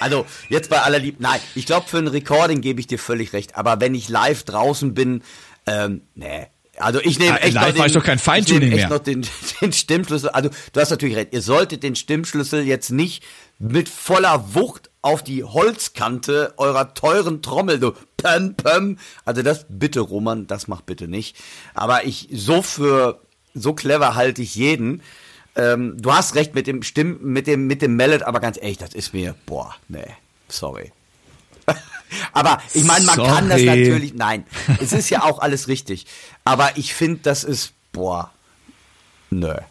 Also, 0.00 0.26
jetzt 0.50 0.68
bei 0.68 0.82
aller 0.82 0.98
Lieb, 0.98 1.16
nein, 1.20 1.40
ich 1.54 1.64
glaube, 1.64 1.88
für 1.88 1.96
ein 1.98 2.08
Recording 2.08 2.60
gebe 2.60 2.78
ich 2.80 2.86
dir 2.86 2.98
völlig 2.98 3.32
recht, 3.32 3.56
aber 3.56 3.80
wenn 3.80 3.94
ich 3.94 4.10
live 4.10 4.42
draußen 4.42 4.92
bin, 4.92 5.22
ähm, 5.66 6.02
nee. 6.14 6.46
Also 6.78 7.00
ich 7.00 7.18
nehme 7.18 7.34
Ah, 7.34 7.36
echt 7.36 7.54
live 7.54 7.68
noch 7.68 7.74
den, 7.74 7.86
ich 7.86 7.92
doch 7.92 8.04
kein 8.04 8.16
ich 8.16 8.22
Feintuning 8.22 8.70
mehr. 8.74 8.88
noch 8.88 8.98
den, 8.98 9.26
den 9.60 9.72
Stimmschlüssel. 9.72 10.30
Also 10.30 10.50
du 10.72 10.80
hast 10.80 10.90
natürlich 10.90 11.16
recht. 11.16 11.32
Ihr 11.32 11.42
solltet 11.42 11.82
den 11.82 11.94
Stimmschlüssel 11.96 12.62
jetzt 12.66 12.90
nicht 12.90 13.22
mit 13.58 13.88
voller 13.90 14.54
Wucht 14.54 14.90
auf 15.02 15.22
die 15.22 15.44
Holzkante 15.44 16.54
eurer 16.56 16.94
teuren 16.94 17.42
Trommel 17.42 17.78
so 17.80 17.94
pum 18.16 18.54
pum. 18.56 18.98
Also 19.26 19.42
das 19.42 19.66
bitte 19.68 20.00
Roman, 20.00 20.46
das 20.46 20.66
macht 20.66 20.86
bitte 20.86 21.08
nicht. 21.08 21.36
Aber 21.74 22.04
ich 22.06 22.28
so 22.32 22.62
für 22.62 23.20
so 23.54 23.74
clever 23.74 24.14
halte 24.14 24.40
ich 24.42 24.54
jeden. 24.54 25.02
Ähm, 25.54 25.96
du 26.00 26.12
hast 26.12 26.34
recht 26.34 26.54
mit 26.54 26.66
dem 26.66 26.82
Stimm 26.82 27.18
mit 27.22 27.46
dem 27.46 27.66
mit 27.66 27.82
dem 27.82 27.96
Mallet, 27.96 28.22
aber 28.22 28.40
ganz 28.40 28.56
ehrlich, 28.60 28.78
das 28.78 28.94
ist 28.94 29.12
mir 29.12 29.34
boah, 29.46 29.74
nee, 29.88 30.06
sorry. 30.48 30.92
Aber 32.34 32.60
ich 32.74 32.84
meine, 32.84 33.06
man 33.06 33.16
kann 33.16 33.48
das 33.48 33.60
Sorry. 33.62 33.80
natürlich, 33.80 34.12
nein, 34.14 34.44
es 34.80 34.92
ist 34.92 35.08
ja 35.08 35.22
auch 35.22 35.38
alles 35.38 35.66
richtig. 35.68 36.04
Aber 36.44 36.76
ich 36.76 36.92
finde, 36.92 37.20
das 37.22 37.42
ist, 37.42 37.72
boah, 37.92 38.30
nö. 39.30 39.54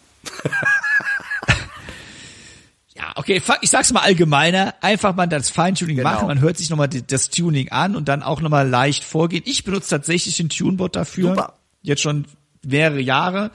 Ja, 2.95 3.13
okay, 3.15 3.41
ich 3.61 3.69
sag's 3.69 3.91
mal 3.93 4.01
allgemeiner, 4.01 4.75
einfach 4.82 5.15
mal 5.15 5.25
das 5.25 5.49
Feintuning 5.49 5.97
Genau. 5.97 6.09
machen, 6.11 6.27
man 6.27 6.39
hört 6.41 6.57
sich 6.57 6.69
nochmal 6.69 6.89
das 6.89 7.29
Tuning 7.29 7.69
an 7.69 7.95
und 7.95 8.07
dann 8.09 8.21
auch 8.21 8.41
nochmal 8.41 8.67
leicht 8.67 9.03
vorgehen. 9.03 9.43
Ich 9.45 9.63
benutze 9.63 9.89
tatsächlich 9.89 10.38
den 10.38 10.49
Tunebot 10.49 10.95
dafür, 10.95 11.29
Super. 11.29 11.53
jetzt 11.82 12.01
schon 12.01 12.25
mehrere 12.63 12.99
Jahre 13.01 13.51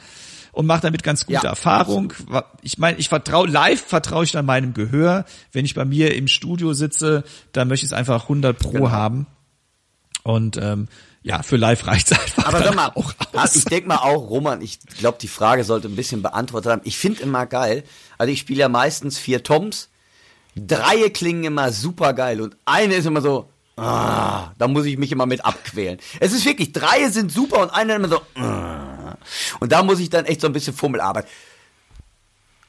und 0.56 0.64
mache 0.64 0.80
damit 0.80 1.02
ganz 1.02 1.26
gute 1.26 1.42
Ja, 1.44 1.50
Erfahrung. 1.50 2.14
Ich 2.62 2.78
meine, 2.78 2.96
ich 2.96 3.10
vertraue 3.10 3.46
live 3.46 3.84
vertraue 3.84 4.24
ich 4.24 4.32
dann 4.32 4.46
meinem 4.46 4.72
Gehör. 4.72 5.26
Wenn 5.52 5.66
ich 5.66 5.74
bei 5.74 5.84
mir 5.84 6.14
im 6.14 6.28
Studio 6.28 6.72
sitze, 6.72 7.24
dann 7.52 7.68
möchte 7.68 7.84
ich 7.84 7.92
es 7.92 7.96
einfach 7.96 8.22
100 8.22 8.58
pro 8.58 8.70
Genau. 8.70 8.90
haben. 8.90 9.26
Und 10.22 10.56
ähm, 10.56 10.88
ja, 11.22 11.42
für 11.42 11.56
live 11.56 11.86
reicht's 11.86 12.10
einfach. 12.18 12.46
Aber 12.46 12.64
sag 12.64 12.74
mal, 12.74 12.88
auch 12.94 13.12
ah, 13.34 13.42
aus. 13.42 13.54
ich 13.54 13.66
denke 13.66 13.86
mal 13.88 13.98
auch, 13.98 14.30
Roman, 14.30 14.62
ich 14.62 14.80
glaube, 14.98 15.18
die 15.20 15.28
Frage 15.28 15.62
sollte 15.62 15.88
ein 15.88 15.96
bisschen 15.96 16.22
beantwortet 16.22 16.72
haben. 16.72 16.80
Ich 16.84 16.96
finde 16.96 17.22
immer 17.22 17.44
geil, 17.44 17.84
also 18.16 18.32
ich 18.32 18.40
spiele 18.40 18.60
ja 18.60 18.70
meistens 18.70 19.18
vier 19.18 19.42
Toms, 19.42 19.90
Dreie 20.56 21.10
klingen 21.10 21.44
immer 21.44 21.70
super 21.70 22.14
geil 22.14 22.40
und 22.40 22.56
eine 22.64 22.94
ist 22.94 23.04
immer 23.04 23.20
so, 23.20 23.50
ah, 23.76 24.52
da 24.56 24.68
muss 24.68 24.86
ich 24.86 24.96
mich 24.96 25.12
immer 25.12 25.26
mit 25.26 25.44
abquälen. 25.44 25.98
Es 26.18 26.32
ist 26.32 26.46
wirklich, 26.46 26.72
Dreie 26.72 27.10
sind 27.10 27.30
super 27.30 27.60
und 27.60 27.68
eine 27.68 27.96
immer 27.96 28.08
so, 28.08 28.22
ah. 28.36 28.65
Und 29.60 29.72
da 29.72 29.82
muss 29.82 29.98
ich 30.00 30.10
dann 30.10 30.24
echt 30.24 30.40
so 30.40 30.46
ein 30.46 30.52
bisschen 30.52 30.74
Fummelarbeiten. 30.74 31.28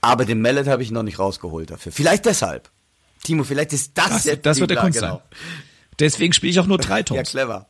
Aber 0.02 0.26
den 0.26 0.42
Mallet 0.42 0.68
habe 0.68 0.84
ich 0.84 0.92
noch 0.92 1.04
nicht 1.04 1.20
rausgeholt 1.20 1.72
dafür. 1.72 1.92
Vielleicht 1.92 2.26
deshalb. 2.26 2.70
Timo, 3.24 3.44
vielleicht 3.44 3.74
ist 3.74 3.92
das, 3.96 4.10
das, 4.10 4.24
jetzt 4.26 4.46
das 4.46 4.60
wird 4.60 4.70
der 4.70 4.78
Kunst 4.78 5.00
sein. 5.00 5.18
Deswegen 6.00 6.34
spiele 6.34 6.52
ich 6.52 6.60
auch 6.60 6.68
nur 6.68 6.78
drei 6.78 6.98
Ja, 7.00 7.04
Toms. 7.04 7.30
clever. 7.32 7.66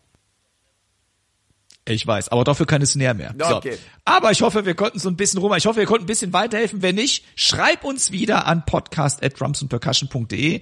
Ich 1.90 2.06
weiß, 2.06 2.28
aber 2.30 2.44
dafür 2.44 2.66
keine 2.66 2.86
Snare 2.86 3.14
mehr. 3.14 3.34
Ja, 3.40 3.50
So. 3.50 3.56
okay. 3.58 3.78
Aber 4.04 4.32
ich 4.32 4.42
hoffe, 4.42 4.66
wir 4.66 4.76
konnten 4.76 5.00
so 5.00 5.10
ein 5.10 5.16
bisschen 5.16 5.40
rum. 5.40 5.54
Ich 5.54 5.66
hoffe, 5.66 5.80
wir 5.80 5.86
konnten 5.86 6.04
ein 6.04 6.08
bisschen 6.08 6.34
weiterhelfen. 6.34 6.82
Wenn 6.82 6.96
nicht, 6.96 7.24
schreib 7.36 7.86
uns 7.86 8.12
wieder 8.12 8.46
an 8.46 8.66
podcast@drumsandpercussion.de 8.66 10.62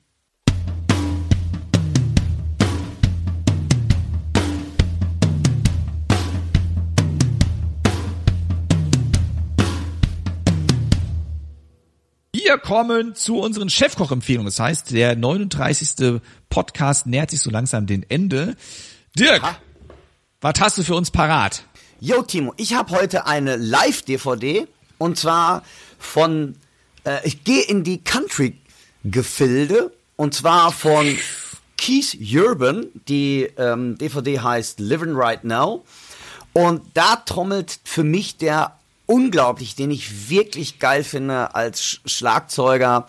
Wir 12.33 12.59
kommen 12.59 13.15
zu 13.15 13.41
unseren 13.41 13.69
Chefkoch-Empfehlungen. 13.69 14.47
Das 14.47 14.61
heißt, 14.61 14.91
der 14.93 15.17
39. 15.17 16.21
Podcast 16.49 17.07
nähert 17.07 17.31
sich 17.31 17.41
so 17.41 17.51
langsam 17.51 17.87
dem 17.87 18.05
Ende. 18.09 18.57
Dirk, 19.19 19.43
Ha. 19.43 19.57
was 20.41 20.55
hast 20.61 20.79
du 20.79 20.83
für 20.83 20.95
uns 20.95 21.11
parat? 21.11 21.65
Yo, 22.01 22.23
Timo, 22.23 22.55
ich 22.57 22.75
habe 22.75 22.93
heute 22.93 23.27
eine 23.27 23.57
Live-DVD 23.57 24.69
und 24.99 25.19
zwar 25.19 25.63
von, 25.99 26.57
äh, 27.05 27.19
ich 27.25 27.45
gehe 27.45 27.63
in 27.63 27.85
die 27.85 28.03
Country-Gefilde 28.03 29.93
und 30.17 30.35
zwar 30.35 30.73
von 30.73 31.17
Keith 31.77 32.19
Urban. 32.35 32.87
Die 33.09 33.49
ähm, 33.57 33.97
DVD 33.97 34.41
heißt 34.41 34.81
Living 34.81 35.15
Right 35.15 35.45
Now 35.45 35.85
und 36.53 36.83
da 36.95 37.17
trommelt 37.17 37.81
für 37.85 38.05
mich 38.05 38.37
der 38.37 38.77
unglaublich, 39.07 39.75
den 39.75 39.91
ich 39.91 40.29
wirklich 40.29 40.79
geil 40.79 41.03
finde 41.03 41.55
als 41.55 41.83
Sch 41.83 42.01
Schlagzeuger. 42.05 43.09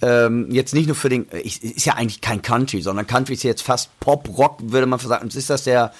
Ähm, 0.00 0.50
jetzt 0.50 0.74
nicht 0.74 0.86
nur 0.86 0.96
für 0.96 1.08
den, 1.08 1.26
ich, 1.42 1.62
ist 1.62 1.86
ja 1.86 1.94
eigentlich 1.94 2.20
kein 2.20 2.42
Country, 2.42 2.82
sondern 2.82 3.06
Country 3.06 3.34
ist 3.34 3.42
jetzt 3.42 3.62
fast 3.62 3.98
Pop-Rock, 4.00 4.58
würde 4.62 4.86
man 4.86 4.98
sagen. 4.98 5.28
Ist 5.28 5.50
das 5.50 5.64
der 5.64 5.92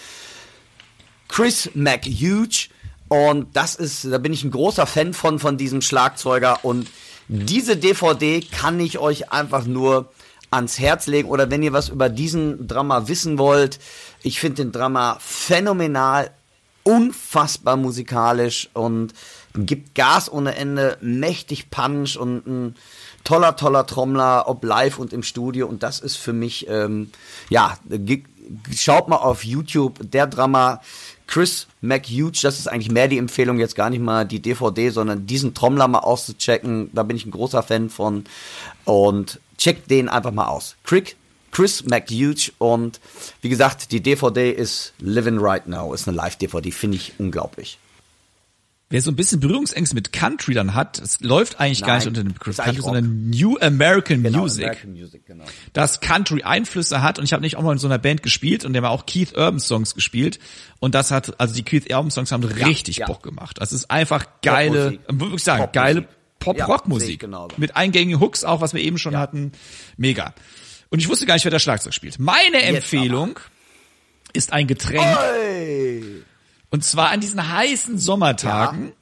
Chris 1.28 1.70
McHuge. 1.74 2.68
Und 3.08 3.56
das 3.56 3.74
ist, 3.74 4.04
da 4.10 4.18
bin 4.18 4.32
ich 4.32 4.44
ein 4.44 4.50
großer 4.50 4.86
Fan 4.86 5.12
von, 5.14 5.38
von 5.38 5.56
diesem 5.56 5.82
Schlagzeuger. 5.82 6.64
Und 6.64 6.88
diese 7.28 7.76
DVD 7.76 8.40
kann 8.40 8.80
ich 8.80 8.98
euch 8.98 9.30
einfach 9.32 9.64
nur 9.64 10.10
ans 10.50 10.78
Herz 10.78 11.06
legen. 11.06 11.28
Oder 11.28 11.50
wenn 11.50 11.62
ihr 11.62 11.72
was 11.72 11.88
über 11.88 12.08
diesen 12.08 12.66
Drama 12.66 13.08
wissen 13.08 13.38
wollt, 13.38 13.78
ich 14.22 14.40
finde 14.40 14.62
den 14.62 14.72
Drama 14.72 15.18
phänomenal, 15.20 16.30
unfassbar 16.82 17.76
musikalisch 17.76 18.68
und 18.74 19.14
gibt 19.54 19.94
Gas 19.94 20.30
ohne 20.30 20.54
Ende, 20.54 20.98
mächtig 21.00 21.70
Punch 21.70 22.16
und 22.16 22.46
ein 22.46 22.76
toller, 23.24 23.56
toller 23.56 23.86
Trommler, 23.86 24.44
ob 24.46 24.64
live 24.64 24.98
und 24.98 25.12
im 25.12 25.22
Studio. 25.22 25.66
Und 25.66 25.82
das 25.82 26.00
ist 26.00 26.16
für 26.16 26.32
mich, 26.32 26.68
ähm, 26.68 27.10
ja, 27.48 27.78
schaut 28.76 29.08
mal 29.08 29.16
auf 29.16 29.44
YouTube, 29.44 29.98
der 30.00 30.26
Drama 30.26 30.80
Chris 31.26 31.66
McHuge, 31.80 32.38
das 32.42 32.58
ist 32.58 32.68
eigentlich 32.68 32.90
mehr 32.90 33.08
die 33.08 33.18
Empfehlung, 33.18 33.58
jetzt 33.58 33.76
gar 33.76 33.90
nicht 33.90 34.02
mal 34.02 34.24
die 34.24 34.40
DVD, 34.40 34.90
sondern 34.90 35.26
diesen 35.26 35.54
Trommler 35.54 35.88
mal 35.88 36.00
auszuchecken. 36.00 36.90
Da 36.92 37.02
bin 37.02 37.16
ich 37.16 37.26
ein 37.26 37.30
großer 37.30 37.62
Fan 37.62 37.90
von. 37.90 38.24
Und 38.84 39.40
checkt 39.58 39.90
den 39.90 40.08
einfach 40.08 40.32
mal 40.32 40.46
aus. 40.46 40.76
Crick, 40.84 41.16
Chris 41.50 41.84
McHuge 41.84 42.52
und 42.58 43.00
wie 43.40 43.48
gesagt, 43.48 43.92
die 43.92 44.00
DVD 44.00 44.50
ist 44.50 44.92
Living 44.98 45.38
Right 45.38 45.66
Now, 45.68 45.94
ist 45.94 46.08
eine 46.08 46.16
Live-DVD, 46.16 46.70
finde 46.72 46.96
ich 46.96 47.12
unglaublich. 47.18 47.78
Wer 48.90 49.00
so 49.00 49.10
ein 49.10 49.16
bisschen 49.16 49.40
Berührungsängste 49.40 49.94
mit 49.94 50.12
Country 50.12 50.54
dann 50.54 50.74
hat, 50.74 51.00
es 51.00 51.20
läuft 51.20 51.58
eigentlich 51.58 51.80
gar 51.80 51.88
Nein, 51.88 51.98
nicht 51.98 52.06
unter 52.08 52.22
dem 52.22 52.32
Begriff 52.34 52.56
Country, 52.58 52.82
sondern 52.82 53.30
New 53.30 53.56
American 53.58 54.22
Genau, 54.22 54.42
Music. 54.42 54.64
American 54.64 54.92
Music, 54.92 55.26
genau. 55.26 55.44
das 55.72 56.00
Country 56.00 56.42
Einflüsse 56.42 57.02
hat 57.02 57.18
und 57.18 57.24
ich 57.24 57.32
habe 57.32 57.42
nicht 57.42 57.56
auch 57.56 57.62
mal 57.62 57.72
in 57.72 57.78
so 57.78 57.88
einer 57.88 57.98
Band 57.98 58.22
gespielt 58.22 58.64
und 58.64 58.72
der 58.74 58.82
haben 58.82 58.90
auch 58.90 59.06
Keith 59.06 59.32
Urban 59.36 59.58
Songs 59.58 59.94
gespielt 59.94 60.38
und 60.80 60.94
das 60.94 61.10
hat 61.10 61.40
also 61.40 61.54
die 61.54 61.62
Keith 61.62 61.90
Urban 61.90 62.10
Songs 62.10 62.30
haben 62.30 62.44
richtig 62.44 62.98
ja. 62.98 63.06
Bock 63.06 63.22
gemacht. 63.22 63.56
Das 63.58 63.72
ist 63.72 63.90
einfach 63.90 64.26
geile, 64.42 64.98
würde 65.08 65.34
ich 65.36 65.42
sagen, 65.42 65.62
Popmusik. 65.64 65.72
geile 65.72 66.00
Ja, 66.00 66.06
Pop-Rock-Musik 66.38 67.10
ich 67.10 67.18
genauso. 67.18 67.54
mit 67.56 67.74
eingängigen 67.74 68.20
Hooks 68.20 68.44
auch, 68.44 68.60
was 68.60 68.74
wir 68.74 68.82
eben 68.82 68.98
schon 68.98 69.16
hatten. 69.16 69.52
Mega. 69.96 70.34
Und 70.90 70.98
ich 70.98 71.08
wusste 71.08 71.24
gar 71.26 71.34
nicht, 71.34 71.44
wer 71.44 71.50
das 71.50 71.62
Schlagzeug 71.62 71.94
spielt. 71.94 72.18
Meine 72.18 72.62
Empfehlung 72.62 73.40
ist 74.34 74.52
ein 74.52 74.66
Getränk 74.66 75.02
Hey. 75.02 76.22
Und 76.74 76.82
zwar 76.82 77.10
an 77.12 77.20
diesen 77.20 77.52
heißen 77.52 77.98
Sommertagen. 77.98 78.94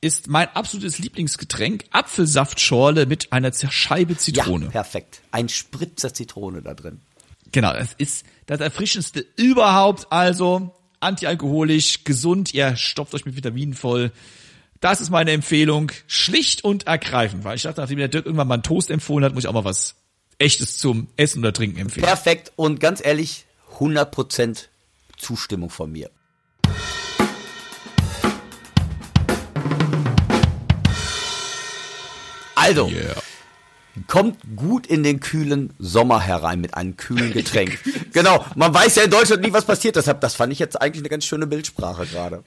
Ist 0.00 0.28
mein 0.28 0.46
absolutes 0.54 1.00
Lieblingsgetränk 1.00 1.82
Apfelsaftschorle 1.90 3.06
mit 3.06 3.32
einer 3.32 3.52
Scheibe 3.52 4.12
Ja, 4.12 4.18
Zitrone. 4.20 4.66
perfekt. 4.66 5.22
Ein 5.32 5.48
Spritzer 5.48 6.14
Zitrone 6.14 6.62
da 6.62 6.74
drin. 6.74 7.00
Genau, 7.50 7.72
das 7.72 7.94
ist 7.98 8.24
das 8.46 8.60
Erfrischendste 8.60 9.26
überhaupt. 9.34 10.06
Also 10.12 10.72
antialkoholisch, 11.00 12.04
gesund, 12.04 12.54
ihr 12.54 12.76
stopft 12.76 13.12
euch 13.12 13.26
mit 13.26 13.34
Vitaminen 13.34 13.74
voll. 13.74 14.12
Das 14.78 15.00
ist 15.00 15.10
meine 15.10 15.32
Empfehlung. 15.32 15.90
Schlicht 16.06 16.62
und 16.62 16.86
ergreifend, 16.86 17.42
weil 17.42 17.56
ich 17.56 17.62
dachte, 17.62 17.80
nachdem 17.80 17.98
der 17.98 18.06
Dirk 18.06 18.26
irgendwann 18.26 18.46
mal 18.46 18.54
einen 18.54 18.62
Toast 18.62 18.88
empfohlen 18.88 19.24
hat, 19.24 19.34
muss 19.34 19.42
ich 19.42 19.48
auch 19.48 19.52
mal 19.54 19.64
was 19.64 19.96
Echtes 20.38 20.78
zum 20.78 21.08
Essen 21.16 21.40
oder 21.40 21.52
Trinken 21.52 21.80
empfehlen. 21.80 22.06
Perfekt 22.06 22.52
und 22.54 22.78
ganz 22.78 23.04
ehrlich, 23.04 23.46
100% 23.80 24.66
Zustimmung 25.18 25.70
von 25.70 25.90
mir. 25.90 26.08
Also, 32.66 32.88
Yeah. 32.88 33.14
kommt 34.08 34.38
gut 34.56 34.86
in 34.86 35.02
den 35.02 35.20
kühlen 35.20 35.72
Sommer 35.78 36.20
herein 36.20 36.60
mit 36.60 36.74
einem 36.74 36.96
kühlen 36.96 37.32
Getränk. 37.32 37.78
genau, 38.12 38.44
man 38.54 38.74
weiß 38.74 38.96
ja 38.96 39.04
in 39.04 39.10
Deutschland 39.10 39.42
nie, 39.42 39.52
was 39.52 39.64
passiert. 39.64 39.96
Deshalb, 39.96 40.20
das 40.20 40.34
fand 40.34 40.52
ich 40.52 40.58
jetzt 40.58 40.80
eigentlich 40.80 41.02
eine 41.02 41.08
ganz 41.08 41.24
schöne 41.24 41.46
Bildsprache 41.46 42.06
gerade. 42.06 42.42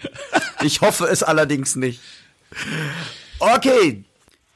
Ich 0.62 0.82
hoffe 0.82 1.06
es 1.06 1.24
allerdings 1.24 1.76
nicht. 1.76 2.02
Okay, 3.40 4.04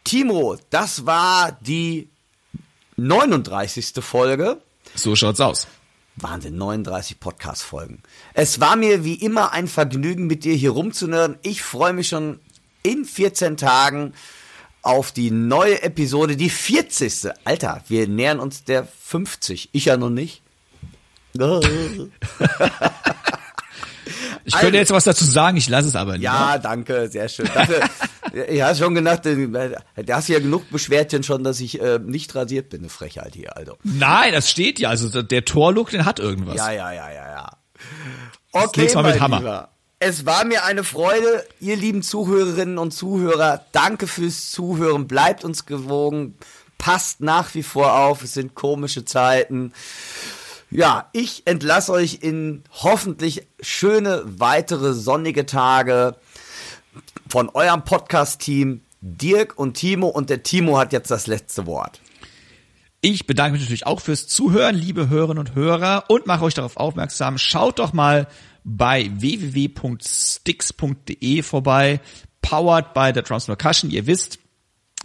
Timo, 0.04 0.58
das 0.70 1.06
war 1.06 1.58
die 1.62 2.10
39. 2.98 3.94
Folge. 4.04 4.58
So 4.96 5.16
schaut's 5.16 5.40
aus. 5.40 5.68
Wahnsinn, 6.18 6.58
39 6.58 7.20
Podcast-Folgen. 7.20 8.04
Es 8.36 8.60
war 8.60 8.76
mir 8.76 9.04
wie 9.04 9.16
immer 9.16 9.52
ein 9.52 9.68
Vergnügen, 9.68 10.28
mit 10.28 10.44
dir 10.44 10.54
hier 10.54 10.72
rumzunörden. 10.72 11.38
Ich 11.42 11.64
freue 11.64 11.94
mich 11.94 12.10
schon 12.10 12.40
in 12.84 13.04
14 13.06 13.58
Tagen 13.58 14.14
auf 14.84 15.12
die 15.12 15.32
neue 15.32 15.82
Episode, 15.82 16.36
die 16.36 16.50
40. 16.50 17.32
Alter, 17.46 17.84
wir 17.88 18.08
nähern 18.08 18.40
uns 18.40 18.64
der 18.64 18.86
50. 18.86 19.70
Ich 19.72 19.86
ja 19.86 19.98
noch 19.98 20.10
nicht. 20.10 20.44
Ich 24.46 24.54
könnte 24.56 24.78
jetzt 24.78 24.92
was 24.92 25.06
dazu 25.06 25.24
sagen, 25.24 25.58
ich 25.58 25.70
lasse 25.70 25.88
es 25.88 25.96
aber 25.96 26.14
nicht. 26.14 26.24
Ja, 26.24 26.58
danke, 26.58 27.08
sehr 27.10 27.30
schön. 27.30 27.50
Dafür, 27.54 27.80
ich 28.50 28.62
habe 28.62 28.76
schon 28.76 28.94
gedacht, 28.94 29.26
äh, 29.26 29.48
da 30.06 30.18
hast 30.18 30.28
du 30.28 30.34
ja 30.34 30.40
genug 30.40 30.70
Beschwerden 30.70 31.24
schon, 31.24 31.44
dass 31.44 31.62
ich 31.62 31.82
äh, 31.82 32.00
nicht 32.00 32.36
rasiert 32.36 32.70
bin. 32.70 32.82
Eine 32.82 32.90
Frechheit 32.90 33.36
hier, 33.36 33.56
also. 33.56 33.78
Nein, 33.84 34.34
das 34.34 34.50
steht 34.50 34.80
ja. 34.80 34.90
Also 34.90 35.22
der 35.22 35.46
Torlook, 35.46 35.92
den 35.92 36.06
hat 36.06 36.20
irgendwas. 36.20 36.56
Ja, 36.58 36.72
ja, 36.72 36.92
ja, 36.92 37.10
ja, 37.10 37.32
ja. 37.32 37.50
Okay, 38.52 38.82
nächste 38.82 39.02
Mal 39.02 39.14
mit 39.14 39.22
Hammer. 39.22 39.38
Lieber. 39.40 39.70
Es 40.06 40.26
war 40.26 40.44
mir 40.44 40.66
eine 40.66 40.84
Freude, 40.84 41.48
ihr 41.62 41.78
lieben 41.78 42.04
Zuhörerinnen 42.04 42.78
und 42.78 42.92
Zuhörer. 42.92 43.66
Danke 43.72 44.06
fürs 44.06 44.52
Zuhören. 44.52 45.08
Bleibt 45.08 45.46
uns 45.46 45.66
gewogen. 45.66 46.36
Passt 46.78 47.22
nach 47.22 47.56
wie 47.56 47.64
vor 47.64 47.98
auf. 47.98 48.22
Es 48.22 48.34
sind 48.34 48.54
komische 48.54 49.06
Zeiten. 49.06 49.72
Ja, 50.70 51.08
ich 51.14 51.44
entlasse 51.46 51.94
euch 51.94 52.20
in 52.22 52.66
hoffentlich 52.74 53.48
schöne 53.62 54.24
weitere 54.26 54.92
sonnige 54.92 55.46
Tage 55.46 56.18
von 57.30 57.48
eurem 57.48 57.86
Podcast-Team 57.86 58.82
Dirk 59.00 59.58
und 59.58 59.76
Timo. 59.76 60.10
Und 60.10 60.30
der 60.30 60.44
Timo 60.44 60.78
hat 60.80 60.92
jetzt 60.92 61.12
das 61.12 61.28
letzte 61.28 61.66
Wort. 61.66 62.02
Ich 63.00 63.26
bedanke 63.26 63.54
mich 63.54 63.62
natürlich 63.62 63.88
auch 63.88 64.02
fürs 64.02 64.28
Zuhören, 64.28 64.76
liebe 64.76 65.08
Hörerinnen 65.08 65.40
und 65.40 65.56
Hörer, 65.56 66.06
und 66.10 66.26
mache 66.26 66.44
euch 66.44 66.54
darauf 66.54 66.76
aufmerksam, 66.76 67.38
schaut 67.38 67.80
doch 67.80 67.94
mal 67.94 68.28
bei 68.64 69.12
www.sticks.de 69.14 71.42
vorbei, 71.42 72.00
powered 72.42 72.94
by 72.94 73.12
the 73.14 73.22
Drums 73.22 73.50
and 73.50 73.58
Percussion. 73.58 73.92
Ihr 73.92 74.08
wisst, 74.08 74.40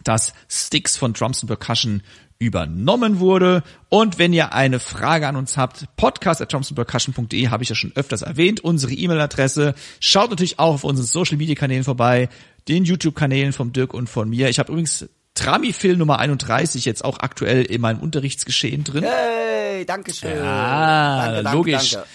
dass 0.05 0.33
Sticks 0.49 0.97
von 0.97 1.13
Drums 1.13 1.43
and 1.43 1.49
Percussion 1.49 2.05
übernommen 2.39 3.19
wurde. 3.19 3.63
Und 3.89 4.19
wenn 4.19 4.33
ihr 4.33 4.53
eine 4.53 4.79
Frage 4.79 5.27
an 5.27 5.37
uns 5.37 5.57
habt, 5.57 5.85
podcast 5.97 6.41
at 6.41 6.53
drumsandpercussion.de 6.53 7.49
habe 7.49 7.63
ich 7.63 7.69
ja 7.69 7.75
schon 7.75 7.93
öfters 7.97 8.23
erwähnt, 8.23 8.61
unsere 8.61 8.93
E-Mail-Adresse. 8.93 9.75
Schaut 10.01 10.31
natürlich 10.31 10.59
auch 10.59 10.75
auf 10.75 10.85
unseren 10.85 11.07
Social-Media-Kanälen 11.07 11.85
vorbei, 11.85 12.29
den 12.69 12.85
YouTube-Kanälen 12.85 13.53
vom 13.53 13.73
Dirk 13.73 13.93
und 13.93 14.09
von 14.09 14.29
mir. 14.29 14.49
Ich 14.49 14.59
habe 14.59 14.71
übrigens 14.71 15.09
Tramifil 15.35 15.97
Nummer 15.97 16.19
31 16.19 16.85
jetzt 16.85 17.05
auch 17.05 17.19
aktuell 17.21 17.65
in 17.65 17.81
meinem 17.81 18.01
Unterrichtsgeschehen 18.01 18.85
drin. 18.85 19.05
Hey, 19.05 19.85
Dankeschön. 19.85 20.39
Ah, 20.39 21.27
danke, 21.27 21.43
danke, 21.43 21.57
logisch. 21.57 21.91
Danke. 21.91 22.09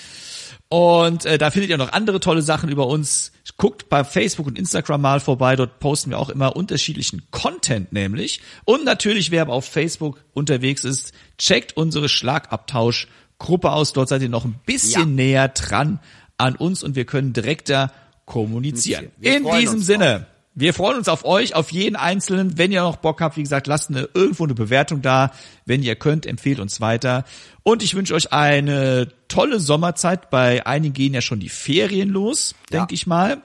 Und 0.74 1.26
äh, 1.26 1.38
da 1.38 1.52
findet 1.52 1.70
ihr 1.70 1.78
noch 1.78 1.92
andere 1.92 2.20
tolle 2.20 2.42
Sachen 2.42 2.68
über 2.68 2.88
uns. 2.88 3.32
Guckt 3.58 3.90
bei 3.90 4.04
Facebook 4.04 4.48
und 4.48 4.58
Instagram 4.58 5.02
mal 5.02 5.20
vorbei. 5.20 5.56
Dort 5.56 5.78
posten 5.80 6.10
wir 6.10 6.18
auch 6.18 6.30
immer 6.30 6.56
unterschiedlichen 6.56 7.22
Content 7.30 7.94
nämlich. 7.94 8.42
Und 8.66 8.84
natürlich, 8.84 9.30
wer 9.30 9.48
auf 9.50 9.66
Facebook 9.66 10.24
unterwegs 10.34 10.84
ist, 10.84 11.14
checkt 11.38 11.78
unsere 11.78 12.10
Schlagabtausch-Gruppe 12.10 13.72
aus. 13.72 13.94
Dort 13.94 14.10
seid 14.10 14.24
ihr 14.24 14.30
noch 14.30 14.46
ein 14.46 14.56
bisschen 14.66 15.02
Ja. 15.02 15.06
näher 15.06 15.48
dran 15.50 16.00
an 16.40 16.56
uns 16.56 16.82
und 16.82 16.96
wir 16.96 17.06
können 17.06 17.34
direkter 17.34 17.92
kommunizieren. 18.26 19.12
In 19.22 19.46
diesem 19.60 19.80
Sinne. 19.80 20.26
Wir 20.56 20.74
freuen 20.74 20.98
uns 20.98 21.10
auf 21.10 21.26
euch, 21.26 21.56
auf 21.56 21.72
jeden 21.72 21.96
Einzelnen. 21.96 22.58
Wenn 22.58 22.72
ihr 22.72 22.84
noch 22.84 22.98
Bock 22.98 23.22
habt, 23.22 23.38
wie 23.38 23.44
gesagt, 23.44 23.66
lasst 23.68 23.90
eine, 23.90 24.08
irgendwo 24.14 24.44
eine 24.44 24.54
Bewertung 24.54 25.02
da. 25.02 25.32
Wenn 25.66 25.82
ihr 25.82 25.96
könnt, 25.96 26.26
empfehlt 26.26 26.60
uns 26.60 26.80
weiter. 26.80 27.26
Und 27.64 27.82
ich 27.82 27.96
wünsche 27.96 28.14
euch 28.14 28.32
eine 28.32 29.08
tolle 29.28 29.60
Sommerzeit. 29.60 30.30
Bei 30.30 30.66
einigen 30.66 30.94
gehen 30.94 31.14
ja 31.14 31.22
schon 31.22 31.40
die 31.40 31.50
Ferien 31.50 32.10
los, 32.10 32.54
denke 32.72 32.94
ich 32.94 33.08
mal. 33.08 33.42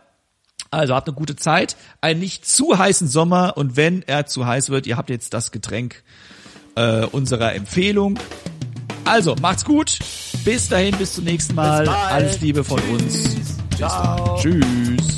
Also 0.70 0.94
habt 0.94 1.09
eine 1.09 1.16
gute 1.16 1.36
Zeit, 1.36 1.76
einen 2.02 2.20
nicht 2.20 2.47
zu 2.47 2.76
heißen 2.76 3.09
Sommer 3.09 3.56
und 3.56 3.76
wenn 3.76 4.02
er 4.02 4.26
zu 4.26 4.44
heiß 4.44 4.68
wird, 4.68 4.86
ihr 4.86 4.98
habt 4.98 5.09
jetzt 5.09 5.32
das 5.32 5.51
Getränk 5.51 6.02
äh, 6.74 7.06
unserer 7.06 7.55
Empfehlung. 7.55 8.18
Also 9.06 9.35
macht's 9.40 9.64
gut, 9.64 9.98
bis 10.44 10.68
dahin, 10.68 10.94
bis 10.97 11.14
zum 11.14 11.24
nächsten 11.24 11.55
Mal. 11.55 11.89
Alles 11.89 12.43
Liebe 12.43 12.62
von 12.64 12.80
uns. 12.90 13.39
Ciao. 13.76 14.39
Tschüss. 14.39 15.18